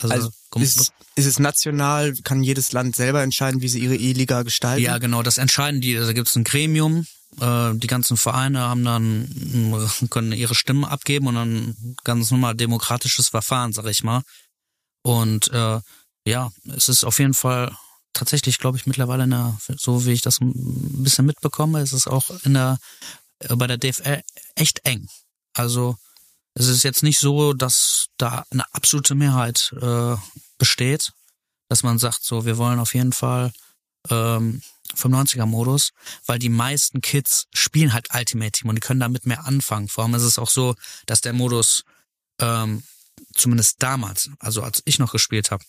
Also 0.10 0.30
komm, 0.50 0.62
ist, 0.62 0.92
ist 1.16 1.26
es 1.26 1.40
national, 1.40 2.14
kann 2.24 2.44
jedes 2.44 2.72
Land 2.74 2.96
selber 2.96 3.24
entscheiden, 3.24 3.62
wie 3.62 3.70
sie 3.70 3.80
ihre 3.80 3.96
E-Liga 3.96 4.44
gestalten? 4.44 4.84
ja, 4.84 4.98
genau, 4.98 5.24
das 5.24 5.38
entscheiden 5.38 5.80
die. 5.80 5.96
Da 5.96 6.12
gibt 6.12 6.28
es 6.28 6.36
ein 6.36 6.44
Gremium, 6.44 7.06
äh, 7.40 7.74
die 7.76 7.88
ganzen 7.88 8.18
Vereine 8.18 8.60
haben 8.60 8.84
dann 8.84 9.26
äh, 9.74 10.08
können 10.08 10.32
ihre 10.32 10.56
Stimmen 10.56 10.86
abgeben 10.86 11.28
und 11.28 11.36
dann 11.36 11.96
ganz 12.04 12.32
normal 12.32 12.56
demokratisches 12.56 13.30
Verfahren, 13.30 13.74
sag 13.74 13.86
ich 13.86 14.04
mal. 14.04 14.22
Und 15.04 15.52
äh, 15.52 15.80
ja, 16.26 16.52
es 16.76 16.90
ist 16.90 17.04
auf 17.04 17.20
jeden 17.20 17.34
Fall 17.34 17.76
tatsächlich, 18.16 18.58
glaube 18.58 18.78
ich, 18.78 18.86
mittlerweile 18.88 19.26
in 19.26 19.32
der, 19.32 19.58
so 19.78 20.06
wie 20.06 20.14
ich 20.14 20.22
das 20.22 20.42
ein 20.42 20.54
bisschen 21.04 21.26
mitbekomme, 21.26 21.82
ist 21.82 21.94
es 21.94 22.08
auch 22.08 22.30
in 22.44 22.56
der 22.56 22.80
äh, 23.40 23.56
bei 23.56 23.68
der 23.68 23.78
DFL 23.78 24.22
echt 24.56 24.86
eng. 24.86 25.08
Also 25.54 25.98
es 26.54 26.68
ist 26.68 26.84
jetzt 26.84 27.04
nicht 27.04 27.20
so, 27.20 27.54
dass 27.54 28.08
da 28.18 28.46
eine 28.50 28.66
absolute 28.74 29.16
Mehrheit 29.16 29.74
äh, 29.82 30.16
besteht, 30.58 31.12
dass 31.70 31.84
man 31.84 32.00
sagt, 32.00 32.24
so 32.24 32.46
wir 32.46 32.58
wollen 32.58 32.80
auf 32.80 32.94
jeden 32.94 33.14
Fall 33.14 33.52
ähm, 34.10 34.62
95er-Modus, 34.96 35.92
weil 36.26 36.40
die 36.40 36.50
meisten 36.50 37.02
Kids 37.02 37.48
spielen 37.54 37.94
halt 37.94 38.08
Ultimate 38.14 38.52
Team 38.52 38.70
und 38.70 38.76
die 38.76 38.82
können 38.82 39.00
damit 39.00 39.26
mehr 39.26 39.46
anfangen. 39.46 39.90
Vor 39.90 40.04
allem 40.04 40.14
ist 40.14 40.24
es 40.24 40.40
auch 40.40 40.50
so, 40.50 40.76
dass 41.06 41.22
der 41.22 41.34
Modus 41.34 41.84
ähm, 42.40 42.84
zumindest 43.34 43.82
damals, 43.82 44.30
also 44.40 44.62
als 44.62 44.82
ich 44.86 45.00
noch 45.00 45.12
gespielt 45.12 45.52
habe, 45.52 45.64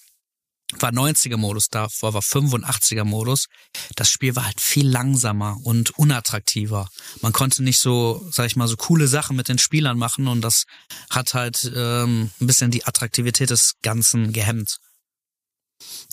war 0.78 0.90
90er-Modus, 0.90 1.68
davor 1.68 2.14
war 2.14 2.22
85er-Modus. 2.22 3.46
Das 3.94 4.10
Spiel 4.10 4.34
war 4.34 4.46
halt 4.46 4.60
viel 4.60 4.88
langsamer 4.88 5.58
und 5.62 5.96
unattraktiver. 5.98 6.88
Man 7.22 7.32
konnte 7.32 7.62
nicht 7.62 7.78
so, 7.78 8.26
sag 8.30 8.46
ich 8.46 8.56
mal, 8.56 8.66
so 8.66 8.76
coole 8.76 9.06
Sachen 9.06 9.36
mit 9.36 9.48
den 9.48 9.58
Spielern 9.58 9.96
machen 9.96 10.26
und 10.28 10.40
das 10.40 10.64
hat 11.10 11.34
halt 11.34 11.70
ähm, 11.74 12.30
ein 12.40 12.46
bisschen 12.46 12.70
die 12.70 12.84
Attraktivität 12.84 13.50
des 13.50 13.74
Ganzen 13.82 14.32
gehemmt. 14.32 14.78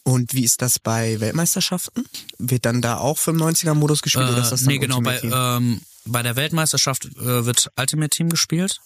Und 0.04 0.34
wie 0.34 0.44
ist 0.44 0.62
das 0.62 0.78
bei 0.78 1.20
Weltmeisterschaften? 1.20 2.06
Wird 2.38 2.66
dann 2.66 2.82
da 2.82 2.98
auch 2.98 3.18
95er-Modus 3.18 4.02
gespielt 4.02 4.30
oder 4.30 4.40
ist 4.42 4.52
das 4.52 4.62
dann 4.62 4.74
nee, 4.74 4.78
genau. 4.78 5.00
Bei, 5.00 5.16
Ultimate 5.16 5.58
ähm, 5.58 5.82
bei 6.06 6.22
der 6.22 6.36
Weltmeisterschaft 6.36 7.06
äh, 7.06 7.46
wird 7.46 7.72
Ultimate 7.78 8.10
Team 8.10 8.30
gespielt. 8.30 8.80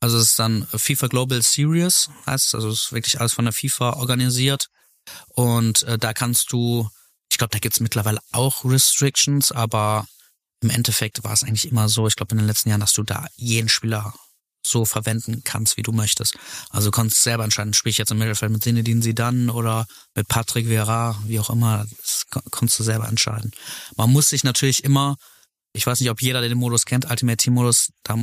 Also 0.00 0.18
es 0.18 0.30
ist 0.30 0.38
dann 0.38 0.66
FIFA 0.66 1.06
Global 1.08 1.42
Series, 1.42 2.10
heißt. 2.26 2.54
Also 2.54 2.68
es 2.68 2.86
ist 2.86 2.92
wirklich 2.92 3.20
alles 3.20 3.34
von 3.34 3.44
der 3.44 3.52
FIFA 3.52 3.94
organisiert. 3.94 4.68
Und 5.28 5.82
äh, 5.84 5.98
da 5.98 6.12
kannst 6.12 6.52
du, 6.52 6.88
ich 7.30 7.38
glaube, 7.38 7.50
da 7.50 7.58
gibt's 7.58 7.80
mittlerweile 7.80 8.20
auch 8.32 8.64
Restrictions, 8.64 9.52
aber 9.52 10.06
im 10.60 10.70
Endeffekt 10.70 11.24
war 11.24 11.32
es 11.32 11.42
eigentlich 11.42 11.68
immer 11.70 11.88
so, 11.88 12.06
ich 12.06 12.16
glaube 12.16 12.32
in 12.32 12.38
den 12.38 12.46
letzten 12.46 12.70
Jahren, 12.70 12.80
dass 12.80 12.94
du 12.94 13.02
da 13.02 13.26
jeden 13.36 13.68
Spieler 13.68 14.14
so 14.66 14.84
verwenden 14.84 15.42
kannst, 15.44 15.76
wie 15.76 15.82
du 15.82 15.92
möchtest. 15.92 16.36
Also 16.70 16.88
du 16.88 16.96
kannst 16.96 17.22
selber 17.22 17.44
entscheiden, 17.44 17.74
spiele 17.74 17.90
ich 17.90 17.98
jetzt 17.98 18.10
im 18.10 18.18
Mittelfeld 18.18 18.50
mit 18.50 18.62
Zinedine 18.62 19.02
Zidane 19.02 19.52
oder 19.52 19.86
mit 20.14 20.26
Patrick 20.28 20.68
Vieira, 20.68 21.20
wie 21.26 21.38
auch 21.38 21.50
immer, 21.50 21.86
das 22.00 22.24
konntest 22.50 22.78
du 22.78 22.82
selber 22.82 23.08
entscheiden. 23.08 23.52
Man 23.96 24.10
muss 24.10 24.28
sich 24.28 24.42
natürlich 24.42 24.82
immer, 24.82 25.16
ich 25.74 25.86
weiß 25.86 26.00
nicht, 26.00 26.10
ob 26.10 26.22
jeder 26.22 26.40
den 26.40 26.56
Modus 26.56 26.86
kennt, 26.86 27.10
Ultimate 27.10 27.36
Team 27.36 27.54
Modus, 27.54 27.90
da 28.02 28.16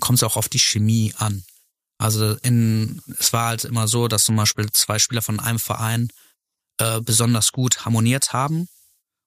kommt 0.00 0.18
es 0.18 0.22
auch 0.24 0.36
auf 0.36 0.48
die 0.48 0.58
Chemie 0.58 1.14
an. 1.16 1.44
Also 1.98 2.36
in, 2.42 3.02
es 3.18 3.32
war 3.32 3.48
halt 3.48 3.64
immer 3.64 3.88
so, 3.88 4.08
dass 4.08 4.24
zum 4.24 4.36
Beispiel 4.36 4.70
zwei 4.72 4.98
Spieler 4.98 5.22
von 5.22 5.40
einem 5.40 5.58
Verein 5.58 6.08
äh, 6.78 7.00
besonders 7.00 7.52
gut 7.52 7.84
harmoniert 7.84 8.32
haben. 8.32 8.68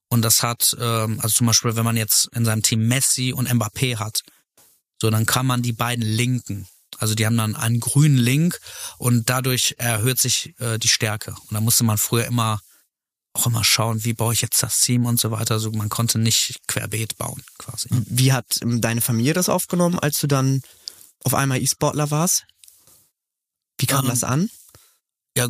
Und 0.09 0.23
das 0.23 0.41
hat, 0.43 0.75
ähm, 0.79 1.19
also 1.21 1.35
zum 1.35 1.47
Beispiel, 1.47 1.75
wenn 1.75 1.85
man 1.85 1.97
jetzt 1.97 2.29
in 2.33 2.45
seinem 2.45 2.63
Team 2.63 2.87
Messi 2.87 3.33
und 3.33 3.49
Mbappé 3.49 3.97
hat, 3.97 4.21
so, 5.01 5.09
dann 5.09 5.25
kann 5.25 5.45
man 5.45 5.61
die 5.61 5.73
beiden 5.73 6.03
linken. 6.03 6.67
Also 6.97 7.15
die 7.15 7.25
haben 7.25 7.37
dann 7.37 7.55
einen 7.55 7.79
grünen 7.79 8.17
Link 8.17 8.59
und 8.97 9.29
dadurch 9.29 9.75
erhöht 9.77 10.19
sich 10.19 10.53
äh, 10.59 10.77
die 10.77 10.89
Stärke. 10.89 11.31
Und 11.31 11.53
da 11.53 11.61
musste 11.61 11.83
man 11.83 11.97
früher 11.97 12.25
immer 12.25 12.61
auch 13.33 13.47
immer 13.47 13.63
schauen, 13.63 14.03
wie 14.03 14.13
baue 14.13 14.33
ich 14.33 14.41
jetzt 14.41 14.61
das 14.61 14.81
Team 14.81 15.05
und 15.05 15.19
so 15.19 15.31
weiter. 15.31 15.55
Also 15.55 15.71
man 15.71 15.89
konnte 15.89 16.19
nicht 16.19 16.59
querbeet 16.67 17.17
bauen 17.17 17.41
quasi. 17.57 17.87
Wie 17.89 18.33
hat 18.33 18.45
ähm, 18.61 18.81
deine 18.81 19.01
Familie 19.01 19.33
das 19.33 19.49
aufgenommen, 19.49 19.99
als 19.99 20.19
du 20.19 20.27
dann 20.27 20.61
auf 21.23 21.33
einmal 21.33 21.61
E-Sportler 21.61 22.11
warst? 22.11 22.45
Wie 23.81 23.85
kam 23.87 24.05
Ähm, 24.05 24.09
das 24.11 24.23
an? 24.23 24.49
ja, 25.37 25.45
äh, 25.45 25.49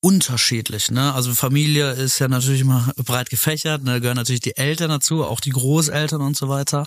unterschiedlich, 0.00 0.90
ne? 0.90 1.12
Also 1.14 1.34
Familie 1.34 1.92
ist 1.92 2.18
ja 2.18 2.28
natürlich 2.28 2.60
immer 2.60 2.92
breit 2.96 3.30
gefächert, 3.30 3.82
ne? 3.82 3.92
Da 3.94 3.98
gehören 3.98 4.16
natürlich 4.16 4.40
die 4.40 4.56
Eltern 4.56 4.90
dazu, 4.90 5.24
auch 5.24 5.40
die 5.40 5.50
Großeltern 5.50 6.20
und 6.20 6.36
so 6.36 6.48
weiter, 6.48 6.86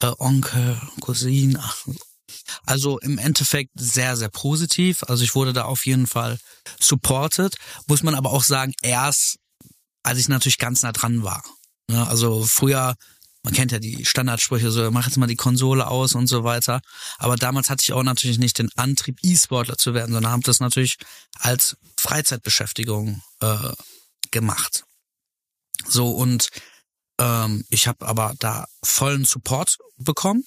äh, 0.00 0.12
Onkel, 0.18 0.80
Cousinen. 1.00 1.58
ach, 1.60 1.86
Also 2.64 2.98
im 3.00 3.18
Endeffekt 3.18 3.70
sehr, 3.74 4.16
sehr 4.16 4.28
positiv. 4.28 5.02
Also 5.04 5.24
ich 5.24 5.34
wurde 5.34 5.52
da 5.52 5.64
auf 5.64 5.86
jeden 5.86 6.06
Fall 6.06 6.38
supported. 6.80 7.56
Muss 7.86 8.02
man 8.02 8.14
aber 8.14 8.30
auch 8.32 8.44
sagen, 8.44 8.74
erst 8.82 9.36
als 10.02 10.18
ich 10.18 10.28
natürlich 10.28 10.58
ganz 10.58 10.82
nah 10.82 10.92
dran 10.92 11.22
war. 11.24 11.42
Ne? 11.90 12.06
Also 12.06 12.44
früher, 12.44 12.94
man 13.44 13.52
kennt 13.52 13.70
ja 13.70 13.78
die 13.78 14.04
Standardsprüche, 14.04 14.72
so 14.72 14.90
mach 14.90 15.06
jetzt 15.06 15.18
mal 15.18 15.28
die 15.28 15.36
Konsole 15.36 15.86
aus 15.86 16.14
und 16.14 16.26
so 16.26 16.42
weiter. 16.42 16.80
Aber 17.18 17.36
damals 17.36 17.70
hatte 17.70 17.82
ich 17.82 17.92
auch 17.92 18.02
natürlich 18.02 18.38
nicht 18.38 18.58
den 18.58 18.70
Antrieb, 18.74 19.18
E-Sportler 19.22 19.78
zu 19.78 19.94
werden, 19.94 20.12
sondern 20.12 20.32
habe 20.32 20.42
das 20.42 20.58
natürlich 20.58 20.96
als 21.38 21.76
Freizeitbeschäftigung 21.96 23.22
äh, 23.40 23.72
gemacht. 24.32 24.84
So 25.86 26.10
und 26.10 26.48
ähm, 27.20 27.64
ich 27.68 27.86
habe 27.86 28.06
aber 28.06 28.34
da 28.38 28.66
vollen 28.82 29.24
Support 29.24 29.78
bekommen. 29.98 30.44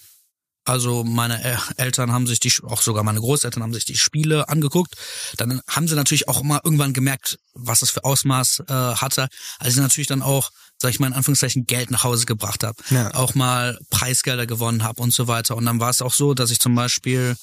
Also 0.66 1.06
meine 1.06 1.42
El- 1.44 1.60
Eltern 1.78 2.12
haben 2.12 2.28
sich 2.28 2.42
die, 2.42 2.52
auch 2.64 2.82
sogar 2.82 3.04
meine 3.04 3.22
Großeltern 3.22 3.64
haben 3.64 3.74
sich 3.74 3.86
die 3.86 3.96
Spiele 3.98 4.50
angeguckt. 4.50 4.96
Dann 5.38 5.62
haben 5.70 5.88
sie 5.88 5.96
natürlich 5.96 6.28
auch 6.28 6.42
immer 6.42 6.60
irgendwann 6.66 6.92
gemerkt, 6.92 7.40
was 7.54 7.80
das 7.80 7.90
für 7.92 8.04
Ausmaß 8.04 8.64
äh, 8.68 8.74
hatte, 8.74 9.30
als 9.60 9.76
ich 9.76 9.80
natürlich 9.80 10.08
dann 10.08 10.22
auch, 10.22 10.52
sag 10.80 10.92
ich 10.92 11.00
mal 11.00 11.08
in 11.08 11.14
Anführungszeichen, 11.14 11.66
Geld 11.66 11.92
nach 11.92 12.04
Hause 12.04 12.26
gebracht 12.26 12.64
habe. 12.64 12.82
Ja. 12.90 13.14
Auch 13.14 13.36
mal 13.36 13.80
Preisgelder 13.90 14.46
gewonnen 14.46 14.84
habe 14.84 15.02
und 15.02 15.14
so 15.14 15.28
weiter. 15.28 15.56
Und 15.56 15.66
dann 15.66 15.80
war 15.80 15.90
es 15.90 16.02
auch 16.02 16.14
so, 16.14 16.34
dass 16.34 16.52
ich 16.52 16.60
zum 16.60 16.76
Beispiel 16.76 17.36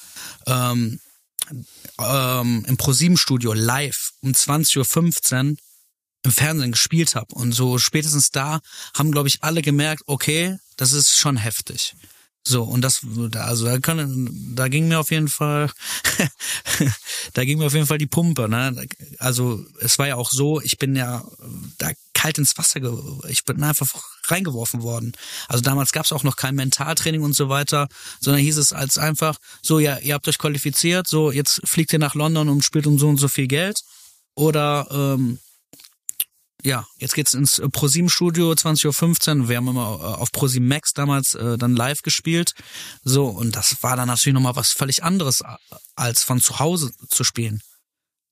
ähm, 0.47 1.01
ähm, 1.99 2.65
im 2.67 2.77
ProSieben-Studio 2.77 3.53
live 3.53 4.13
um 4.21 4.33
20.15 4.33 5.51
Uhr 5.51 5.57
im 6.25 6.31
Fernsehen 6.31 6.73
gespielt 6.73 7.15
habe. 7.15 7.35
Und 7.35 7.53
so 7.53 7.79
spätestens 7.79 8.31
da 8.31 8.61
haben, 8.97 9.13
glaube 9.13 9.29
ich, 9.29 9.43
alle 9.43 9.63
gemerkt, 9.63 10.05
okay, 10.07 10.57
das 10.77 10.93
ist 10.93 11.17
schon 11.17 11.37
heftig. 11.37 11.95
So, 12.47 12.63
und 12.63 12.83
das, 12.83 13.01
also 13.37 13.65
da, 13.65 13.79
kann, 13.79 14.29
da 14.55 14.69
ging 14.69 14.89
mir 14.89 15.01
auf 15.01 15.11
jeden 15.11 15.29
Fall, 15.29 15.71
da 17.33 17.45
ging 17.45 17.59
mir 17.59 17.67
auf 17.67 17.73
jeden 17.73 17.87
Fall 17.87 17.97
die 17.97 18.07
Pumpe, 18.07 18.51
ne? 18.51 18.87
Also 19.19 19.65
es 19.81 19.99
war 19.99 20.09
ja 20.09 20.17
auch 20.17 20.31
so, 20.31 20.61
ich 20.61 20.77
bin 20.77 20.95
ja 20.95 21.25
da 21.79 21.93
kalt 22.25 22.39
ins 22.39 22.57
Wasser, 22.57 22.81
ich 23.29 23.45
bin 23.45 23.63
einfach 23.63 23.87
reingeworfen 24.29 24.83
worden. 24.83 25.13
Also 25.47 25.63
damals 25.63 25.93
gab 25.93 26.07
es 26.07 26.13
auch 26.13 26.23
noch 26.23 26.37
kein 26.37 26.55
Mentaltraining 26.55 27.23
und 27.23 27.35
so 27.35 27.51
weiter, 27.51 27.87
sondern 28.19 28.41
hieß 28.41 28.57
es 28.57 28.73
als 28.73 28.97
einfach, 28.97 29.37
so, 29.61 29.79
ja, 29.79 29.99
ihr 29.99 30.15
habt 30.15 30.27
euch 30.27 30.39
qualifiziert, 30.39 31.07
so, 31.07 31.31
jetzt 31.31 31.61
fliegt 31.67 31.93
ihr 31.93 31.99
nach 31.99 32.15
London 32.15 32.49
und 32.49 32.65
spielt 32.65 32.87
um 32.87 32.99
so 32.99 33.09
und 33.09 33.19
so 33.19 33.29
viel 33.29 33.47
Geld. 33.47 33.79
Oder 34.37 34.89
ähm, 34.91 35.39
ja, 36.63 36.87
jetzt 36.99 37.15
geht's 37.15 37.35
ins 37.35 37.61
ProSieben 37.73 38.09
Studio 38.09 38.51
20.15 38.53 39.43
Uhr. 39.43 39.49
Wir 39.51 39.59
haben 39.59 39.69
immer 39.69 39.83
äh, 40.01 40.21
auf 40.23 40.33
ProSieben 40.33 40.67
Max 40.67 40.95
damals 40.95 41.35
äh, 41.35 41.59
dann 41.59 41.77
live 41.77 42.01
gespielt. 42.01 42.53
So, 43.03 43.27
und 43.27 43.55
das 43.55 43.83
war 43.83 43.97
dann 43.97 44.09
natürlich 44.09 44.35
nochmal 44.35 44.57
was 44.57 44.71
völlig 44.71 45.05
anderes, 45.05 45.43
als 45.95 46.23
von 46.23 46.41
zu 46.41 46.59
Hause 46.59 46.91
zu 47.11 47.23
spielen. 47.23 47.61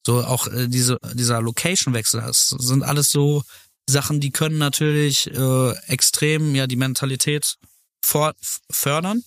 So 0.07 0.25
auch 0.25 0.47
äh, 0.47 0.67
diese, 0.69 0.97
dieser 1.13 1.43
Location-Wechsel, 1.43 2.23
das 2.23 2.49
sind 2.49 2.83
alles 2.83 3.11
so 3.11 3.43
Sachen, 3.93 4.21
die 4.21 4.33
können 4.33 4.59
natürlich 4.59 5.31
äh, 5.31 5.73
extrem 5.87 6.55
ja 6.55 6.67
die 6.67 6.77
Mentalität 6.77 7.57
for 8.03 8.35
fördern. 8.71 9.23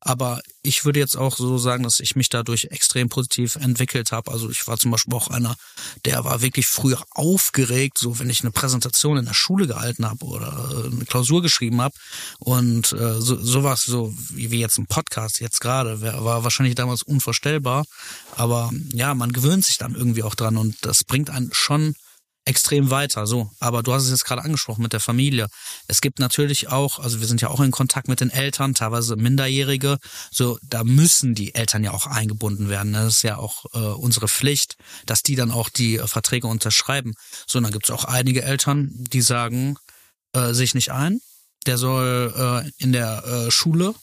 Aber 0.00 0.40
ich 0.62 0.84
würde 0.84 1.00
jetzt 1.00 1.16
auch 1.16 1.36
so 1.36 1.58
sagen, 1.58 1.82
dass 1.82 1.98
ich 1.98 2.14
mich 2.14 2.28
dadurch 2.28 2.68
extrem 2.70 3.08
positiv 3.08 3.56
entwickelt 3.56 4.12
habe. 4.12 4.30
Also 4.30 4.48
ich 4.48 4.66
war 4.68 4.78
zum 4.78 4.92
Beispiel 4.92 5.14
auch 5.14 5.28
einer, 5.28 5.56
der 6.04 6.24
war 6.24 6.40
wirklich 6.40 6.66
früher 6.66 7.02
aufgeregt, 7.10 7.98
so 7.98 8.18
wenn 8.20 8.30
ich 8.30 8.42
eine 8.42 8.52
Präsentation 8.52 9.18
in 9.18 9.24
der 9.24 9.34
Schule 9.34 9.66
gehalten 9.66 10.06
habe 10.06 10.24
oder 10.24 10.46
äh, 10.84 10.86
eine 10.86 11.04
Klausur 11.04 11.42
geschrieben 11.42 11.80
habe. 11.80 11.96
Und 12.38 12.92
äh, 12.92 13.20
so, 13.20 13.42
sowas, 13.42 13.82
so 13.82 14.14
wie, 14.30 14.60
jetzt 14.60 14.78
ein 14.78 14.86
Podcast 14.86 15.40
jetzt 15.40 15.60
gerade, 15.60 16.00
war 16.00 16.44
wahrscheinlich 16.44 16.76
damals 16.76 17.02
unvorstellbar. 17.02 17.84
Aber 18.36 18.70
ja, 18.92 19.14
man 19.14 19.32
gewöhnt 19.32 19.64
sich 19.64 19.78
dann 19.78 19.96
irgendwie 19.96 20.22
auch 20.22 20.36
dran 20.36 20.58
und 20.58 20.76
das 20.82 21.02
bringt 21.02 21.28
einen 21.30 21.52
schon 21.52 21.96
extrem 22.48 22.90
weiter. 22.90 23.26
So, 23.26 23.50
aber 23.60 23.82
du 23.82 23.92
hast 23.92 24.04
es 24.04 24.10
jetzt 24.10 24.24
gerade 24.24 24.42
angesprochen 24.42 24.82
mit 24.82 24.92
der 24.92 25.00
Familie. 25.00 25.48
Es 25.86 26.00
gibt 26.00 26.18
natürlich 26.18 26.68
auch, 26.68 26.98
also 26.98 27.20
wir 27.20 27.26
sind 27.26 27.42
ja 27.42 27.48
auch 27.50 27.60
in 27.60 27.70
Kontakt 27.70 28.08
mit 28.08 28.20
den 28.20 28.30
Eltern, 28.30 28.74
teilweise 28.74 29.16
Minderjährige. 29.16 29.98
So, 30.30 30.58
da 30.62 30.82
müssen 30.82 31.34
die 31.34 31.54
Eltern 31.54 31.84
ja 31.84 31.92
auch 31.92 32.06
eingebunden 32.06 32.70
werden. 32.70 32.94
Das 32.94 33.16
ist 33.16 33.22
ja 33.22 33.36
auch 33.36 33.66
äh, 33.74 33.78
unsere 33.78 34.28
Pflicht, 34.28 34.76
dass 35.04 35.22
die 35.22 35.36
dann 35.36 35.50
auch 35.50 35.68
die 35.68 35.96
äh, 35.96 36.06
Verträge 36.06 36.46
unterschreiben. 36.46 37.12
So, 37.46 37.58
und 37.58 37.64
dann 37.64 37.72
gibt 37.72 37.84
es 37.84 37.90
auch 37.90 38.04
einige 38.04 38.42
Eltern, 38.42 38.90
die 38.92 39.20
sagen, 39.20 39.76
äh, 40.32 40.54
sich 40.54 40.74
nicht 40.74 40.90
ein. 40.90 41.20
Der 41.66 41.76
soll 41.76 42.64
äh, 42.64 42.82
in 42.82 42.92
der 42.92 43.24
äh, 43.24 43.50
Schule 43.50 43.94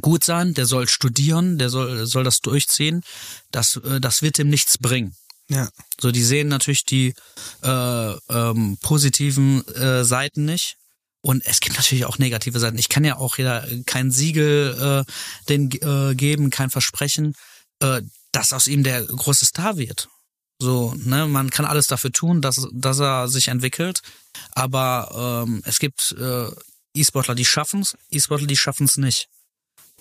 gut 0.00 0.24
sein, 0.24 0.54
der 0.54 0.66
soll 0.66 0.88
studieren, 0.88 1.58
der 1.58 1.68
soll, 1.68 2.06
soll 2.06 2.24
das 2.24 2.40
durchziehen. 2.40 3.02
Das, 3.50 3.76
äh, 3.76 4.00
das 4.00 4.22
wird 4.22 4.38
ihm 4.38 4.48
nichts 4.48 4.78
bringen. 4.78 5.14
Ja. 5.48 5.68
So, 6.00 6.10
die 6.10 6.24
sehen 6.24 6.48
natürlich 6.48 6.84
die 6.84 7.14
äh, 7.62 8.12
ähm, 8.30 8.78
positiven 8.82 9.66
äh, 9.68 10.04
Seiten 10.04 10.44
nicht. 10.44 10.76
Und 11.20 11.44
es 11.46 11.60
gibt 11.60 11.76
natürlich 11.76 12.04
auch 12.04 12.18
negative 12.18 12.60
Seiten. 12.60 12.78
Ich 12.78 12.88
kann 12.88 13.04
ja 13.04 13.16
auch 13.16 13.38
jeder 13.38 13.66
kein 13.86 14.10
Siegel 14.10 15.04
äh, 15.08 15.12
den 15.48 15.70
äh, 15.72 16.14
geben, 16.14 16.50
kein 16.50 16.70
Versprechen, 16.70 17.34
äh, 17.80 18.02
dass 18.30 18.52
aus 18.52 18.66
ihm 18.66 18.84
der 18.84 19.04
große 19.04 19.46
Star 19.46 19.78
wird. 19.78 20.08
So, 20.60 20.94
ne, 20.96 21.26
man 21.26 21.50
kann 21.50 21.64
alles 21.64 21.86
dafür 21.86 22.12
tun, 22.12 22.42
dass, 22.42 22.66
dass 22.72 22.98
er 22.98 23.28
sich 23.28 23.48
entwickelt. 23.48 24.00
Aber 24.52 25.44
ähm, 25.46 25.62
es 25.64 25.78
gibt 25.78 26.14
äh, 26.18 26.50
E-Sportler, 26.94 27.34
die 27.34 27.44
schaffen's, 27.44 27.96
E-Sportler, 28.10 28.46
die 28.46 28.56
schaffen's 28.56 28.96
nicht. 28.96 29.28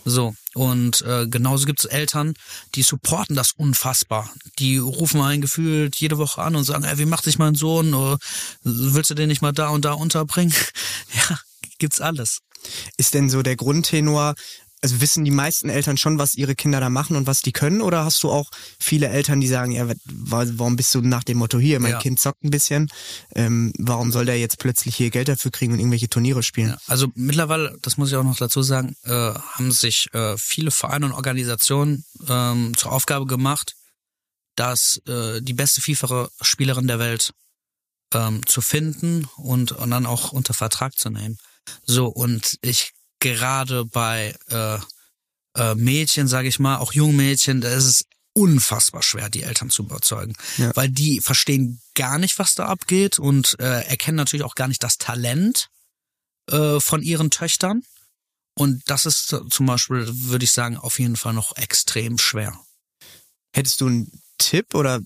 So, 0.06 0.36
und 0.54 1.02
äh, 1.02 1.28
genauso 1.28 1.66
gibt 1.66 1.80
es 1.80 1.86
Eltern, 1.86 2.34
die 2.76 2.84
supporten 2.84 3.36
das 3.36 3.52
unfassbar. 3.52 4.30
Die 4.58 4.78
rufen 4.78 5.22
einen 5.22 5.42
gefühlt 5.42 5.98
jede 5.98 6.18
Woche 6.18 6.42
an 6.42 6.56
und 6.56 6.64
sagen, 6.64 6.84
ey, 6.84 6.98
wie 6.98 7.06
macht 7.06 7.26
sich 7.26 7.38
mein 7.38 7.56
Sohn? 7.56 7.94
Oder, 7.94 8.18
willst 8.64 9.10
du 9.10 9.16
den 9.16 9.28
nicht 9.28 9.42
mal 9.42 9.52
da 9.52 9.70
und 9.70 9.86
da 9.86 9.94
unterbringen? 9.94 10.54
ja, 11.30 11.40
gibt's 11.78 12.02
alles. 12.02 12.40
Ist 12.98 13.14
denn 13.14 13.30
so 13.30 13.44
der 13.44 13.56
Grundtenor, 13.56 14.36
also 14.82 15.02
wissen 15.02 15.26
die 15.26 15.32
meisten 15.32 15.70
Eltern 15.70 15.98
schon, 15.98 16.20
was 16.20 16.36
ihre 16.36 16.54
Kinder 16.56 16.80
da 16.80 16.90
machen 16.90 17.16
und 17.16 17.26
was 17.26 17.42
die 17.42 17.52
können? 17.52 17.82
Oder 17.82 18.06
hast 18.06 18.22
du 18.24 18.30
auch 18.30 18.52
viele 18.80 19.08
Eltern, 19.08 19.40
die 19.42 19.48
sagen, 19.48 19.72
ja, 19.72 19.88
wa- 19.90 19.96
warum 20.06 20.76
bist 20.76 20.94
du 20.94 21.02
nach 21.02 21.24
dem 21.24 21.40
Motto 21.40 21.58
hier, 21.58 21.80
mein 21.80 21.94
Ja. 21.94 22.00
Kind 22.00 22.20
zockt 22.20 22.44
ein 22.44 22.52
bisschen, 22.52 22.88
ähm, 23.34 23.74
warum 23.80 24.12
soll 24.12 24.26
der 24.26 24.40
jetzt 24.40 24.60
plötzlich 24.60 24.96
hier 24.96 25.10
Geld 25.10 25.28
dafür 25.30 25.52
kriegen 25.52 25.74
und 25.74 25.80
irgendwelche 25.80 26.10
Turniere 26.10 26.44
spielen? 26.44 26.70
Ja, 26.70 26.78
also 26.88 27.08
mittlerweile, 27.16 27.78
das 27.82 27.98
muss 27.98 28.10
ich 28.10 28.16
auch 28.16 28.24
noch 28.24 28.38
dazu 28.38 28.62
sagen, 28.62 28.96
äh, 29.04 29.10
haben 29.12 29.72
sich 29.72 30.14
äh, 30.14 30.36
viele 30.38 30.72
Vereine 30.72 31.08
und 31.08 31.12
Organisationen 31.14 32.06
ähm, 32.28 32.78
zur 32.78 32.92
Aufgabe 32.92 33.26
gemacht, 33.26 33.74
dass 34.56 35.00
äh, 35.08 35.42
die 35.42 35.54
beste 35.54 35.82
FIFA-Spielerin 35.82 36.88
der 36.88 37.00
Welt 37.00 37.32
ähm, 38.14 38.46
zu 38.46 38.62
finden 38.62 39.28
und, 39.38 39.72
und 39.72 39.90
dann 39.92 40.06
auch 40.06 40.32
unter 40.32 40.54
Vertrag 40.54 40.98
zu 40.98 41.10
nehmen. 41.10 41.38
So, 41.86 42.08
und 42.08 42.58
ich 42.62 42.92
gerade 43.20 43.86
bei 43.86 44.36
äh, 44.50 44.78
äh, 45.56 45.76
Mädchen, 45.76 46.28
sage 46.28 46.48
ich 46.48 46.60
mal, 46.60 46.78
auch 46.78 46.94
jungen 46.94 47.16
Mädchen, 47.16 47.62
da 47.62 47.70
ist 47.70 47.86
es 47.86 48.06
unfassbar 48.34 49.02
schwer, 49.02 49.30
die 49.30 49.44
Eltern 49.44 49.72
zu 49.72 49.84
überzeugen. 49.84 50.36
Ja. 50.58 50.72
Weil 50.76 50.90
die 50.90 51.22
verstehen 51.22 51.82
gar 51.96 52.20
nicht, 52.20 52.38
was 52.38 52.54
da 52.54 52.68
abgeht 52.68 53.18
und 53.18 53.60
äh, 53.60 53.82
erkennen 53.88 54.18
natürlich 54.18 54.46
auch 54.46 54.56
gar 54.56 54.68
nicht 54.68 54.84
das 54.84 55.00
Talent 55.00 55.70
äh, 56.52 56.80
von 56.80 57.02
ihren 57.02 57.32
Töchtern. 57.32 57.84
Und 58.54 58.84
das 58.88 59.06
ist 59.06 59.36
zum 59.50 59.66
Beispiel, 59.66 60.08
würde 60.08 60.46
ich 60.46 60.52
sagen, 60.52 60.78
auf 60.78 61.00
jeden 61.00 61.16
Fall 61.16 61.34
noch 61.34 61.58
extrem 61.58 62.18
schwer. 62.18 62.60
Hättest 63.54 63.82
du 63.82 63.88
einen 63.88 64.22
Tipp 64.38 64.76
oder 64.76 65.00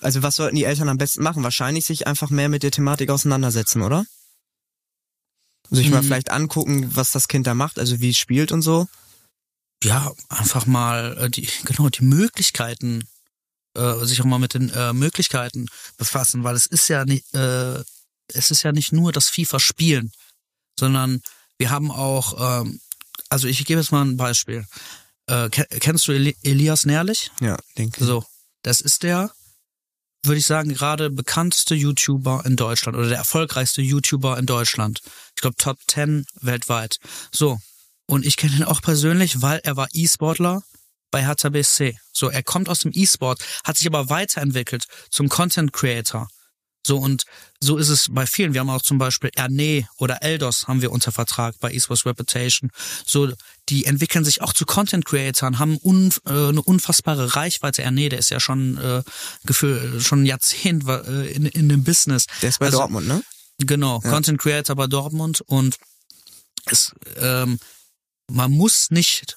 also 0.00 0.22
was 0.22 0.36
sollten 0.36 0.56
die 0.56 0.64
Eltern 0.64 0.88
am 0.88 0.98
besten 0.98 1.22
machen? 1.22 1.42
Wahrscheinlich 1.42 1.86
sich 1.86 2.06
einfach 2.06 2.30
mehr 2.30 2.48
mit 2.48 2.62
der 2.62 2.70
Thematik 2.70 3.10
auseinandersetzen, 3.10 3.82
oder? 3.82 4.04
Sich 5.74 5.90
mal 5.90 6.02
Mhm. 6.02 6.06
vielleicht 6.06 6.30
angucken, 6.30 6.94
was 6.96 7.10
das 7.12 7.28
Kind 7.28 7.46
da 7.46 7.54
macht, 7.54 7.78
also 7.78 8.00
wie 8.00 8.10
es 8.10 8.18
spielt 8.18 8.52
und 8.52 8.62
so. 8.62 8.86
Ja, 9.82 10.12
einfach 10.28 10.66
mal 10.66 11.16
äh, 11.18 11.30
die, 11.30 11.48
genau, 11.64 11.88
die 11.90 12.04
Möglichkeiten, 12.04 13.06
äh, 13.76 14.04
sich 14.04 14.20
auch 14.20 14.24
mal 14.26 14.38
mit 14.38 14.54
den 14.54 14.70
äh, 14.70 14.92
Möglichkeiten 14.92 15.66
befassen, 15.98 16.44
weil 16.44 16.54
es 16.56 16.66
ist 16.66 16.88
ja 16.88 17.04
nicht, 17.04 17.32
äh, 17.34 17.82
es 18.32 18.50
ist 18.50 18.62
ja 18.62 18.72
nicht 18.72 18.92
nur 18.92 19.12
das 19.12 19.28
FIFA-Spielen, 19.28 20.10
sondern 20.78 21.20
wir 21.58 21.70
haben 21.70 21.90
auch, 21.90 22.62
ähm, 22.62 22.80
also 23.28 23.46
ich 23.46 23.64
gebe 23.66 23.80
jetzt 23.80 23.92
mal 23.92 24.04
ein 24.04 24.16
Beispiel. 24.16 24.64
Äh, 25.26 25.48
ke- 25.50 25.66
kennst 25.80 26.06
du 26.08 26.12
Eli 26.12 26.36
Elias 26.42 26.84
Nährlich? 26.86 27.30
Ja, 27.40 27.56
denke 27.76 28.00
ich. 28.00 28.06
So, 28.06 28.24
das 28.62 28.80
ist 28.80 29.02
der, 29.02 29.32
würde 30.26 30.38
ich 30.38 30.46
sagen, 30.46 30.72
gerade 30.72 31.10
bekannteste 31.10 31.74
YouTuber 31.74 32.42
in 32.46 32.56
Deutschland 32.56 32.96
oder 32.96 33.08
der 33.08 33.18
erfolgreichste 33.18 33.82
YouTuber 33.82 34.38
in 34.38 34.46
Deutschland. 34.46 35.00
Ich 35.36 35.42
glaube 35.42 35.56
Top 35.56 35.78
10 35.88 36.26
weltweit. 36.40 36.98
So. 37.32 37.58
Und 38.06 38.26
ich 38.26 38.36
kenne 38.36 38.56
ihn 38.56 38.64
auch 38.64 38.82
persönlich, 38.82 39.40
weil 39.40 39.60
er 39.64 39.76
war 39.76 39.88
E-Sportler 39.92 40.62
bei 41.10 41.22
BSC. 41.22 41.96
So, 42.12 42.28
er 42.28 42.42
kommt 42.42 42.68
aus 42.68 42.80
dem 42.80 42.90
E-Sport, 42.92 43.42
hat 43.64 43.76
sich 43.76 43.86
aber 43.86 44.10
weiterentwickelt 44.10 44.86
zum 45.10 45.28
Content 45.28 45.72
Creator. 45.72 46.28
So, 46.86 46.98
und 46.98 47.24
so 47.60 47.78
ist 47.78 47.88
es 47.88 48.08
bei 48.10 48.26
vielen. 48.26 48.52
Wir 48.52 48.60
haben 48.60 48.68
auch 48.68 48.82
zum 48.82 48.98
Beispiel 48.98 49.30
Erne 49.34 49.88
oder 49.96 50.22
Eldos 50.22 50.68
haben 50.68 50.82
wir 50.82 50.92
unter 50.92 51.12
Vertrag 51.12 51.54
bei 51.60 51.72
eSports 51.72 52.04
Reputation. 52.04 52.70
So, 53.06 53.32
die 53.68 53.86
entwickeln 53.86 54.24
sich 54.24 54.42
auch 54.42 54.52
zu 54.52 54.66
Content 54.66 55.04
Creatoren, 55.06 55.58
haben 55.58 55.78
un, 55.82 56.12
äh, 56.26 56.30
eine 56.30 56.62
unfassbare 56.62 57.34
Reichweite. 57.36 57.82
Erne, 57.82 58.08
der 58.08 58.18
ist 58.18 58.30
ja 58.30 58.40
schon 58.40 58.76
äh, 58.78 59.02
gefühl, 59.44 60.00
schon 60.00 60.22
ein 60.22 60.26
Jahrzehnt 60.26 60.86
äh, 60.86 61.30
in, 61.32 61.46
in 61.46 61.68
dem 61.68 61.84
Business. 61.84 62.26
Der 62.42 62.50
ist 62.50 62.58
bei 62.58 62.66
Also, 62.66 62.78
Dortmund, 62.78 63.08
ne? 63.08 63.22
Genau, 63.58 64.00
Ja. 64.02 64.10
Content 64.10 64.40
Creator 64.40 64.76
bei 64.76 64.86
Dortmund 64.86 65.40
und 65.40 65.78
es, 66.66 66.92
ähm, 67.16 67.58
man 68.30 68.50
muss 68.50 68.90
nicht 68.90 69.36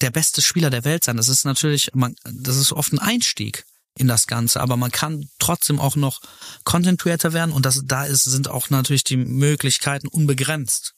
der 0.00 0.10
beste 0.10 0.42
Spieler 0.42 0.70
der 0.70 0.84
Welt 0.84 1.04
sein. 1.04 1.16
Das 1.16 1.28
ist 1.28 1.44
natürlich, 1.44 1.90
man, 1.94 2.14
das 2.24 2.56
ist 2.56 2.72
oft 2.72 2.92
ein 2.92 2.98
Einstieg 2.98 3.64
in 3.96 4.08
das 4.08 4.26
Ganze, 4.26 4.60
aber 4.60 4.76
man 4.76 4.90
kann 4.92 5.28
trotzdem 5.38 5.80
auch 5.80 5.96
noch 5.96 6.20
Content 6.64 7.00
Creator 7.00 7.32
werden 7.32 7.52
und 7.52 7.64
das, 7.64 7.82
da 7.84 8.04
ist, 8.04 8.24
sind 8.24 8.48
auch 8.48 8.70
natürlich 8.70 9.04
die 9.04 9.16
Möglichkeiten 9.16 10.08
unbegrenzt, 10.08 10.94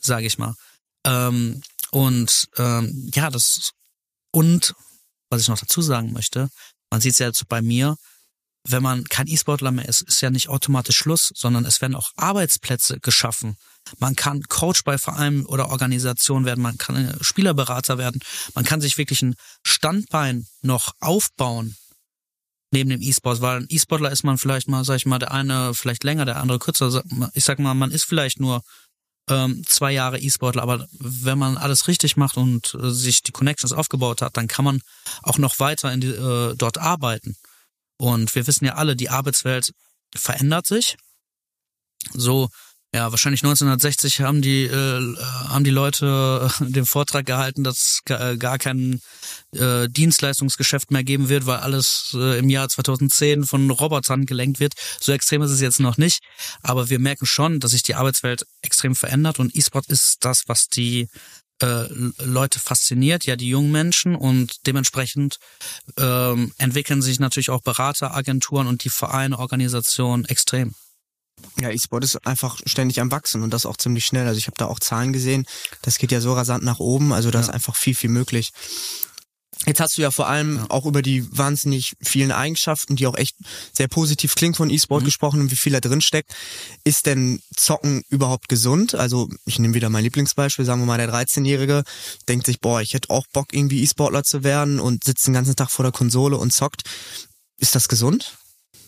sage 0.00 0.26
ich 0.26 0.38
mal. 0.38 0.54
Ähm, 1.04 1.62
und 1.92 2.48
ähm, 2.56 3.10
ja, 3.14 3.30
das 3.30 3.72
und 4.32 4.74
was 5.30 5.42
ich 5.42 5.48
noch 5.48 5.58
dazu 5.58 5.82
sagen 5.82 6.12
möchte, 6.12 6.48
man 6.90 7.00
sieht 7.00 7.12
es 7.12 7.18
ja 7.18 7.26
jetzt 7.26 7.46
bei 7.48 7.62
mir, 7.62 7.96
wenn 8.64 8.82
man 8.82 9.04
kein 9.04 9.26
E-Sportler 9.26 9.72
mehr 9.72 9.88
ist, 9.88 10.02
ist 10.02 10.20
ja 10.20 10.30
nicht 10.30 10.48
automatisch 10.48 10.96
Schluss, 10.96 11.32
sondern 11.34 11.64
es 11.64 11.80
werden 11.80 11.96
auch 11.96 12.10
Arbeitsplätze 12.16 13.00
geschaffen. 13.00 13.56
Man 13.98 14.14
kann 14.14 14.42
Coach 14.42 14.84
bei 14.84 14.98
Vereinen 14.98 15.44
oder 15.46 15.70
Organisationen 15.70 16.46
werden, 16.46 16.62
man 16.62 16.78
kann 16.78 16.96
äh, 16.96 17.24
Spielerberater 17.24 17.98
werden, 17.98 18.20
man 18.54 18.64
kann 18.64 18.80
sich 18.80 18.96
wirklich 18.96 19.22
ein 19.22 19.34
Standbein 19.64 20.46
noch 20.62 20.94
aufbauen 21.00 21.76
neben 22.70 22.88
dem 22.88 23.02
E-Sport, 23.02 23.40
weil 23.40 23.58
ein 23.58 23.66
E-Sportler 23.68 24.12
ist 24.12 24.24
man 24.24 24.38
vielleicht 24.38 24.68
mal, 24.68 24.84
sag 24.84 24.96
ich 24.96 25.06
mal, 25.06 25.18
der 25.18 25.32
eine 25.32 25.74
vielleicht 25.74 26.04
länger, 26.04 26.24
der 26.24 26.38
andere 26.38 26.58
kürzer. 26.58 27.02
Ich 27.34 27.44
sag 27.44 27.58
mal, 27.58 27.74
man 27.74 27.90
ist 27.90 28.04
vielleicht 28.04 28.40
nur 28.40 28.62
ähm, 29.28 29.62
zwei 29.66 29.92
Jahre 29.92 30.18
E-Sportler, 30.18 30.62
aber 30.62 30.86
wenn 30.98 31.38
man 31.38 31.56
alles 31.56 31.88
richtig 31.88 32.16
macht 32.16 32.36
und 32.36 32.74
äh, 32.74 32.90
sich 32.90 33.22
die 33.22 33.32
Connections 33.32 33.72
aufgebaut 33.72 34.22
hat, 34.22 34.36
dann 34.36 34.48
kann 34.48 34.64
man 34.64 34.80
auch 35.22 35.38
noch 35.38 35.60
weiter 35.60 35.92
in 35.92 36.00
die, 36.00 36.08
äh, 36.08 36.54
dort 36.56 36.78
arbeiten. 36.78 37.36
Und 37.98 38.34
wir 38.34 38.46
wissen 38.46 38.64
ja 38.64 38.74
alle, 38.74 38.96
die 38.96 39.10
Arbeitswelt 39.10 39.72
verändert 40.14 40.66
sich. 40.66 40.96
So, 42.12 42.48
ja, 42.94 43.10
wahrscheinlich 43.10 43.42
1960 43.42 44.20
haben 44.20 44.42
die 44.42 44.64
äh, 44.64 45.16
haben 45.48 45.64
die 45.64 45.70
Leute 45.70 46.50
äh, 46.60 46.64
den 46.70 46.84
Vortrag 46.84 47.24
gehalten, 47.24 47.64
dass 47.64 48.00
ga- 48.04 48.34
gar 48.34 48.58
kein 48.58 49.00
äh, 49.54 49.88
Dienstleistungsgeschäft 49.88 50.90
mehr 50.90 51.02
geben 51.02 51.30
wird, 51.30 51.46
weil 51.46 51.58
alles 51.58 52.14
äh, 52.14 52.38
im 52.38 52.50
Jahr 52.50 52.68
2010 52.68 53.44
von 53.44 53.70
Robotern 53.70 54.26
gelenkt 54.26 54.60
wird. 54.60 54.74
So 55.00 55.12
extrem 55.12 55.40
ist 55.40 55.50
es 55.52 55.62
jetzt 55.62 55.80
noch 55.80 55.96
nicht, 55.96 56.20
aber 56.62 56.90
wir 56.90 56.98
merken 56.98 57.24
schon, 57.24 57.60
dass 57.60 57.70
sich 57.70 57.82
die 57.82 57.94
Arbeitswelt 57.94 58.44
extrem 58.60 58.94
verändert 58.94 59.38
und 59.38 59.56
E-Sport 59.56 59.86
ist 59.88 60.18
das, 60.20 60.42
was 60.46 60.68
die 60.68 61.08
äh, 61.62 61.86
Leute 62.18 62.58
fasziniert, 62.58 63.24
ja 63.24 63.36
die 63.36 63.48
jungen 63.48 63.72
Menschen 63.72 64.14
und 64.14 64.66
dementsprechend 64.66 65.38
ähm, 65.98 66.52
entwickeln 66.58 67.00
sich 67.00 67.20
natürlich 67.20 67.48
auch 67.48 67.62
Berateragenturen 67.62 68.66
und 68.66 68.84
die 68.84 68.90
Vereine, 68.90 69.38
Organisationen 69.38 70.26
extrem. 70.26 70.74
Ja, 71.60 71.70
E-Sport 71.70 72.04
ist 72.04 72.26
einfach 72.26 72.60
ständig 72.66 73.00
am 73.00 73.10
Wachsen 73.10 73.42
und 73.42 73.50
das 73.50 73.66
auch 73.66 73.76
ziemlich 73.76 74.04
schnell. 74.04 74.26
Also 74.26 74.38
ich 74.38 74.46
habe 74.46 74.56
da 74.56 74.66
auch 74.66 74.80
Zahlen 74.80 75.12
gesehen, 75.12 75.46
das 75.82 75.98
geht 75.98 76.12
ja 76.12 76.20
so 76.20 76.32
rasant 76.32 76.64
nach 76.64 76.80
oben, 76.80 77.12
also 77.12 77.30
da 77.30 77.40
ist 77.40 77.50
einfach 77.50 77.76
viel, 77.76 77.94
viel 77.94 78.10
möglich. 78.10 78.52
Jetzt 79.64 79.78
hast 79.78 79.96
du 79.96 80.02
ja 80.02 80.10
vor 80.10 80.26
allem 80.26 80.68
auch 80.70 80.86
über 80.86 81.02
die 81.02 81.24
wahnsinnig 81.36 81.92
vielen 82.02 82.32
Eigenschaften, 82.32 82.96
die 82.96 83.06
auch 83.06 83.16
echt 83.16 83.36
sehr 83.72 83.86
positiv 83.86 84.34
klingen 84.34 84.54
von 84.54 84.70
E-Sport 84.70 85.04
gesprochen 85.04 85.40
und 85.40 85.50
wie 85.52 85.56
viel 85.56 85.72
da 85.72 85.78
drin 85.78 86.00
steckt. 86.00 86.34
Ist 86.82 87.06
denn 87.06 87.40
Zocken 87.54 88.02
überhaupt 88.08 88.48
gesund? 88.48 88.96
Also 88.96 89.28
ich 89.44 89.60
nehme 89.60 89.74
wieder 89.74 89.88
mein 89.88 90.02
Lieblingsbeispiel, 90.02 90.64
sagen 90.64 90.80
wir 90.80 90.86
mal, 90.86 90.98
der 90.98 91.12
13-Jährige 91.12 91.84
denkt 92.28 92.46
sich, 92.46 92.58
boah, 92.58 92.80
ich 92.80 92.94
hätte 92.94 93.10
auch 93.10 93.26
Bock, 93.32 93.52
irgendwie 93.52 93.82
E-Sportler 93.82 94.24
zu 94.24 94.42
werden 94.42 94.80
und 94.80 95.04
sitzt 95.04 95.26
den 95.28 95.34
ganzen 95.34 95.54
Tag 95.54 95.70
vor 95.70 95.84
der 95.84 95.92
Konsole 95.92 96.38
und 96.38 96.52
zockt. 96.52 96.82
Ist 97.58 97.76
das 97.76 97.86
gesund? 97.86 98.36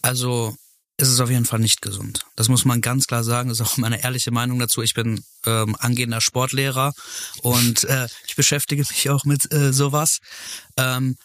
Also 0.03 0.57
ist 0.97 1.09
es 1.09 1.21
auf 1.21 1.31
jeden 1.31 1.45
Fall 1.45 1.59
nicht 1.59 1.83
gesund. 1.83 2.25
Das 2.37 2.49
muss 2.49 2.65
man 2.65 2.81
ganz 2.81 3.07
klar 3.07 3.25
sagen. 3.25 3.49
Das 3.49 3.61
ist 3.61 3.67
auch 3.67 3.77
meine 3.79 4.03
ehrliche 4.03 4.31
Meinung 4.31 4.59
dazu. 4.59 4.81
Ich 4.81 4.95
bin 4.95 5.25
ähm, 5.45 5.77
angehender 5.79 6.21
Sportlehrer 6.21 6.93
und 7.43 7.85
äh, 7.85 8.07
ich 8.27 8.37
beschäftige 8.37 8.83
mich 8.89 9.11
auch 9.11 9.25
mit 9.25 9.53
äh, 9.53 9.73
sowas. 9.73 10.21
Ähm, 10.77 11.17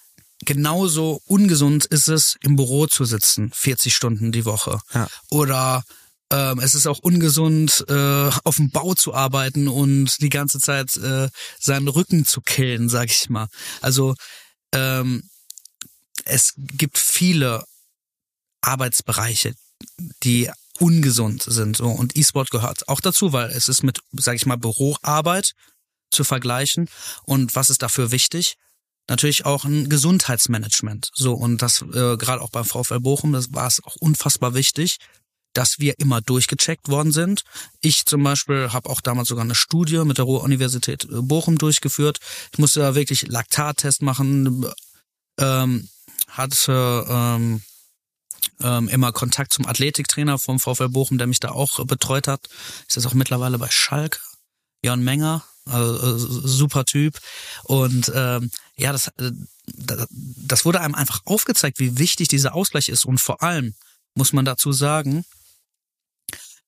genauso 0.44 1.22
ungesund 1.26 1.86
ist 1.86 2.08
es, 2.08 2.36
im 2.42 2.56
Büro 2.56 2.88
zu 2.88 3.06
sitzen, 3.06 3.52
40 3.54 3.96
Stunden 3.96 4.32
die 4.32 4.46
Woche. 4.46 4.80
Ja. 4.94 5.08
Oder 5.30 5.84
ähm, 6.32 6.60
es 6.60 6.74
ist 6.74 6.88
auch 6.88 7.00
ungesund, 7.00 7.86
äh, 7.90 8.30
auf 8.44 8.56
dem 8.56 8.72
Bau 8.72 8.96
zu 8.96 9.14
arbeiten 9.14 9.68
und 9.68 10.22
die 10.22 10.30
ganze 10.30 10.60
Zeit 10.60 10.96
äh, 10.98 11.30
seinen 11.60 11.88
Rücken 11.88 12.26
zu 12.26 12.42
killen, 12.42 12.90
sag 12.90 13.12
ich 13.12 13.30
mal. 13.30 13.48
Also 13.82 14.16
ähm, 14.72 15.24
es 16.26 16.54
gibt 16.58 16.98
viele 16.98 17.64
Arbeitsbereiche, 18.62 19.56
die 20.24 20.50
ungesund 20.80 21.44
sind. 21.44 21.78
So. 21.78 21.88
Und 21.88 22.16
E-Sport 22.16 22.52
gehört 22.52 22.88
auch 22.88 23.02
dazu, 23.02 23.34
weil 23.34 23.50
es 23.52 23.68
ist 23.68 23.84
mit, 23.84 24.00
sag 24.14 24.36
ich 24.36 24.46
mal, 24.46 24.58
Büroarbeit 24.58 25.54
zu 26.12 26.24
vergleichen. 26.24 26.90
Und 27.24 27.56
was 27.56 27.70
ist 27.70 27.82
dafür 27.82 28.12
wichtig? 28.12 28.56
Natürlich 29.10 29.46
auch 29.46 29.66
ein 29.66 29.90
Gesundheitsmanagement. 29.90 31.10
So, 31.14 31.34
und 31.34 31.62
das 31.62 31.82
äh, 31.82 32.16
gerade 32.18 32.42
auch 32.42 32.52
beim 32.52 32.66
VfL 32.66 33.00
Bochum, 33.00 33.34
das 33.34 33.52
war 33.54 33.68
es 33.68 33.84
auch 33.84 33.96
unfassbar 33.96 34.54
wichtig, 34.54 34.98
dass 35.54 35.80
wir 35.80 35.96
immer 35.98 36.22
durchgecheckt 36.22 36.90
worden 36.90 37.12
sind. 37.12 37.44
Ich 37.82 38.06
zum 38.06 38.24
Beispiel 38.24 38.72
habe 38.72 38.90
auch 38.90 39.02
damals 39.02 39.30
sogar 39.30 39.44
eine 39.44 39.56
Studie 39.56 39.98
mit 40.06 40.20
der 40.20 40.26
Ruhr-Universität 40.26 41.06
äh, 41.06 41.22
Bochum 41.22 41.58
durchgeführt. 41.58 42.20
Ich 42.54 42.60
musste 42.60 42.82
da 42.82 42.96
wirklich 42.96 43.28
Laktattest 43.28 44.02
machen, 44.04 44.66
ähm, 45.40 45.90
hatte 46.28 47.06
ähm, 47.10 47.62
ähm, 48.62 48.88
immer 48.90 49.12
Kontakt 49.12 49.54
zum 49.54 49.66
Athletiktrainer 49.66 50.40
vom 50.40 50.60
VfL 50.60 50.90
Bochum, 50.90 51.18
der 51.18 51.28
mich 51.28 51.40
da 51.40 51.50
auch 51.52 51.80
äh, 51.80 51.86
betreut 51.86 52.28
hat. 52.28 52.48
Ist 52.88 52.96
jetzt 52.96 53.06
auch 53.08 53.14
mittlerweile 53.14 53.58
bei 53.58 53.70
Schalke. 53.70 54.20
Jan 54.82 55.04
Menger, 55.04 55.44
also, 55.66 56.16
äh, 56.16 56.48
super 56.48 56.86
Typ. 56.86 57.20
Und 57.64 58.12
ähm, 58.16 58.50
ja, 58.78 58.92
das, 58.92 59.08
äh, 59.18 59.32
da- 59.66 60.08
das 60.10 60.66
wurde 60.66 60.82
einem 60.82 60.96
einfach 60.96 61.22
aufgezeigt, 61.26 61.80
wie 61.80 61.98
wichtig 61.98 62.28
dieser 62.28 62.54
Ausgleich 62.56 62.90
ist. 62.90 63.06
Und 63.06 63.20
vor 63.20 63.44
allem 63.44 63.76
muss 64.16 64.34
man 64.34 64.46
dazu 64.46 64.72
sagen, 64.72 65.26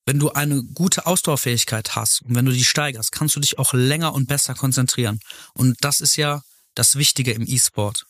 wenn 0.06 0.20
du 0.20 0.32
eine 0.32 0.64
gute 0.64 1.06
Ausdauerfähigkeit 1.06 1.96
hast 1.96 2.22
und 2.24 2.36
wenn 2.36 2.46
du 2.46 2.52
die 2.52 2.66
steigerst, 2.66 3.12
kannst 3.12 3.36
du 3.36 3.40
dich 3.40 3.60
auch 3.60 3.74
länger 3.74 4.14
und 4.14 4.28
besser 4.28 4.56
konzentrieren. 4.56 5.20
Und 5.54 5.78
das 5.82 6.00
ist 6.00 6.16
ja 6.16 6.42
das 6.76 6.96
Wichtige 6.96 7.32
im 7.32 7.48
E-Sport, 7.48 8.06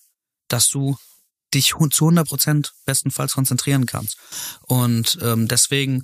dass 0.47 0.67
du 0.69 0.97
dich 1.53 1.73
zu 1.91 2.05
100 2.05 2.27
Prozent 2.27 2.73
bestenfalls 2.85 3.33
konzentrieren 3.33 3.85
kannst. 3.85 4.17
Und 4.67 5.17
ähm, 5.21 5.47
deswegen 5.47 6.03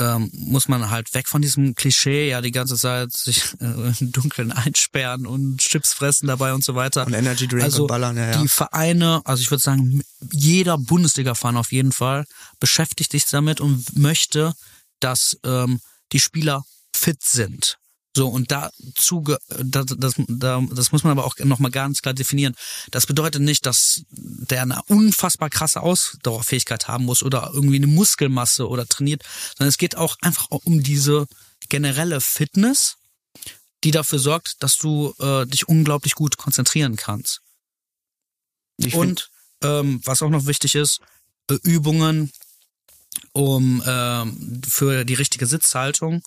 ähm, 0.00 0.30
muss 0.32 0.68
man 0.68 0.90
halt 0.90 1.14
weg 1.14 1.28
von 1.28 1.40
diesem 1.40 1.74
Klischee, 1.74 2.28
ja, 2.28 2.40
die 2.40 2.50
ganze 2.50 2.76
Zeit 2.76 3.12
sich 3.12 3.44
äh, 3.60 3.92
im 4.00 4.12
Dunkeln 4.12 4.50
einsperren 4.52 5.26
und 5.26 5.58
Chips 5.58 5.92
fressen 5.92 6.26
dabei 6.26 6.52
und 6.52 6.64
so 6.64 6.74
weiter. 6.74 7.06
Und 7.06 7.14
Energy 7.14 7.46
Drink 7.46 7.64
also 7.64 7.82
und 7.82 7.88
ballern, 7.88 8.16
ja, 8.16 8.32
ja. 8.32 8.42
die 8.42 8.48
Vereine, 8.48 9.22
also 9.24 9.40
ich 9.40 9.50
würde 9.50 9.62
sagen, 9.62 10.02
jeder 10.32 10.78
Bundesliga-Verein 10.78 11.56
auf 11.56 11.72
jeden 11.72 11.92
Fall 11.92 12.24
beschäftigt 12.58 13.12
sich 13.12 13.26
damit 13.26 13.60
und 13.60 13.96
möchte, 13.96 14.54
dass 15.00 15.38
ähm, 15.44 15.80
die 16.12 16.20
Spieler 16.20 16.64
fit 16.94 17.22
sind. 17.22 17.76
So, 18.16 18.28
und 18.28 18.52
dazu, 18.52 19.24
das, 19.48 19.86
das, 19.98 20.14
da- 20.28 20.62
das 20.72 20.92
muss 20.92 21.02
man 21.02 21.10
aber 21.10 21.24
auch 21.24 21.36
nochmal 21.40 21.72
ganz 21.72 22.00
klar 22.00 22.14
definieren. 22.14 22.54
Das 22.92 23.06
bedeutet 23.06 23.42
nicht, 23.42 23.66
dass 23.66 24.02
der 24.10 24.62
eine 24.62 24.80
unfassbar 24.86 25.50
krasse 25.50 25.80
Ausdauerfähigkeit 25.80 26.86
haben 26.86 27.04
muss 27.06 27.22
oder 27.24 27.50
irgendwie 27.52 27.76
eine 27.76 27.88
Muskelmasse 27.88 28.68
oder 28.68 28.86
trainiert, 28.86 29.22
sondern 29.56 29.68
es 29.70 29.78
geht 29.78 29.96
auch 29.96 30.16
einfach 30.20 30.46
um 30.50 30.82
diese 30.82 31.26
generelle 31.68 32.20
Fitness, 32.20 32.96
die 33.82 33.90
dafür 33.90 34.18
sorgt, 34.20 34.62
dass 34.62 34.76
du 34.76 35.12
äh, 35.18 35.44
dich 35.46 35.66
unglaublich 35.68 36.14
gut 36.14 36.36
konzentrieren 36.36 36.94
kannst. 36.96 37.40
Ich 38.76 38.94
Und 38.94 39.30
ähm, 39.62 40.00
was 40.04 40.22
auch 40.22 40.30
noch 40.30 40.46
wichtig 40.46 40.74
ist, 40.76 41.00
äh, 41.50 41.54
Übungen 41.62 42.32
um 43.32 43.82
ähm, 43.86 44.62
für 44.66 45.04
die 45.04 45.14
richtige 45.14 45.46
Sitzhaltung, 45.46 46.22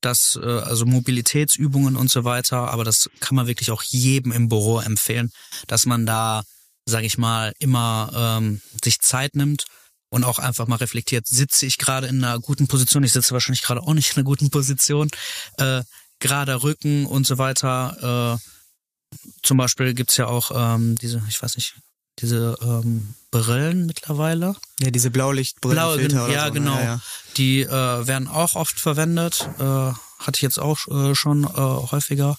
das 0.00 0.38
äh, 0.42 0.46
also 0.46 0.86
Mobilitätsübungen 0.86 1.96
und 1.96 2.10
so 2.10 2.24
weiter, 2.24 2.70
aber 2.70 2.84
das 2.84 3.10
kann 3.20 3.36
man 3.36 3.46
wirklich 3.46 3.70
auch 3.70 3.82
jedem 3.82 4.32
im 4.32 4.48
Büro 4.48 4.80
empfehlen, 4.80 5.30
dass 5.66 5.86
man 5.86 6.06
da, 6.06 6.42
sage 6.86 7.06
ich 7.06 7.18
mal, 7.18 7.52
immer 7.58 8.10
ähm, 8.14 8.60
sich 8.82 9.00
Zeit 9.00 9.34
nimmt 9.34 9.64
und 10.10 10.24
auch 10.24 10.38
einfach 10.38 10.66
mal 10.66 10.76
reflektiert, 10.76 11.26
sitze 11.26 11.66
ich 11.66 11.78
gerade 11.78 12.06
in 12.06 12.22
einer 12.22 12.38
guten 12.38 12.66
Position, 12.66 13.04
ich 13.04 13.12
sitze 13.12 13.32
wahrscheinlich 13.32 13.62
gerade 13.62 13.82
auch 13.82 13.94
nicht 13.94 14.10
in 14.10 14.16
einer 14.16 14.24
guten 14.24 14.50
Position, 14.50 15.10
äh, 15.58 15.82
gerader 16.18 16.62
Rücken 16.62 17.06
und 17.06 17.26
so 17.26 17.38
weiter. 17.38 18.38
Äh, 18.40 19.16
zum 19.42 19.56
Beispiel 19.56 19.94
gibt's 19.94 20.16
ja 20.16 20.26
auch 20.26 20.50
ähm, 20.54 20.96
diese, 20.96 21.22
ich 21.28 21.42
weiß 21.42 21.56
nicht, 21.56 21.74
diese 22.20 22.56
ähm, 22.62 23.14
Brillen 23.30 23.86
mittlerweile. 23.86 24.56
Ja, 24.80 24.90
diese 24.90 25.10
Blaulichtbrillenfilter 25.10 26.08
Blau, 26.08 26.24
oder 26.24 26.32
ja, 26.32 26.46
so. 26.46 26.54
ne? 26.54 26.60
genau. 26.60 26.76
Ja, 26.76 26.84
ja. 26.84 27.00
Die 27.36 27.62
äh, 27.62 28.06
werden 28.06 28.28
auch 28.28 28.54
oft 28.54 28.78
verwendet. 28.78 29.48
Äh, 29.58 29.62
hatte 29.62 30.36
ich 30.36 30.42
jetzt 30.42 30.58
auch 30.58 30.86
äh, 30.88 31.14
schon 31.14 31.44
äh, 31.44 31.48
häufiger 31.56 32.36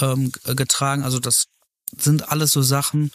ähm, 0.00 0.32
getragen. 0.44 1.02
Also 1.02 1.18
das 1.18 1.46
sind 1.98 2.30
alles 2.30 2.52
so 2.52 2.62
Sachen, 2.62 3.10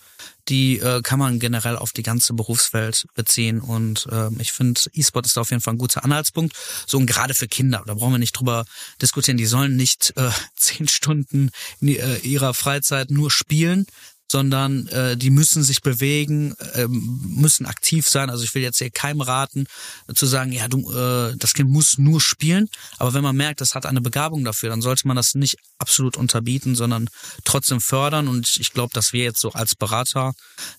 die 0.49 0.79
äh, 0.79 1.01
kann 1.01 1.17
man 1.17 1.39
generell 1.39 1.77
auf 1.77 1.91
die 1.91 2.03
ganze 2.03 2.33
Berufswelt 2.33 3.05
beziehen. 3.15 3.61
Und 3.61 4.07
ähm, 4.11 4.37
ich 4.39 4.51
finde, 4.51 4.81
E-Sport 4.93 5.25
ist 5.25 5.37
da 5.37 5.41
auf 5.41 5.49
jeden 5.49 5.61
Fall 5.61 5.75
ein 5.75 5.79
guter 5.79 6.03
Anhaltspunkt. 6.03 6.55
So 6.85 6.97
und 6.97 7.05
gerade 7.05 7.33
für 7.33 7.47
Kinder, 7.47 7.83
da 7.85 7.93
brauchen 7.93 8.13
wir 8.13 8.19
nicht 8.19 8.37
drüber 8.37 8.65
diskutieren. 9.01 9.37
Die 9.37 9.45
sollen 9.45 9.75
nicht 9.75 10.13
äh, 10.17 10.29
zehn 10.55 10.87
Stunden 10.87 11.51
in 11.79 11.87
ihrer 12.23 12.53
Freizeit 12.53 13.09
nur 13.09 13.31
spielen, 13.31 13.85
sondern 14.31 14.87
äh, 14.87 15.15
die 15.15 15.29
müssen 15.29 15.63
sich 15.63 15.81
bewegen, 15.81 16.55
ähm, 16.73 17.21
müssen 17.27 17.65
aktiv 17.65 18.07
sein. 18.07 18.29
Also 18.29 18.43
ich 18.43 18.53
will 18.55 18.63
jetzt 18.63 18.79
hier 18.79 18.89
keinem 18.89 19.21
raten, 19.21 19.65
äh, 20.07 20.13
zu 20.13 20.25
sagen, 20.25 20.51
ja, 20.51 20.67
du, 20.67 20.91
äh, 20.91 21.35
das 21.37 21.53
Kind 21.53 21.69
muss 21.69 21.97
nur 21.97 22.19
spielen. 22.19 22.67
Aber 22.97 23.13
wenn 23.13 23.23
man 23.23 23.35
merkt, 23.35 23.61
das 23.61 23.75
hat 23.75 23.85
eine 23.85 24.01
Begabung 24.01 24.43
dafür, 24.43 24.69
dann 24.69 24.81
sollte 24.81 25.07
man 25.07 25.15
das 25.15 25.35
nicht 25.35 25.57
absolut 25.77 26.17
unterbieten, 26.17 26.75
sondern 26.75 27.09
trotzdem 27.43 27.81
fördern. 27.81 28.27
Und 28.27 28.47
ich, 28.47 28.59
ich 28.59 28.73
glaube, 28.73 28.93
dass 28.93 29.13
wir 29.13 29.23
jetzt 29.23 29.39
so 29.39 29.51
als 29.51 29.75
Berater 29.75 30.33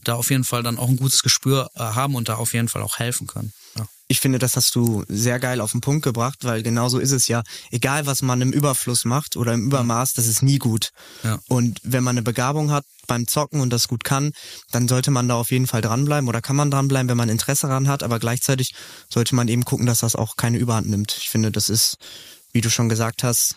da 0.04 0.14
auf 0.14 0.30
jeden 0.30 0.44
Fall 0.44 0.62
dann 0.62 0.78
auch 0.78 0.88
ein 0.88 0.96
gutes 0.96 1.22
Gespür 1.22 1.68
äh, 1.74 1.80
haben 1.80 2.14
und 2.14 2.28
da 2.28 2.34
auf 2.36 2.52
jeden 2.52 2.68
Fall 2.68 2.82
auch 2.82 2.98
helfen 2.98 3.26
können. 3.26 3.52
Ich 4.08 4.20
finde, 4.20 4.38
das 4.38 4.56
hast 4.56 4.74
du 4.74 5.04
sehr 5.08 5.40
geil 5.40 5.60
auf 5.60 5.72
den 5.72 5.80
Punkt 5.80 6.04
gebracht, 6.04 6.38
weil 6.42 6.62
genau 6.62 6.88
so 6.88 6.98
ist 6.98 7.10
es 7.10 7.26
ja. 7.26 7.42
Egal, 7.70 8.06
was 8.06 8.22
man 8.22 8.40
im 8.40 8.52
Überfluss 8.52 9.04
macht 9.04 9.36
oder 9.36 9.52
im 9.52 9.66
Übermaß, 9.66 10.12
das 10.12 10.26
ist 10.26 10.42
nie 10.42 10.58
gut. 10.58 10.90
Ja. 11.24 11.38
Und 11.48 11.80
wenn 11.82 12.04
man 12.04 12.14
eine 12.14 12.22
Begabung 12.22 12.70
hat 12.70 12.84
beim 13.08 13.26
Zocken 13.26 13.60
und 13.60 13.70
das 13.70 13.88
gut 13.88 14.04
kann, 14.04 14.32
dann 14.70 14.86
sollte 14.86 15.10
man 15.10 15.28
da 15.28 15.34
auf 15.34 15.50
jeden 15.50 15.66
Fall 15.66 15.80
dranbleiben 15.80 16.28
oder 16.28 16.40
kann 16.40 16.56
man 16.56 16.70
dranbleiben, 16.70 17.08
wenn 17.08 17.16
man 17.16 17.28
Interesse 17.28 17.66
daran 17.66 17.88
hat. 17.88 18.02
Aber 18.02 18.18
gleichzeitig 18.18 18.74
sollte 19.08 19.34
man 19.34 19.48
eben 19.48 19.64
gucken, 19.64 19.86
dass 19.86 20.00
das 20.00 20.14
auch 20.14 20.36
keine 20.36 20.58
Überhand 20.58 20.88
nimmt. 20.88 21.16
Ich 21.18 21.28
finde, 21.28 21.50
das 21.50 21.68
ist, 21.68 21.96
wie 22.52 22.60
du 22.60 22.70
schon 22.70 22.88
gesagt 22.88 23.24
hast, 23.24 23.56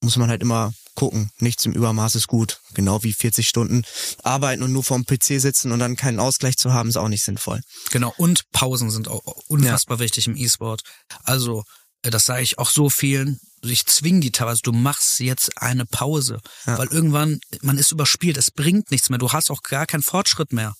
muss 0.00 0.16
man 0.16 0.30
halt 0.30 0.42
immer 0.42 0.72
gucken. 0.94 1.30
Nichts 1.38 1.64
im 1.64 1.72
Übermaß 1.72 2.14
ist 2.14 2.26
gut. 2.26 2.60
Genau 2.74 3.02
wie 3.02 3.12
40 3.12 3.48
Stunden 3.48 3.84
arbeiten 4.22 4.62
und 4.62 4.72
nur 4.72 4.84
vorm 4.84 5.04
PC 5.04 5.40
sitzen 5.40 5.72
und 5.72 5.78
dann 5.78 5.96
keinen 5.96 6.20
Ausgleich 6.20 6.56
zu 6.56 6.72
haben, 6.72 6.88
ist 6.88 6.96
auch 6.96 7.08
nicht 7.08 7.24
sinnvoll. 7.24 7.60
Genau, 7.90 8.12
und 8.16 8.50
Pausen 8.52 8.90
sind 8.90 9.08
auch 9.08 9.22
unfassbar 9.48 9.98
wichtig 9.98 10.26
im 10.26 10.36
E-Sport. 10.36 10.82
Also, 11.24 11.64
äh, 12.02 12.10
das 12.10 12.24
sage 12.24 12.42
ich 12.42 12.58
auch 12.58 12.70
so 12.70 12.90
vielen. 12.90 13.40
Ich 13.62 13.86
zwing 13.86 14.20
die 14.20 14.30
teilweise, 14.30 14.62
du 14.62 14.72
machst 14.72 15.20
jetzt 15.20 15.60
eine 15.60 15.84
Pause. 15.84 16.40
Ja. 16.66 16.78
Weil 16.78 16.88
irgendwann, 16.88 17.40
man 17.62 17.78
ist 17.78 17.92
überspielt, 17.92 18.36
es 18.36 18.50
bringt 18.50 18.90
nichts 18.90 19.10
mehr. 19.10 19.18
Du 19.18 19.32
hast 19.32 19.50
auch 19.50 19.62
gar 19.62 19.86
keinen 19.86 20.02
Fortschritt 20.02 20.52
mehr. 20.52 20.74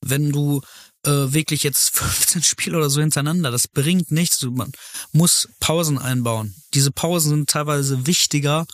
Wenn 0.00 0.30
du 0.30 0.62
äh, 1.04 1.32
wirklich 1.32 1.62
jetzt 1.62 1.90
15 1.96 2.42
Spiele 2.42 2.76
oder 2.76 2.90
so 2.90 3.00
hintereinander, 3.00 3.50
das 3.50 3.68
bringt 3.68 4.10
nichts. 4.10 4.42
Man 4.42 4.72
muss 5.12 5.48
Pausen 5.60 5.98
einbauen. 5.98 6.54
Diese 6.74 6.90
Pausen 6.90 7.30
sind 7.30 7.50
teilweise 7.50 8.06
wichtiger 8.06 8.66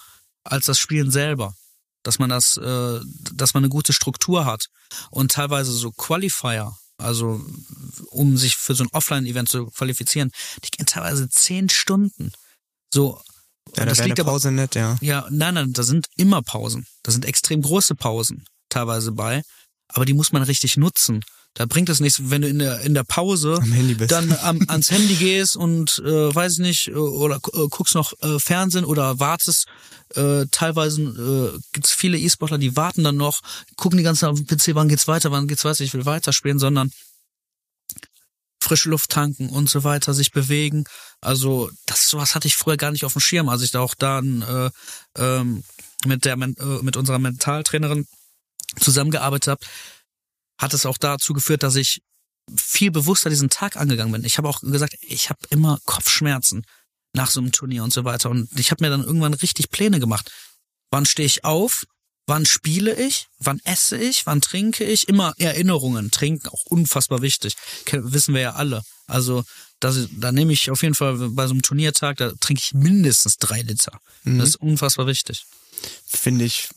als 0.44 0.66
das 0.66 0.78
Spielen 0.78 1.10
selber. 1.10 1.54
Dass 2.02 2.18
man 2.20 2.30
das, 2.30 2.56
äh, 2.56 3.00
dass 3.32 3.54
man 3.54 3.64
eine 3.64 3.68
gute 3.68 3.92
Struktur 3.92 4.44
hat. 4.46 4.66
Und 5.10 5.32
teilweise 5.32 5.72
so 5.72 5.90
Qualifier, 5.90 6.72
also 6.98 7.44
um 8.10 8.36
sich 8.36 8.56
für 8.56 8.76
so 8.76 8.84
ein 8.84 8.90
Offline-Event 8.92 9.48
zu 9.48 9.66
qualifizieren, 9.66 10.30
die 10.64 10.70
gehen 10.70 10.86
teilweise 10.86 11.28
zehn 11.28 11.68
Stunden. 11.68 12.30
So, 12.94 13.20
Ja, 13.76 13.82
da 13.82 13.86
das 13.86 13.98
wäre 13.98 14.08
liegt 14.08 14.20
aber 14.20 14.30
Pause 14.30 14.52
nett, 14.52 14.76
ja. 14.76 14.96
ja, 15.00 15.26
nein, 15.30 15.54
nein, 15.54 15.72
da 15.72 15.82
sind 15.82 16.06
immer 16.16 16.42
Pausen. 16.42 16.86
Da 17.02 17.10
sind 17.10 17.24
extrem 17.24 17.62
große 17.62 17.96
Pausen 17.96 18.44
teilweise 18.68 19.10
bei, 19.10 19.42
aber 19.88 20.04
die 20.04 20.14
muss 20.14 20.30
man 20.30 20.44
richtig 20.44 20.76
nutzen. 20.76 21.24
Da 21.56 21.64
bringt 21.64 21.88
es 21.88 22.00
nichts, 22.00 22.20
wenn 22.24 22.42
du 22.42 22.48
in 22.48 22.58
der 22.58 22.80
in 22.80 22.92
der 22.92 23.02
Pause 23.02 23.58
Am 23.62 23.72
Handy 23.72 23.94
bist. 23.94 24.12
dann 24.12 24.30
am, 24.42 24.60
ans 24.68 24.90
Handy 24.90 25.14
gehst 25.14 25.56
und 25.56 25.98
äh, 26.04 26.34
weiß 26.34 26.52
ich 26.52 26.58
nicht 26.58 26.88
äh, 26.88 26.92
oder 26.92 27.36
äh, 27.36 27.66
guckst 27.70 27.94
noch 27.94 28.12
äh, 28.20 28.38
Fernsehen 28.38 28.84
oder 28.84 29.20
wartest. 29.20 29.66
Äh, 30.14 30.44
teilweise 30.50 31.02
äh, 31.02 31.58
gibt 31.72 31.86
es 31.86 31.92
viele 31.92 32.18
E-Sportler, 32.18 32.58
die 32.58 32.76
warten 32.76 33.04
dann 33.04 33.16
noch, 33.16 33.40
gucken 33.76 33.96
die 33.96 34.04
ganze 34.04 34.20
Zeit 34.20 34.30
auf 34.30 34.38
dem 34.38 34.46
PC, 34.46 34.74
wann 34.74 34.88
geht's 34.88 35.08
weiter, 35.08 35.32
wann 35.32 35.48
geht's 35.48 35.64
weiter, 35.64 35.82
ich 35.82 35.94
will 35.94 36.04
weiterspielen, 36.04 36.58
sondern 36.58 36.92
frische 38.60 38.90
Luft 38.90 39.10
tanken 39.10 39.48
und 39.48 39.70
so 39.70 39.82
weiter, 39.82 40.12
sich 40.12 40.32
bewegen. 40.32 40.84
Also 41.22 41.70
das 41.86 42.10
sowas 42.10 42.34
hatte 42.34 42.48
ich 42.48 42.56
früher 42.56 42.76
gar 42.76 42.90
nicht 42.90 43.04
auf 43.06 43.14
dem 43.14 43.20
Schirm, 43.20 43.48
als 43.48 43.62
ich 43.62 43.70
da 43.70 43.80
auch 43.80 43.94
dann 43.94 44.42
äh, 44.42 44.70
ähm, 45.16 45.64
mit 46.04 46.26
der 46.26 46.34
äh, 46.34 46.82
mit 46.82 46.98
unserer 46.98 47.18
Mentaltrainerin 47.18 48.06
zusammengearbeitet 48.78 49.48
habe, 49.48 49.66
hat 50.58 50.74
es 50.74 50.86
auch 50.86 50.98
dazu 50.98 51.32
geführt, 51.32 51.62
dass 51.62 51.76
ich 51.76 52.00
viel 52.54 52.90
bewusster 52.90 53.30
diesen 53.30 53.50
Tag 53.50 53.76
angegangen 53.76 54.12
bin. 54.12 54.24
Ich 54.24 54.38
habe 54.38 54.48
auch 54.48 54.60
gesagt, 54.60 54.96
ich 55.00 55.30
habe 55.30 55.40
immer 55.50 55.78
Kopfschmerzen 55.84 56.64
nach 57.12 57.30
so 57.30 57.40
einem 57.40 57.52
Turnier 57.52 57.82
und 57.82 57.92
so 57.92 58.04
weiter. 58.04 58.30
Und 58.30 58.48
ich 58.58 58.70
habe 58.70 58.84
mir 58.84 58.90
dann 58.90 59.02
irgendwann 59.02 59.34
richtig 59.34 59.70
Pläne 59.70 59.98
gemacht. 59.98 60.30
Wann 60.90 61.06
stehe 61.06 61.26
ich 61.26 61.44
auf? 61.44 61.84
Wann 62.26 62.44
spiele 62.44 62.94
ich? 62.94 63.28
Wann 63.38 63.60
esse 63.64 63.96
ich? 63.96 64.26
Wann 64.26 64.40
trinke 64.40 64.84
ich? 64.84 65.08
Immer 65.08 65.34
Erinnerungen. 65.38 66.10
Trinken 66.10 66.48
auch 66.48 66.64
unfassbar 66.66 67.22
wichtig. 67.22 67.54
Wissen 67.90 68.34
wir 68.34 68.40
ja 68.40 68.52
alle. 68.54 68.82
Also 69.06 69.44
das, 69.80 70.08
da 70.12 70.32
nehme 70.32 70.52
ich 70.52 70.70
auf 70.70 70.82
jeden 70.82 70.94
Fall 70.94 71.16
bei 71.30 71.46
so 71.46 71.52
einem 71.52 71.62
Turniertag, 71.62 72.16
da 72.16 72.32
trinke 72.40 72.62
ich 72.64 72.74
mindestens 72.74 73.36
drei 73.36 73.62
Liter. 73.62 74.00
Das 74.24 74.50
ist 74.50 74.56
unfassbar 74.56 75.06
wichtig. 75.06 75.44
finde 76.06 76.44
ich 76.44 76.68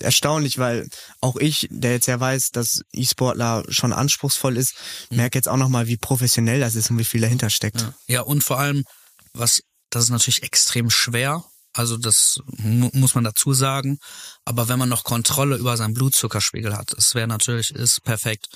erstaunlich, 0.00 0.58
weil 0.58 0.88
auch 1.20 1.36
ich, 1.36 1.68
der 1.70 1.92
jetzt 1.92 2.06
ja 2.06 2.18
weiß, 2.18 2.50
dass 2.50 2.82
E-Sportler 2.92 3.64
schon 3.68 3.92
anspruchsvoll 3.92 4.56
ist, 4.56 4.74
merke 5.10 5.38
jetzt 5.38 5.48
auch 5.48 5.56
nochmal, 5.56 5.86
wie 5.86 5.96
professionell 5.96 6.60
das 6.60 6.74
ist 6.74 6.90
und 6.90 6.98
wie 6.98 7.04
viel 7.04 7.20
dahinter 7.20 7.50
steckt. 7.50 7.80
Ja. 7.80 7.94
ja, 8.06 8.20
und 8.22 8.42
vor 8.42 8.58
allem, 8.58 8.84
was, 9.32 9.60
das 9.90 10.04
ist 10.04 10.10
natürlich 10.10 10.42
extrem 10.42 10.90
schwer. 10.90 11.44
Also 11.76 11.96
das 11.96 12.38
mu 12.46 12.88
muss 12.92 13.16
man 13.16 13.24
dazu 13.24 13.52
sagen. 13.52 13.98
Aber 14.44 14.68
wenn 14.68 14.78
man 14.78 14.88
noch 14.88 15.02
Kontrolle 15.02 15.56
über 15.56 15.76
seinen 15.76 15.94
Blutzuckerspiegel 15.94 16.76
hat, 16.76 16.92
das 16.96 17.14
wäre 17.14 17.26
natürlich, 17.26 17.72
ist 17.72 18.02
perfekt. 18.04 18.46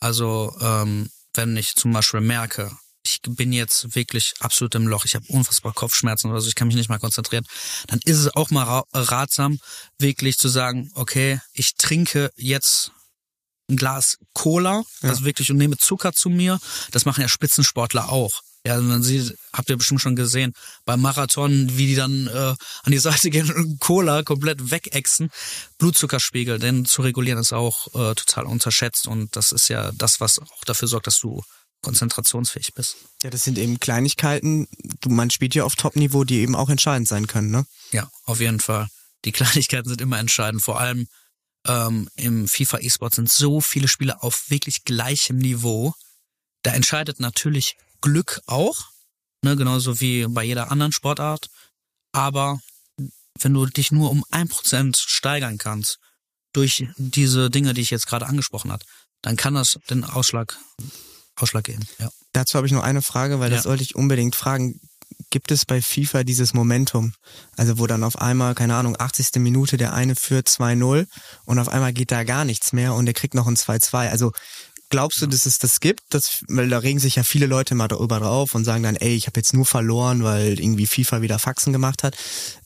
Also 0.00 0.52
ähm, 0.60 1.08
wenn 1.34 1.56
ich 1.56 1.74
zum 1.76 1.92
Beispiel 1.92 2.20
merke, 2.20 2.76
ich 3.14 3.36
bin 3.36 3.52
jetzt 3.52 3.94
wirklich 3.94 4.34
absolut 4.40 4.74
im 4.74 4.86
Loch, 4.86 5.04
ich 5.04 5.14
habe 5.14 5.26
unfassbar 5.28 5.72
Kopfschmerzen 5.72 6.30
oder 6.30 6.40
so, 6.40 6.48
ich 6.48 6.54
kann 6.54 6.68
mich 6.68 6.76
nicht 6.76 6.88
mal 6.88 6.98
konzentrieren, 6.98 7.46
dann 7.86 8.00
ist 8.04 8.18
es 8.18 8.34
auch 8.34 8.50
mal 8.50 8.64
ra 8.64 8.84
ratsam, 8.92 9.58
wirklich 9.98 10.38
zu 10.38 10.48
sagen, 10.48 10.90
okay, 10.94 11.40
ich 11.52 11.76
trinke 11.76 12.30
jetzt 12.36 12.92
ein 13.68 13.76
Glas 13.76 14.18
Cola, 14.34 14.82
also 15.02 15.24
wirklich 15.24 15.50
und 15.50 15.56
nehme 15.56 15.78
Zucker 15.78 16.12
zu 16.12 16.28
mir. 16.28 16.58
Das 16.90 17.06
machen 17.06 17.22
ja 17.22 17.28
Spitzensportler 17.28 18.10
auch. 18.10 18.42
Ja, 18.66 18.80
man 18.80 19.02
sieht, 19.02 19.36
habt 19.52 19.68
ihr 19.68 19.76
bestimmt 19.76 20.00
schon 20.00 20.16
gesehen, 20.16 20.54
beim 20.86 21.02
Marathon, 21.02 21.76
wie 21.76 21.86
die 21.86 21.96
dann 21.96 22.26
äh, 22.28 22.54
an 22.82 22.92
die 22.92 22.98
Seite 22.98 23.28
gehen 23.30 23.50
und 23.50 23.78
Cola 23.78 24.22
komplett 24.22 24.70
wegexen. 24.70 25.30
Blutzuckerspiegel, 25.78 26.58
denn 26.58 26.84
zu 26.86 27.02
regulieren 27.02 27.38
ist 27.38 27.52
auch 27.52 27.88
äh, 27.88 28.14
total 28.14 28.46
unterschätzt 28.46 29.06
und 29.06 29.36
das 29.36 29.52
ist 29.52 29.68
ja 29.68 29.92
das, 29.92 30.20
was 30.20 30.38
auch 30.38 30.64
dafür 30.64 30.88
sorgt, 30.88 31.06
dass 31.06 31.20
du 31.20 31.42
konzentrationsfähig 31.84 32.74
bist. 32.74 32.96
Ja, 33.22 33.30
das 33.30 33.44
sind 33.44 33.58
eben 33.58 33.78
Kleinigkeiten, 33.78 34.66
man 35.06 35.30
spielt 35.30 35.54
ja 35.54 35.64
auf 35.64 35.76
Top-Niveau, 35.76 36.24
die 36.24 36.40
eben 36.40 36.56
auch 36.56 36.68
entscheidend 36.68 37.06
sein 37.06 37.28
können, 37.28 37.50
ne? 37.50 37.66
Ja, 37.92 38.10
auf 38.24 38.40
jeden 38.40 38.58
Fall. 38.58 38.88
Die 39.24 39.32
Kleinigkeiten 39.38 39.88
sind 39.88 40.00
immer 40.00 40.18
entscheidend. 40.18 40.62
Vor 40.62 40.80
allem 40.80 41.06
ähm, 41.66 42.08
im 42.16 42.48
FIFA 42.48 42.78
E-Sport 42.78 43.14
sind 43.14 43.30
so 43.30 43.60
viele 43.60 43.88
Spiele 43.88 44.22
auf 44.22 44.50
wirklich 44.50 44.84
gleichem 44.84 45.36
Niveau. 45.36 45.94
Da 46.62 46.72
entscheidet 46.72 47.20
natürlich 47.20 47.76
Glück 48.00 48.40
auch, 48.46 48.76
ne, 49.42 49.56
genauso 49.56 50.00
wie 50.00 50.26
bei 50.26 50.42
jeder 50.44 50.70
anderen 50.70 50.92
Sportart. 50.92 51.48
Aber 52.12 52.60
wenn 53.40 53.54
du 53.54 53.66
dich 53.66 53.92
nur 53.92 54.10
um 54.10 54.24
ein 54.30 54.48
Prozent 54.48 54.96
steigern 54.96 55.58
kannst 55.58 55.98
durch 56.52 56.86
diese 56.96 57.50
Dinge, 57.50 57.74
die 57.74 57.80
ich 57.80 57.90
jetzt 57.90 58.06
gerade 58.06 58.26
angesprochen 58.26 58.72
habe, 58.72 58.84
dann 59.22 59.36
kann 59.36 59.54
das 59.54 59.78
den 59.90 60.04
Ausschlag, 60.04 60.58
Ausschlag 61.36 61.64
geben. 61.64 61.84
Ja. 61.98 62.10
Dazu 62.32 62.56
habe 62.56 62.66
ich 62.66 62.72
nur 62.72 62.84
eine 62.84 63.02
Frage, 63.02 63.40
weil 63.40 63.50
Ja. 63.50 63.56
das 63.56 63.64
sollte 63.64 63.82
ich 63.82 63.94
unbedingt 63.94 64.34
fragen. 64.36 64.80
Gibt 65.30 65.50
es 65.50 65.64
bei 65.64 65.80
FIFA 65.82 66.24
dieses 66.24 66.54
Momentum? 66.54 67.12
Also 67.56 67.78
wo 67.78 67.86
dann 67.86 68.04
auf 68.04 68.16
einmal, 68.20 68.54
keine 68.54 68.74
Ahnung, 68.76 68.96
80. 68.98 69.40
Minute 69.40 69.76
der 69.76 69.92
eine 69.92 70.16
führt 70.16 70.48
2-0 70.48 71.06
und 71.44 71.58
auf 71.58 71.68
einmal 71.68 71.92
geht 71.92 72.10
da 72.12 72.24
gar 72.24 72.44
nichts 72.44 72.72
mehr 72.72 72.94
und 72.94 73.06
der 73.06 73.14
kriegt 73.14 73.34
noch 73.34 73.46
ein 73.46 73.56
2-2. 73.56 74.10
Also 74.10 74.32
glaubst 74.90 75.20
du, 75.22 75.26
dass 75.26 75.46
es 75.46 75.58
das 75.58 75.80
gibt? 75.80 76.00
Das, 76.10 76.44
weil 76.48 76.68
da 76.68 76.78
regen 76.78 76.98
sich 77.00 77.16
ja 77.16 77.22
viele 77.24 77.46
Leute 77.46 77.74
mal 77.74 77.88
darüber 77.88 78.20
drauf 78.20 78.54
und 78.54 78.64
sagen 78.64 78.82
dann, 78.82 78.96
ey, 78.96 79.14
ich 79.14 79.26
habe 79.26 79.38
jetzt 79.40 79.54
nur 79.54 79.66
verloren, 79.66 80.22
weil 80.24 80.58
irgendwie 80.60 80.86
FIFA 80.86 81.20
wieder 81.22 81.38
Faxen 81.38 81.72
gemacht 81.72 82.02
hat. 82.02 82.16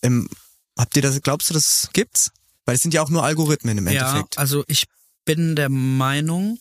Ähm, 0.02 0.28
habt 0.78 0.94
ihr 0.96 1.02
das, 1.02 1.20
glaubst 1.22 1.50
du, 1.50 1.54
das 1.54 1.88
gibt's? 1.92 2.30
Weil 2.64 2.76
es 2.76 2.82
sind 2.82 2.92
ja 2.94 3.02
auch 3.02 3.10
nur 3.10 3.24
Algorithmen 3.24 3.78
im 3.78 3.86
Endeffekt. 3.86 4.34
Ja, 4.36 4.40
also 4.40 4.62
ich 4.68 4.84
bin 5.24 5.56
der 5.56 5.70
Meinung, 5.70 6.58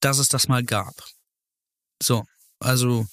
dass 0.00 0.18
es 0.18 0.28
das 0.28 0.48
mal 0.48 0.62
gab. 0.62 0.94
So, 2.02 2.24
Also, 2.60 3.06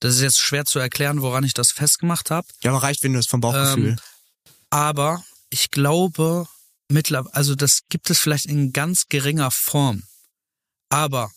das 0.00 0.16
ist 0.16 0.20
jetzt 0.20 0.40
schwer 0.40 0.64
zu 0.64 0.78
erklären, 0.78 1.22
woran 1.22 1.44
ich 1.44 1.54
das 1.54 1.70
festgemacht 1.70 2.30
habe. 2.30 2.46
Ja, 2.62 2.72
aber 2.72 2.82
reicht, 2.82 3.02
wenn 3.02 3.12
du 3.12 3.18
es 3.18 3.26
vom 3.26 3.40
Bauchgefühl. 3.40 3.90
Ähm, 3.90 3.98
aber 4.70 5.22
ich 5.50 5.70
glaube, 5.70 6.46
mittlerweile, 6.88 7.34
also 7.34 7.54
das 7.54 7.82
gibt 7.88 8.10
es 8.10 8.18
vielleicht 8.18 8.46
in 8.46 8.72
ganz 8.72 9.06
geringer 9.08 9.50
Form. 9.50 10.02
Aber, 10.88 11.30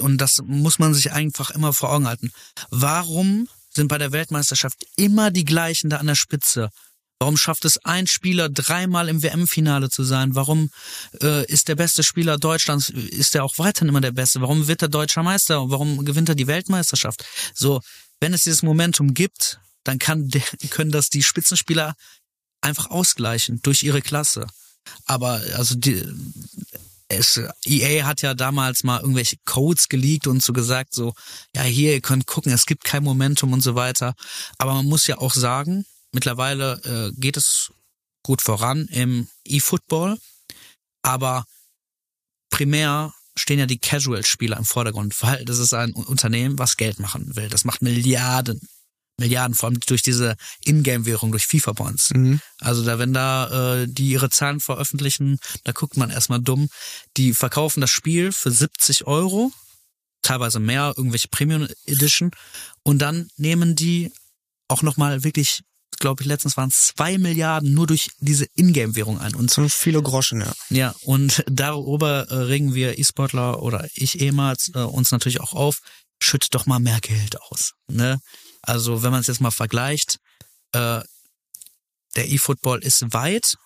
und 0.00 0.18
das 0.18 0.38
muss 0.44 0.78
man 0.78 0.92
sich 0.94 1.12
einfach 1.12 1.50
immer 1.50 1.72
vor 1.72 1.92
Augen 1.92 2.06
halten, 2.06 2.32
warum 2.70 3.48
sind 3.70 3.88
bei 3.88 3.98
der 3.98 4.12
Weltmeisterschaft 4.12 4.84
immer 4.96 5.30
die 5.30 5.44
gleichen 5.44 5.90
da 5.90 5.98
an 5.98 6.06
der 6.06 6.14
Spitze? 6.14 6.70
Warum 7.18 7.36
schafft 7.36 7.64
es 7.64 7.78
ein 7.84 8.06
Spieler 8.06 8.48
dreimal 8.48 9.08
im 9.08 9.22
WM-Finale 9.22 9.88
zu 9.88 10.04
sein? 10.04 10.34
Warum 10.34 10.70
äh, 11.22 11.46
ist 11.46 11.68
der 11.68 11.76
beste 11.76 12.02
Spieler 12.02 12.38
Deutschlands, 12.38 12.90
ist 12.90 13.34
er 13.34 13.44
auch 13.44 13.58
weiterhin 13.58 13.88
immer 13.88 14.00
der 14.00 14.12
Beste? 14.12 14.40
Warum 14.40 14.66
wird 14.66 14.82
er 14.82 14.88
deutscher 14.88 15.22
Meister? 15.22 15.70
Warum 15.70 16.04
gewinnt 16.04 16.28
er 16.28 16.34
die 16.34 16.46
Weltmeisterschaft? 16.46 17.24
So, 17.54 17.80
wenn 18.20 18.34
es 18.34 18.42
dieses 18.42 18.62
Momentum 18.62 19.14
gibt, 19.14 19.60
dann 19.84 19.98
kann, 19.98 20.30
können 20.70 20.90
das 20.90 21.08
die 21.08 21.22
Spitzenspieler 21.22 21.94
einfach 22.60 22.90
ausgleichen 22.90 23.60
durch 23.62 23.82
ihre 23.82 24.02
Klasse. 24.02 24.46
Aber 25.06 25.40
also 25.56 25.76
die, 25.76 26.04
es, 27.08 27.40
EA 27.64 28.06
hat 28.06 28.22
ja 28.22 28.34
damals 28.34 28.82
mal 28.82 29.00
irgendwelche 29.00 29.36
Codes 29.44 29.88
geleakt 29.88 30.26
und 30.26 30.42
so 30.42 30.52
gesagt, 30.52 30.94
so, 30.94 31.14
ja, 31.54 31.62
hier, 31.62 31.92
ihr 31.94 32.00
könnt 32.00 32.26
gucken, 32.26 32.52
es 32.52 32.66
gibt 32.66 32.84
kein 32.84 33.04
Momentum 33.04 33.52
und 33.52 33.60
so 33.60 33.74
weiter. 33.74 34.14
Aber 34.58 34.74
man 34.74 34.86
muss 34.86 35.06
ja 35.06 35.18
auch 35.18 35.34
sagen, 35.34 35.84
mittlerweile 36.14 36.80
äh, 36.84 37.20
geht 37.20 37.36
es 37.36 37.72
gut 38.22 38.42
voran 38.42 38.86
im 38.90 39.28
E-Football, 39.44 40.18
aber 41.02 41.44
primär 42.50 43.12
stehen 43.36 43.58
ja 43.58 43.66
die 43.66 43.78
Casual-Spieler 43.78 44.56
im 44.56 44.64
Vordergrund, 44.64 45.20
weil 45.22 45.44
das 45.44 45.58
ist 45.58 45.74
ein 45.74 45.92
Unternehmen, 45.92 46.58
was 46.58 46.76
Geld 46.76 47.00
machen 47.00 47.36
will. 47.36 47.48
Das 47.48 47.64
macht 47.64 47.82
Milliarden 47.82 48.60
Milliarden, 49.18 49.54
vor 49.54 49.68
allem 49.68 49.78
durch 49.80 50.02
diese 50.02 50.34
Ingame-Währung, 50.64 51.30
durch 51.30 51.46
FIFA-Bonds. 51.46 52.10
Mhm. 52.14 52.40
Also 52.60 52.84
da, 52.84 52.98
wenn 52.98 53.12
da 53.12 53.82
äh, 53.82 53.86
die 53.88 54.10
ihre 54.10 54.28
Zahlen 54.28 54.60
veröffentlichen, 54.60 55.38
da 55.62 55.72
guckt 55.72 55.96
man 55.96 56.10
erstmal 56.10 56.40
dumm. 56.40 56.68
Die 57.16 57.32
verkaufen 57.32 57.80
das 57.80 57.90
Spiel 57.90 58.32
für 58.32 58.50
70 58.50 59.06
Euro, 59.06 59.52
teilweise 60.22 60.58
mehr, 60.58 60.94
irgendwelche 60.96 61.28
Premium 61.28 61.68
Edition, 61.86 62.32
und 62.82 62.98
dann 62.98 63.28
nehmen 63.36 63.76
die 63.76 64.12
auch 64.66 64.82
nochmal 64.82 65.22
wirklich, 65.22 65.62
glaube 65.98 66.22
ich, 66.22 66.28
letztens 66.28 66.56
waren 66.56 66.68
es 66.68 66.92
zwei 66.94 67.18
Milliarden 67.18 67.74
nur 67.74 67.86
durch 67.86 68.10
diese 68.18 68.46
Ingame-Währung 68.54 69.18
ein. 69.18 69.34
Und 69.34 69.50
so 69.50 69.68
viele 69.68 70.02
Groschen, 70.02 70.40
ja. 70.40 70.52
Ja, 70.70 70.94
und 71.02 71.44
darüber 71.50 72.28
äh, 72.30 72.34
regen 72.34 72.74
wir 72.74 72.98
E-Sportler 72.98 73.62
oder 73.62 73.88
ich 73.94 74.20
ehemals 74.20 74.70
äh, 74.74 74.80
uns 74.80 75.10
natürlich 75.10 75.40
auch 75.40 75.52
auf, 75.52 75.78
schüttet 76.20 76.54
doch 76.54 76.66
mal 76.66 76.78
mehr 76.78 77.00
Geld 77.00 77.40
aus. 77.42 77.72
Ne? 77.88 78.18
Also 78.62 79.02
wenn 79.02 79.10
man 79.10 79.20
es 79.20 79.26
jetzt 79.26 79.40
mal 79.40 79.50
vergleicht, 79.50 80.18
äh, 80.72 81.00
der 82.16 82.28
E-Football 82.28 82.82
ist 82.82 83.12
weit, 83.12 83.56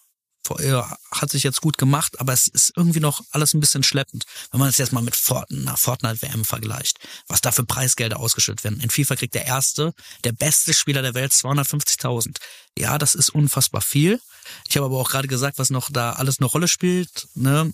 hat 0.57 1.31
sich 1.31 1.43
jetzt 1.43 1.61
gut 1.61 1.79
gemacht, 1.79 2.21
aber 2.21 2.33
es 2.33 2.47
ist 2.47 2.73
irgendwie 2.77 3.01
noch 3.01 3.23
alles 3.31 3.55
ein 3.55 3.61
bisschen 3.61 3.83
schleppend. 3.83 4.25
Wenn 4.51 4.61
man 4.61 4.69
es 4.69 4.79
jetzt 4.79 4.93
mal 4.93 5.03
mit 5.03 5.17
Fortnite, 5.17 5.77
Fortnite 5.77 6.23
WM 6.23 6.45
vergleicht, 6.45 6.99
was 7.27 7.41
da 7.41 7.53
für 7.53 7.65
Preisgelder 7.65 8.19
ausgeschüttet 8.19 8.65
werden. 8.65 8.81
In 8.81 8.91
FIFA 8.91 9.17
kriegt 9.17 9.35
der 9.35 9.47
erste, 9.47 9.93
der 10.25 10.33
beste 10.33 10.75
Spieler 10.75 11.03
der 11.03 11.15
Welt 11.15 11.33
250.000. 11.33 12.37
Ja, 12.77 12.99
das 12.99 13.15
ist 13.15 13.31
unfassbar 13.31 13.83
viel. 13.83 14.21
Ich 14.69 14.77
habe 14.77 14.87
aber 14.87 14.99
auch 14.99 15.11
gerade 15.11 15.29
gesagt, 15.29 15.59
was 15.59 15.71
noch 15.71 15.91
da 15.91 16.13
alles 16.13 16.39
eine 16.39 16.47
Rolle 16.47 16.69
spielt. 16.69 17.29
Ne? 17.35 17.73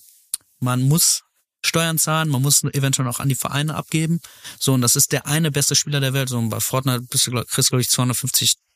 Man 0.60 0.82
muss 0.82 1.22
Steuern 1.64 1.98
zahlen, 1.98 2.28
man 2.28 2.42
muss 2.42 2.62
eventuell 2.62 3.06
noch 3.06 3.20
an 3.20 3.28
die 3.28 3.34
Vereine 3.34 3.74
abgeben. 3.74 4.20
So, 4.58 4.74
und 4.74 4.82
das 4.82 4.96
ist 4.96 5.12
der 5.12 5.26
eine 5.26 5.50
beste 5.50 5.74
Spieler 5.74 6.00
der 6.00 6.12
Welt. 6.12 6.28
So, 6.28 6.38
und 6.38 6.50
bei 6.50 6.60
Fortnite 6.60 7.02
bist 7.08 7.26
du, 7.26 7.30
kriegst 7.30 7.70
glaube 7.70 7.80
ich, 7.80 7.88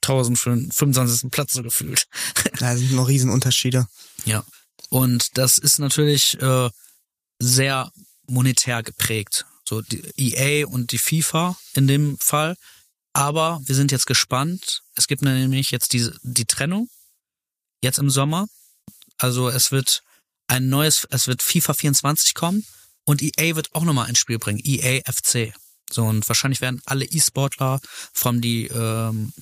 250.000 0.09 0.36
für 0.36 0.50
den 0.50 0.72
25. 0.72 1.30
Platz 1.30 1.52
so 1.52 1.62
gefühlt. 1.62 2.06
Da 2.59 2.76
sind 2.76 2.92
noch 2.92 3.09
Riesenunterschiede. 3.09 3.86
Ja. 4.24 4.44
Und 4.90 5.36
das 5.38 5.59
ist 5.59 5.78
natürlich 5.78 6.40
äh, 6.40 6.70
sehr 7.38 7.92
monetär 8.26 8.82
geprägt. 8.82 9.46
So 9.64 9.82
die 9.82 10.02
EA 10.16 10.66
und 10.66 10.92
die 10.92 10.98
FIFA 10.98 11.56
in 11.74 11.86
dem 11.86 12.18
Fall. 12.18 12.56
Aber 13.12 13.61
wir 13.64 13.74
sind 13.74 13.92
jetzt 13.92 14.06
gespannt. 14.06 14.82
Es 14.94 15.06
gibt 15.06 15.22
nämlich 15.22 15.70
jetzt 15.70 15.92
die, 15.92 16.11
die 16.22 16.46
Trennung. 16.46 16.88
Jetzt 17.82 17.98
im 17.98 18.11
Sommer. 18.11 18.46
Also 19.18 19.48
es 19.48 19.70
wird 19.70 20.02
ein 20.46 20.68
neues, 20.68 21.06
es 21.11 21.26
wird 21.26 21.42
FIFA 21.42 21.74
24 21.74 22.34
kommen 22.34 22.64
und 23.04 23.22
EA 23.22 23.56
wird 23.56 23.74
auch 23.74 23.84
nochmal 23.84 24.06
ein 24.06 24.16
Spiel 24.16 24.38
bringen, 24.38 24.61
EA 24.62 25.00
FC. 25.11 25.52
So, 25.90 26.04
und 26.04 26.28
wahrscheinlich 26.28 26.61
werden 26.61 26.82
alle 26.86 27.04
E-Sportler 27.04 27.80
von 28.12 28.40
die, 28.40 28.66
ähm, 28.66 29.32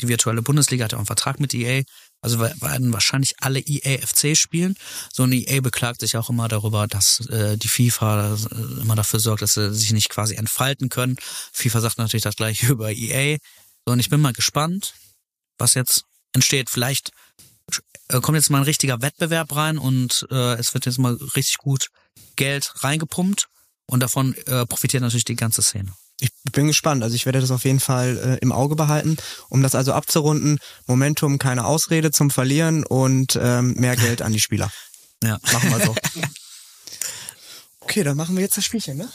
die 0.00 0.08
virtuelle 0.08 0.42
Bundesliga 0.42 0.84
hat 0.84 0.92
ja 0.92 0.96
auch 0.96 1.00
einen 1.00 1.06
Vertrag 1.06 1.40
mit 1.40 1.54
EA, 1.54 1.82
also 2.20 2.40
werden 2.40 2.92
wahrscheinlich 2.92 3.34
alle 3.40 3.60
EA 3.60 3.98
FC 4.04 4.36
spielen. 4.36 4.76
So, 5.12 5.22
und 5.24 5.32
EA 5.32 5.60
beklagt 5.60 6.00
sich 6.00 6.16
auch 6.16 6.30
immer 6.30 6.48
darüber, 6.48 6.86
dass 6.86 7.20
äh, 7.28 7.56
die 7.56 7.68
FIFA 7.68 8.34
äh, 8.34 8.80
immer 8.80 8.96
dafür 8.96 9.20
sorgt, 9.20 9.42
dass 9.42 9.54
sie 9.54 9.74
sich 9.74 9.92
nicht 9.92 10.08
quasi 10.08 10.34
entfalten 10.34 10.88
können. 10.88 11.16
FIFA 11.52 11.80
sagt 11.80 11.98
natürlich 11.98 12.22
das 12.24 12.36
gleiche 12.36 12.66
über 12.72 12.90
EA. 12.90 13.38
So, 13.86 13.92
und 13.92 14.00
ich 14.00 14.10
bin 14.10 14.20
mal 14.20 14.32
gespannt, 14.32 14.94
was 15.58 15.74
jetzt 15.74 16.04
entsteht. 16.32 16.70
Vielleicht 16.70 17.10
äh, 18.08 18.20
kommt 18.20 18.36
jetzt 18.36 18.50
mal 18.50 18.58
ein 18.58 18.64
richtiger 18.64 19.02
Wettbewerb 19.02 19.54
rein 19.54 19.78
und 19.78 20.26
äh, 20.30 20.54
es 20.54 20.74
wird 20.74 20.86
jetzt 20.86 20.98
mal 20.98 21.14
richtig 21.36 21.58
gut 21.58 21.88
Geld 22.36 22.72
reingepumpt 22.76 23.48
und 23.86 24.00
davon 24.00 24.34
äh, 24.46 24.66
profitiert 24.66 25.02
natürlich 25.02 25.24
die 25.24 25.36
ganze 25.36 25.62
Szene. 25.62 25.92
Ich 26.24 26.52
bin 26.52 26.66
gespannt. 26.66 27.02
Also 27.02 27.14
ich 27.16 27.26
werde 27.26 27.40
das 27.40 27.50
auf 27.50 27.64
jeden 27.64 27.80
Fall 27.80 28.16
äh, 28.16 28.42
im 28.42 28.50
Auge 28.50 28.76
behalten. 28.76 29.18
Um 29.50 29.62
das 29.62 29.74
also 29.74 29.92
abzurunden, 29.92 30.58
Momentum, 30.86 31.38
keine 31.38 31.66
Ausrede 31.66 32.12
zum 32.12 32.30
Verlieren 32.30 32.84
und 32.84 33.38
ähm, 33.40 33.74
mehr 33.74 33.96
Geld 33.96 34.22
an 34.22 34.32
die 34.32 34.40
Spieler. 34.40 34.70
Ja. 35.22 35.38
Machen 35.54 35.70
wir 35.70 35.86
so. 35.86 35.94
okay, 37.80 38.02
dann 38.02 38.14
machen 38.14 38.36
wir 38.36 38.42
jetzt 38.42 38.58
das 38.58 38.64
Spielchen, 38.66 38.98
ne? 38.98 39.08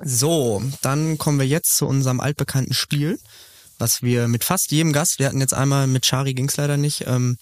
So, 0.00 0.62
dann 0.82 1.16
kommen 1.16 1.38
wir 1.38 1.46
jetzt 1.46 1.74
zu 1.74 1.86
unserem 1.86 2.20
altbekannten 2.20 2.74
Spiel, 2.74 3.18
was 3.78 4.02
wir 4.02 4.28
mit 4.28 4.44
fast 4.44 4.72
jedem 4.72 4.92
Gast, 4.92 5.18
wir 5.18 5.26
hatten 5.26 5.40
jetzt 5.40 5.54
einmal 5.54 5.86
mit 5.86 6.04
Chari 6.04 6.34
ging's 6.34 6.58
leider 6.58 6.76
nicht, 6.76 7.06
ähm, 7.06 7.38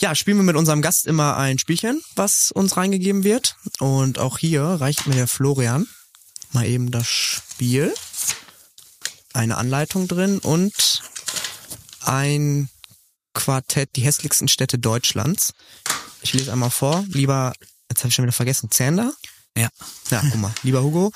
ja, 0.00 0.14
spielen 0.14 0.38
wir 0.38 0.44
mit 0.44 0.56
unserem 0.56 0.80
Gast 0.80 1.06
immer 1.06 1.36
ein 1.36 1.58
Spielchen, 1.58 2.02
was 2.16 2.50
uns 2.50 2.78
reingegeben 2.78 3.22
wird. 3.22 3.56
Und 3.78 4.18
auch 4.18 4.38
hier 4.38 4.62
reicht 4.62 5.06
mir 5.06 5.16
der 5.16 5.28
Florian 5.28 5.86
mal 6.54 6.66
eben 6.66 6.90
das 6.90 7.08
Spiel, 7.08 7.94
eine 9.32 9.56
Anleitung 9.56 10.08
drin 10.08 10.38
und 10.38 11.02
ein 12.00 12.68
Quartett, 13.34 13.96
die 13.96 14.02
hässlichsten 14.02 14.48
Städte 14.48 14.78
Deutschlands. 14.78 15.54
Ich 16.22 16.34
lese 16.34 16.52
einmal 16.52 16.70
vor. 16.70 17.04
Lieber, 17.08 17.52
jetzt 17.90 18.00
habe 18.00 18.08
ich 18.08 18.14
schon 18.14 18.24
wieder 18.24 18.32
vergessen, 18.32 18.70
Zander? 18.70 19.12
Ja. 19.56 19.68
Ja, 20.10 20.22
guck 20.30 20.40
mal. 20.40 20.54
Lieber 20.62 20.82
Hugo, 20.82 21.12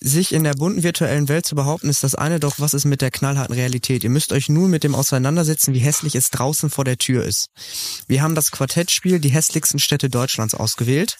sich 0.00 0.32
in 0.32 0.44
der 0.44 0.54
bunten 0.54 0.82
virtuellen 0.82 1.28
Welt 1.28 1.46
zu 1.46 1.54
behaupten, 1.54 1.90
ist 1.90 2.02
das 2.02 2.14
eine, 2.14 2.40
doch 2.40 2.54
was 2.58 2.74
ist 2.74 2.86
mit 2.86 3.02
der 3.02 3.10
knallharten 3.10 3.54
Realität? 3.54 4.02
Ihr 4.02 4.10
müsst 4.10 4.32
euch 4.32 4.48
nun 4.48 4.70
mit 4.70 4.82
dem 4.82 4.94
auseinandersetzen, 4.94 5.74
wie 5.74 5.80
hässlich 5.80 6.14
es 6.14 6.30
draußen 6.30 6.70
vor 6.70 6.84
der 6.84 6.96
Tür 6.96 7.24
ist. 7.24 7.48
Wir 8.06 8.22
haben 8.22 8.34
das 8.34 8.50
Quartettspiel 8.50 9.20
Die 9.20 9.28
hässlichsten 9.28 9.78
Städte 9.78 10.08
Deutschlands 10.08 10.54
ausgewählt. 10.54 11.18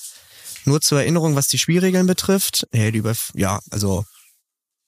Nur 0.64 0.80
zur 0.80 1.00
Erinnerung, 1.00 1.36
was 1.36 1.48
die 1.48 1.58
Spielregeln 1.58 2.06
betrifft. 2.06 2.66
Ja, 3.34 3.60
also 3.70 4.04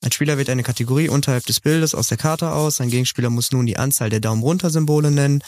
ein 0.05 0.11
Spieler 0.11 0.37
wählt 0.37 0.51
eine 0.51 0.65
Kategorie 0.65 1.09
unterhalb 1.09 1.47
des 1.47 1.61
Bildes 1.61 1.95
aus 1.95 2.09
der 2.09 2.19
Karte 2.19 2.51
aus. 2.51 2.81
Ein 2.81 2.91
Gegenspieler 2.91 3.31
muss 3.31 3.53
nun 3.53 3.67
die 3.67 3.77
Anzahl 3.77 4.11
der 4.11 4.19
Daumen 4.19 4.43
runter 4.43 4.69
Symbole 4.69 5.13
nennen. 5.13 5.45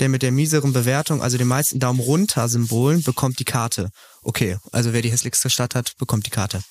Der 0.00 0.08
mit 0.08 0.22
der 0.22 0.32
mieseren 0.32 0.72
Bewertung, 0.72 1.22
also 1.22 1.38
den 1.38 1.46
meisten 1.46 1.78
Daumen 1.78 2.00
runter 2.00 2.48
Symbolen, 2.48 3.04
bekommt 3.04 3.38
die 3.38 3.44
Karte. 3.44 3.90
Okay, 4.22 4.58
also 4.72 4.92
wer 4.92 5.02
die 5.02 5.12
hässlichste 5.12 5.50
Stadt 5.50 5.76
hat, 5.76 5.96
bekommt 5.98 6.26
die 6.26 6.30
Karte. 6.30 6.62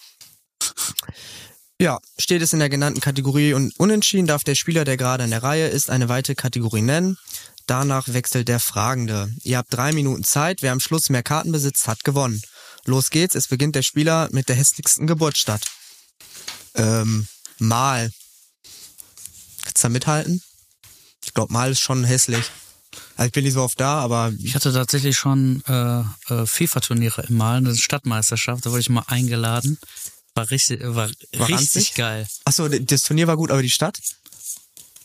Ja, 1.80 1.97
steht 2.20 2.43
es 2.43 2.54
in 2.54 2.60
der 2.60 2.70
genannten 2.70 3.02
Kategorie 3.02 3.56
und 3.56 3.74
unentschieden 3.80 4.28
darf 4.28 4.43
der 4.43 4.54
Spieler, 4.54 4.86
der 4.86 4.97
gerade 4.97 5.24
in 5.24 5.32
der 5.32 5.41
Reihe 5.41 5.68
ist, 5.68 5.89
eine 5.89 6.10
weitere 6.10 6.36
Kategorie 6.36 6.84
nennen. 6.84 7.18
Danach 7.66 8.08
wechselt 8.08 8.49
der 8.49 8.60
Fragende. 8.60 9.34
Ihr 9.41 9.58
habt 9.58 9.74
drei 9.74 9.91
Minuten 9.91 10.24
Zeit. 10.24 10.62
Wer 10.62 10.74
am 10.74 10.80
Schluss 10.80 11.10
mehr 11.10 11.24
Karten 11.24 11.52
besitzt, 11.52 11.88
hat 11.88 12.04
gewonnen. 12.04 12.39
Los 12.86 13.09
geht's. 13.09 13.36
Es 13.36 13.47
beginnt 13.47 13.75
der 13.75 13.84
Spieler 13.84 14.29
mit 14.32 14.49
der 14.49 14.55
hässlichsten 14.55 15.07
Geburtsstadt. 15.07 15.63
Ähm, 16.75 17.27
Mal. 17.59 18.11
Kannst 19.63 19.77
du 19.77 19.82
da 19.84 19.89
mithalten? 19.89 20.41
Ich 21.23 21.34
glaube, 21.34 21.53
Mal 21.53 21.71
ist 21.71 21.79
schon 21.79 22.03
hässlich. 22.03 22.49
Also 23.15 23.27
ich 23.27 23.32
bin 23.34 23.43
nicht 23.43 23.53
so 23.53 23.61
oft 23.61 23.79
da, 23.79 23.99
aber 23.99 24.34
ich 24.43 24.55
hatte 24.55 24.73
tatsächlich 24.73 25.15
schon 25.15 25.63
äh, 25.67 25.99
äh, 26.34 26.45
FIFA-Turniere 26.45 27.25
im 27.29 27.38
Mal, 27.38 27.57
eine 27.57 27.75
Stadtmeisterschaft, 27.75 28.65
da 28.65 28.71
wurde 28.71 28.82
ich 28.82 28.89
mal 28.89 29.05
eingeladen. 29.07 29.77
War 30.34 30.49
richtig, 30.49 30.82
war, 30.82 31.09
war 31.38 31.47
richtig 31.47 31.93
geil. 31.93 32.27
Achso, 32.45 32.67
das 32.67 33.01
Turnier 33.03 33.27
war 33.27 33.38
gut, 33.38 33.51
aber 33.51 33.61
die 33.61 33.69
Stadt? 33.69 33.99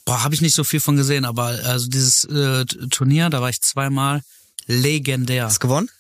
Boah, 0.05 0.23
habe 0.23 0.35
ich 0.35 0.41
nicht 0.41 0.55
so 0.55 0.65
viel 0.65 0.81
von 0.81 0.97
gesehen, 0.97 1.25
aber 1.25 1.47
also 1.65 1.89
dieses 1.89 2.25
äh, 2.25 2.65
Turnier, 2.65 3.29
da 3.29 3.43
war 3.43 3.51
ich 3.51 3.61
zweimal 3.61 4.23
legendär. 4.67 5.47
Hast 5.47 5.57
du 5.57 5.67
gewonnen? 5.69 5.91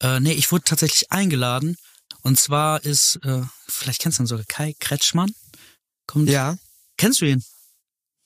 Äh, 0.00 0.20
nee, 0.20 0.32
ich 0.32 0.52
wurde 0.52 0.64
tatsächlich 0.64 1.10
eingeladen 1.10 1.76
Und 2.22 2.38
zwar 2.38 2.84
ist, 2.84 3.16
äh, 3.24 3.42
vielleicht 3.68 4.00
kennst 4.00 4.18
du 4.18 4.24
ihn 4.24 4.26
sogar, 4.26 4.44
Kai 4.46 4.74
Kretschmann. 4.78 5.32
Kommt, 6.06 6.28
Ja. 6.28 6.56
Kennst 6.96 7.20
du 7.20 7.26
ihn? 7.26 7.44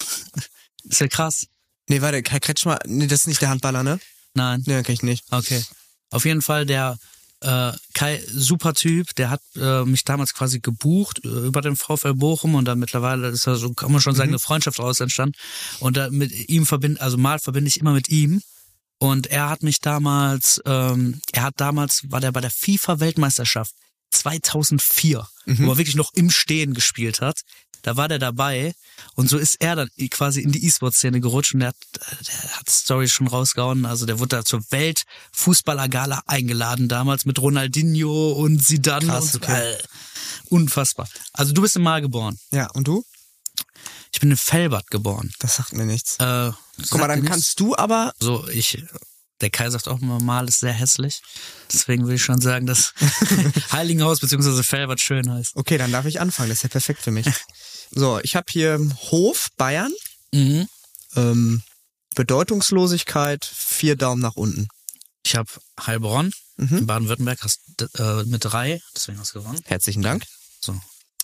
ist 0.84 1.00
ja 1.00 1.08
krass. 1.08 1.46
Nee, 1.88 2.00
warte, 2.00 2.22
Kai 2.22 2.40
Kretschmer, 2.40 2.78
nee, 2.86 3.06
das 3.06 3.20
ist 3.20 3.26
nicht 3.26 3.42
der 3.42 3.50
Handballer, 3.50 3.82
ne? 3.82 4.00
Nein. 4.34 4.62
Nee, 4.66 4.82
kenn 4.82 4.94
ich 4.94 5.02
nicht. 5.02 5.24
Okay. 5.30 5.62
Auf 6.10 6.24
jeden 6.24 6.42
Fall 6.42 6.66
der 6.66 6.98
äh, 7.40 7.72
Kai, 7.94 8.22
super 8.28 8.74
Typ, 8.74 9.14
der 9.16 9.30
hat 9.30 9.40
äh, 9.56 9.84
mich 9.84 10.04
damals 10.04 10.34
quasi 10.34 10.60
gebucht 10.60 11.24
äh, 11.24 11.28
über 11.28 11.62
den 11.62 11.76
VfL 11.76 12.14
Bochum 12.14 12.54
und 12.54 12.66
dann 12.66 12.78
mittlerweile 12.78 13.28
ist 13.28 13.46
da 13.46 13.54
so, 13.56 13.72
kann 13.72 13.90
man 13.90 14.00
schon 14.00 14.14
sagen, 14.14 14.30
eine 14.30 14.38
Freundschaft 14.38 14.78
daraus 14.78 15.00
entstanden. 15.00 15.34
Und 15.80 15.96
da 15.96 16.10
mit 16.10 16.48
ihm 16.48 16.66
verbinde, 16.66 17.00
also 17.00 17.16
mal 17.16 17.38
verbinde 17.38 17.68
ich 17.68 17.80
immer 17.80 17.92
mit 17.92 18.08
ihm. 18.08 18.42
Und 19.00 19.28
er 19.28 19.48
hat 19.48 19.62
mich 19.62 19.80
damals, 19.80 20.60
ähm, 20.66 21.22
er 21.32 21.44
hat 21.44 21.54
damals, 21.56 22.02
war 22.10 22.20
der 22.20 22.32
bei 22.32 22.42
der 22.42 22.50
FIFA-Weltmeisterschaft 22.50 23.72
2004, 24.10 25.26
wo 25.46 25.70
er 25.70 25.78
wirklich 25.78 25.96
noch 25.96 26.12
im 26.14 26.30
Stehen 26.30 26.74
gespielt 26.74 27.22
hat. 27.22 27.40
Da 27.82 27.96
war 27.96 28.08
der 28.08 28.18
dabei 28.18 28.74
und 29.14 29.30
so 29.30 29.38
ist 29.38 29.56
er 29.60 29.74
dann 29.74 29.88
quasi 30.10 30.42
in 30.42 30.52
die 30.52 30.66
E-Sport-Szene 30.66 31.20
gerutscht 31.20 31.54
und 31.54 31.60
der 31.60 31.68
hat, 31.68 31.76
der 31.94 32.56
hat 32.56 32.68
Story 32.68 33.08
schon 33.08 33.26
rausgehauen. 33.26 33.86
Also 33.86 34.04
der 34.04 34.18
wurde 34.18 34.36
da 34.36 34.44
zur 34.44 34.60
Weltfußballer-Gala 34.70 36.22
eingeladen 36.26 36.88
damals 36.88 37.24
mit 37.24 37.40
Ronaldinho 37.40 38.32
und 38.32 38.62
Zidane 38.62 39.06
Krass, 39.06 39.34
und 39.34 39.44
okay. 39.44 39.72
äh, 39.72 39.78
unfassbar. 40.50 41.08
Also 41.32 41.54
du 41.54 41.62
bist 41.62 41.76
im 41.76 41.82
Mal 41.82 42.02
geboren. 42.02 42.38
Ja, 42.52 42.70
und 42.72 42.86
du? 42.86 43.02
Ich 44.12 44.20
bin 44.20 44.30
in 44.30 44.36
Felbert 44.36 44.90
geboren. 44.90 45.32
Das 45.38 45.56
sagt 45.56 45.72
mir 45.72 45.84
nichts. 45.86 46.16
Äh, 46.18 46.52
Guck 46.90 47.00
mal, 47.00 47.08
dann 47.08 47.24
kannst 47.24 47.58
du 47.60 47.76
aber 47.76 48.12
so 48.18 48.46
ich 48.48 48.84
der 49.40 49.50
Kai 49.50 49.70
sagt 49.70 49.88
auch 49.88 50.00
immer, 50.00 50.20
Mal 50.20 50.48
ist 50.48 50.60
sehr 50.60 50.72
hässlich. 50.72 51.22
Deswegen 51.72 52.02
würde 52.04 52.16
ich 52.16 52.22
schon 52.22 52.40
sagen, 52.40 52.66
dass 52.66 52.92
Heiligenhaus 53.72 54.20
bzw. 54.20 54.62
Felbert 54.62 55.00
schön 55.00 55.30
heißt. 55.32 55.56
Okay, 55.56 55.78
dann 55.78 55.92
darf 55.92 56.04
ich 56.04 56.20
anfangen. 56.20 56.50
Das 56.50 56.58
ist 56.58 56.62
ja 56.64 56.68
perfekt 56.68 57.02
für 57.02 57.10
mich. 57.10 57.26
So, 57.90 58.20
ich 58.22 58.36
habe 58.36 58.46
hier 58.50 58.78
Hof 59.10 59.48
Bayern. 59.56 59.92
Mhm. 60.32 60.68
Ähm, 61.16 61.62
Bedeutungslosigkeit, 62.14 63.44
vier 63.44 63.96
Daumen 63.96 64.20
nach 64.20 64.36
unten. 64.36 64.68
Ich 65.24 65.36
habe 65.36 65.50
Heilbronn 65.84 66.32
Mhm. 66.56 66.78
in 66.78 66.86
Baden-Württemberg 66.86 67.38
hast 67.42 67.60
äh, 67.98 68.24
mit 68.24 68.44
drei, 68.44 68.82
deswegen 68.94 69.18
hast 69.18 69.34
du 69.34 69.40
gewonnen. 69.40 69.62
Herzlichen 69.64 70.02
Dank. 70.02 70.24
So. 70.60 70.78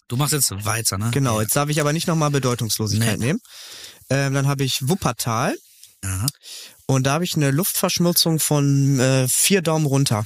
Du 0.09 0.17
machst 0.17 0.33
jetzt 0.33 0.53
weiter, 0.65 0.99
ne? 0.99 1.11
Genau, 1.13 1.37
Ja. 1.37 1.43
jetzt 1.43 1.57
darf 1.57 1.69
ich 1.69 1.81
aber 1.81 1.93
nicht 1.93 2.07
nochmal 2.07 2.31
Bedeutungslosigkeit 2.31 3.19
Nee. 3.19 3.27
nehmen. 3.27 3.41
Ähm, 4.09 4.35
dann 4.35 4.47
habe 4.47 4.63
ich 4.65 4.89
Wuppertal 4.89 5.57
Ja. 6.05 6.27
und 6.87 7.05
da 7.05 7.15
habe 7.15 7.25
ich 7.25 7.35
eine 7.35 7.51
Luftverschmutzung 7.51 8.39
von 8.39 9.01
äh, 9.01 9.27
vier 9.29 9.63
Daumen 9.63 9.87
runter. 9.87 10.25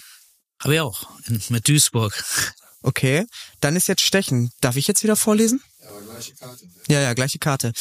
Habe 0.63 0.75
ich 0.75 0.81
auch. 0.81 1.09
In, 1.27 1.41
mit 1.49 1.67
Duisburg. 1.69 2.23
Okay, 2.83 3.27
dann 3.61 3.77
ist 3.77 3.89
jetzt 3.89 4.03
Stechen. 4.03 4.51
Darf 4.61 4.77
ich 4.77 4.87
jetzt 4.87 5.03
wieder 5.03 5.17
vorlesen? 5.17 5.63
Ja, 5.83 5.89
aber 5.91 6.01
gleiche 6.13 6.35
Karte. 6.35 6.65
Ja, 6.89 7.01
ja, 7.01 7.15
gleiche 7.15 7.39
Karte. 7.39 7.73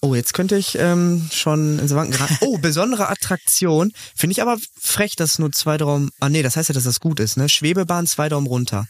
Oh, 0.00 0.14
jetzt 0.14 0.32
könnte 0.34 0.56
ich 0.56 0.76
ähm, 0.78 1.28
schon 1.32 1.78
ins 1.80 1.92
Wanken 1.94 2.12
geraten. 2.12 2.36
Oh, 2.40 2.58
besondere 2.62 3.08
Attraktion. 3.08 3.92
Finde 4.16 4.32
ich 4.32 4.40
aber 4.42 4.56
frech, 4.80 5.16
dass 5.16 5.38
nur 5.40 5.50
zwei 5.52 5.76
Daumen... 5.76 6.10
Ah 6.20 6.28
nee, 6.28 6.42
das 6.42 6.56
heißt 6.56 6.68
ja, 6.68 6.72
dass 6.72 6.84
das 6.84 7.00
gut 7.00 7.18
ist, 7.20 7.36
ne? 7.36 7.48
Schwebebahn, 7.48 8.06
zwei 8.06 8.28
Daumen 8.28 8.46
runter. 8.46 8.86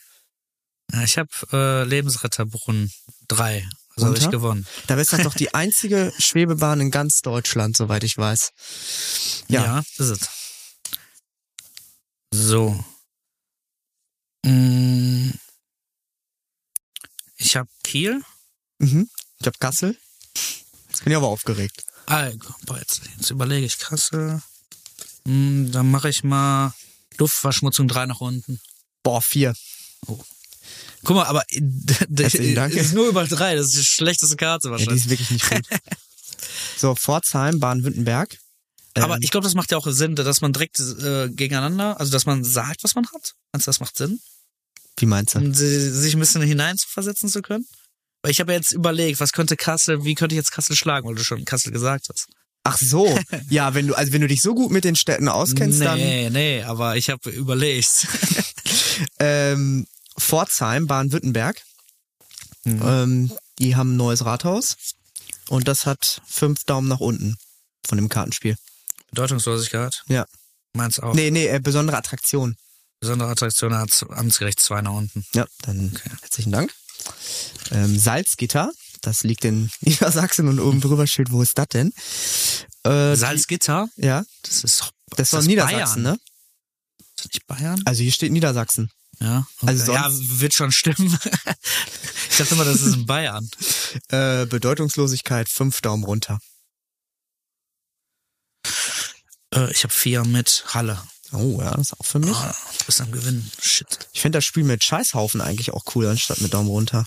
Ich 1.05 1.19
habe 1.19 1.31
äh, 1.53 1.85
Lebensretterbrunnen 1.85 2.93
drei. 3.29 3.69
Also 3.97 4.07
habe 4.07 4.19
ich 4.19 4.31
gewonnen. 4.31 4.67
Da 4.87 4.95
ist 4.95 5.13
das 5.13 5.23
doch 5.23 5.35
die 5.35 5.55
einzige 5.55 6.13
Schwebebahn 6.19 6.81
in 6.81 6.91
ganz 6.91 7.21
Deutschland, 7.21 7.77
soweit 7.77 8.05
ich 8.05 8.17
weiß. 8.17 8.53
Ja. 9.49 9.65
Ja, 9.65 9.79
ist 9.81 10.11
es. 10.11 10.21
So. 12.31 12.85
Mm. 14.45 15.31
Ich 17.37 17.57
habe 17.57 17.69
Kiel. 17.83 18.23
Mhm. 18.79 19.11
Ich 19.41 19.47
hab 19.47 19.59
Kassel. 19.59 19.97
Jetzt 20.89 21.05
bin 21.05 21.13
ich 21.13 21.17
aber 21.17 21.29
aufgeregt. 21.29 21.85
Boah, 22.67 22.79
jetzt, 22.79 23.03
jetzt 23.17 23.31
überlege 23.31 23.67
ich 23.67 23.79
Kassel. 23.79 24.41
Mm, 25.25 25.71
dann 25.73 25.91
mache 25.91 26.09
ich 26.09 26.25
mal 26.25 26.73
Luftverschmutzung 27.19 27.89
drei 27.89 28.07
nach 28.07 28.21
unten. 28.21 28.61
Boah, 29.03 29.21
vier. 29.21 29.55
Guck 31.05 31.17
mal, 31.17 31.25
aber 31.27 31.45
das 32.09 32.33
Herzlichen 32.33 32.55
Dank. 32.57 32.75
ist 32.75 32.93
nur 32.95 33.09
über 33.09 33.25
drei. 33.27 33.55
Das 33.55 33.67
ist 33.67 33.77
die 33.77 33.85
schlechteste 33.85 34.37
Karte 34.37 34.69
Ja, 34.69 34.77
die 34.77 34.87
wahrscheinlich. 34.87 35.05
ist 35.05 35.11
wirklich 35.11 35.31
nicht 35.31 35.49
gut. 35.49 35.63
so, 36.77 36.95
Pforzheim, 36.95 37.61
Baden-Württemberg. 37.61 38.37
aber 38.95 39.15
Ähm, 39.17 39.23
ich 39.23 39.31
glaube, 39.31 39.45
das 39.45 39.55
macht 39.55 39.71
ja 39.71 39.79
auch 39.79 39.87
Sinn, 39.89 40.17
dass 40.17 40.41
man 40.41 40.53
direkt 40.53 40.81
äh, 40.81 41.29
gegeneinander, 41.31 41.99
also 42.01 42.11
dass 42.13 42.27
man 42.27 42.43
sagt, 42.45 42.83
was 42.85 42.95
man 42.95 43.07
hat. 43.07 43.35
Meinst 43.53 43.67
du, 43.67 43.71
das 43.71 43.81
macht 43.81 43.97
Sinn? 43.97 44.21
Wie 44.99 45.07
meinst 45.07 45.35
du? 45.35 45.39
um 45.39 45.55
si- 45.55 45.91
sich 45.91 46.15
ein 46.15 46.21
bisschen 46.21 46.43
hineinzuversetzen 46.43 47.29
zu 47.29 47.43
können? 47.43 47.65
Weil 48.23 48.33
ich 48.33 48.41
habe 48.41 48.51
ja 48.53 48.59
jetzt 48.59 48.73
überlegt, 48.73 49.21
was 49.21 49.31
könnte 49.33 49.57
Kassel, 49.57 50.05
wie 50.05 50.17
könnte 50.17 50.35
ich 50.35 50.39
jetzt 50.39 50.51
Kassel 50.51 50.75
schlagen, 50.75 51.07
weil 51.09 51.15
du 51.15 51.23
schon 51.23 51.45
Kassel 51.45 51.71
gesagt 51.71 52.07
hast. 52.13 52.27
Ach 52.65 52.77
so. 52.77 53.17
Ja, 53.51 53.75
wenn 53.75 53.87
du, 53.87 53.95
also 53.95 54.13
wenn 54.13 54.21
du 54.21 54.27
dich 54.27 54.43
so 54.43 54.55
gut 54.57 54.73
mit 54.73 54.83
den 54.83 54.97
Städten 54.97 55.29
auskennst, 55.29 55.81
dann 55.81 55.99
nee, 55.99 56.29
nee, 56.29 56.63
aber 56.65 56.97
ich 56.97 57.09
habe 57.11 57.31
überlegt. 57.31 58.09
ähm, 59.21 59.87
Pforzheim, 60.19 60.87
Baden-Württemberg. 60.87 61.63
Ähm, 62.65 63.33
die 63.59 63.77
haben 63.77 63.95
ein 63.95 63.97
neues 63.97 64.25
Rathaus. 64.25 64.77
Und 65.49 65.69
das 65.69 65.87
hat 65.87 66.21
fünf 66.27 66.65
Daumen 66.65 66.89
nach 66.89 67.01
unten 67.01 67.37
von 67.87 67.97
dem 67.97 68.09
Kartenspiel. 68.11 68.57
Bedeutungslosigkeit, 69.11 70.03
Ja. 70.09 70.27
meinst 70.75 71.03
auch. 71.03 71.15
Nee, 71.15 71.31
nee, 71.31 71.47
äh, 71.47 71.59
besondere 71.61 71.97
Attraktion. 71.97 72.57
Besondere 73.01 73.31
Attraktion 73.31 73.75
hat 73.75 74.05
amtsgerecht 74.11 74.61
zwei 74.61 74.83
nach 74.83 74.93
unten. 74.93 75.25
Ja, 75.35 75.47
dann 75.63 75.99
herzlichen 76.21 76.53
Dank. 76.53 76.75
Ähm, 77.71 77.99
Salzgitter, 77.99 78.71
das 79.01 79.23
liegt 79.23 79.45
in 79.47 79.71
Niedersachsen 79.81 80.49
und 80.49 80.61
oben 80.61 80.81
drüber 80.83 81.07
steht, 81.07 81.31
wo 81.31 81.41
ist 81.41 81.57
das 81.57 81.69
denn? 81.69 81.93
Äh, 82.85 83.15
Salzgitter, 83.17 83.89
Ja, 83.97 84.25
das 84.43 84.65
ist 84.65 84.81
doch 84.81 84.91
das 85.17 85.31
das 85.31 85.47
Niedersachsen, 85.47 86.03
Bayern. 86.03 86.17
ne? 86.17 86.21
Ist 87.17 87.25
das 87.25 87.33
nicht 87.33 87.47
Bayern? 87.47 87.83
Also 87.87 88.03
hier 88.03 88.13
steht 88.13 88.33
Niedersachsen. 88.33 88.91
Ja. 89.21 89.47
Okay. 89.61 89.67
Also 89.67 89.93
ja, 89.93 90.09
wird 90.11 90.55
schon 90.55 90.73
stimmen. 90.73 91.19
ich 92.31 92.37
dachte 92.37 92.55
immer, 92.55 92.65
das 92.65 92.83
ist 92.83 92.95
in 92.95 93.07
Bayern. 93.07 93.51
Äh, 94.09 94.47
Bedeutungslosigkeit, 94.47 95.49
fünf 95.49 95.81
Daumen 95.81 96.05
runter. 96.05 96.39
Äh, 99.55 99.71
ich 99.73 99.83
habe 99.83 99.93
vier 99.93 100.25
mit 100.25 100.65
Halle. 100.69 101.03
Oh 101.33 101.59
ja, 101.61 101.73
das 101.73 101.89
ist 101.89 102.01
auch 102.01 102.05
für 102.05 102.21
mich. 102.21 102.35
Ah, 102.35 102.55
du 102.79 102.85
bist 102.87 103.01
am 103.01 103.13
Gewinnen. 103.13 103.51
Shit. 103.61 104.09
Ich 104.13 104.23
finde 104.23 104.39
das 104.39 104.45
Spiel 104.45 104.65
mit 104.65 104.83
Scheißhaufen 104.83 105.41
eigentlich 105.41 105.73
auch 105.73 105.85
cool, 105.95 106.07
anstatt 106.07 106.41
mit 106.41 106.55
Daumen 106.55 106.69
runter. 106.69 107.07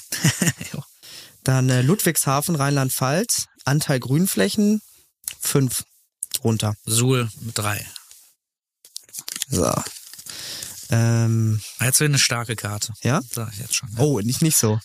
Dann 1.43 1.69
äh, 1.69 1.81
Ludwigshafen, 1.81 2.55
Rheinland-Pfalz, 2.55 3.47
Anteil 3.65 3.99
Grünflächen, 3.99 4.81
fünf 5.39 5.85
runter. 6.43 6.75
Suhl 6.85 7.29
mit 7.39 7.57
drei. 7.57 7.85
So. 9.47 9.73
Ähm, 10.91 11.61
Jetzt 11.79 11.99
wäre 11.99 12.09
eine 12.09 12.19
starke 12.19 12.55
Karte. 12.55 12.93
ja? 13.01 13.21
Sag 13.31 13.51
ich 13.53 13.59
jetzt 13.59 13.75
schon. 13.75 13.89
Oh, 13.97 14.19
nicht, 14.19 14.41
nicht 14.41 14.57
so. 14.57 14.79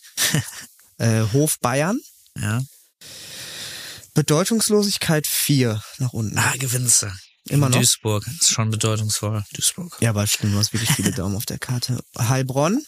äh, 0.99 1.23
Hof 1.33 1.59
Bayern, 1.61 2.01
Ja. 2.39 2.63
Bedeutungslosigkeit 4.15 5.27
vier 5.27 5.83
nach 5.99 6.13
unten. 6.13 6.39
Ah, 6.39 6.55
gewinnst 6.59 7.03
du. 7.03 7.13
Immer 7.49 7.69
noch? 7.69 7.77
Duisburg. 7.77 8.27
Ist 8.41 8.51
schon 8.51 8.71
bedeutungsvoll. 8.71 9.45
Duisburg. 9.53 9.97
Ja, 10.01 10.11
aber 10.11 10.27
stimmt, 10.27 10.55
du 10.55 10.59
hast 10.59 10.73
wirklich 10.73 10.91
viele 10.91 11.13
Daumen 11.13 11.37
auf 11.37 11.47
der 11.47 11.59
Karte. 11.59 12.01
Heilbronn, 12.19 12.83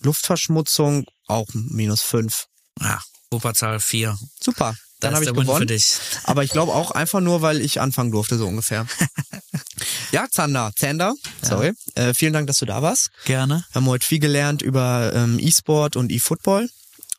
Luftverschmutzung, 0.00 1.04
auch 1.26 1.46
minus 1.52 2.00
fünf. 2.02 2.46
Ja. 2.80 3.00
Wuppertal 3.30 3.80
vier. 3.80 4.18
Super, 4.42 4.74
Da 5.00 5.08
dann 5.08 5.14
habe 5.14 5.24
ich 5.24 5.30
gewonnen. 5.32 5.58
für 5.58 5.66
dich. 5.66 5.86
Aber 6.24 6.42
ich 6.44 6.50
glaube 6.50 6.72
auch 6.72 6.90
einfach 6.90 7.20
nur, 7.20 7.42
weil 7.42 7.60
ich 7.60 7.80
anfangen 7.80 8.10
durfte, 8.10 8.36
so 8.38 8.46
ungefähr. 8.46 8.86
ja, 10.10 10.26
Zander, 10.30 10.72
Zander, 10.76 11.14
sorry. 11.42 11.72
Äh, 11.94 12.14
vielen 12.14 12.32
Dank, 12.32 12.46
dass 12.46 12.58
du 12.58 12.66
da 12.66 12.82
warst. 12.82 13.10
Gerne. 13.24 13.64
Wir 13.72 13.80
haben 13.80 13.86
heute 13.86 14.06
viel 14.06 14.18
gelernt 14.18 14.62
über 14.62 15.12
ähm, 15.14 15.38
E-Sport 15.40 15.96
und 15.96 16.10
E-Football. 16.10 16.68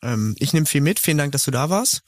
Ähm, 0.02 0.36
ich 0.38 0.52
nehme 0.52 0.66
viel 0.66 0.80
mit. 0.80 1.00
Vielen 1.00 1.18
Dank, 1.18 1.32
dass 1.32 1.44
du 1.44 1.50
da 1.50 1.70
warst. 1.70 2.02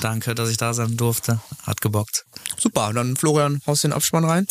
Danke, 0.00 0.34
dass 0.34 0.50
ich 0.50 0.56
da 0.56 0.72
sein 0.72 0.96
durfte. 0.96 1.40
Hat 1.62 1.80
gebockt. 1.80 2.24
Super, 2.58 2.92
dann 2.92 3.16
Florian, 3.16 3.60
haust 3.66 3.84
den 3.84 3.92
Abspann 3.92 4.24
rein. 4.24 4.46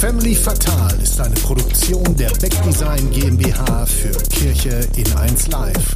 Family 0.00 0.34
Fatal 0.34 0.98
ist 1.02 1.20
eine 1.20 1.34
Produktion 1.34 2.16
der 2.16 2.30
Beck 2.30 2.54
Design 2.62 3.10
GmbH 3.10 3.84
für 3.84 4.12
Kirche 4.30 4.88
in 4.96 5.12
1 5.14 5.48
Live. 5.48 5.94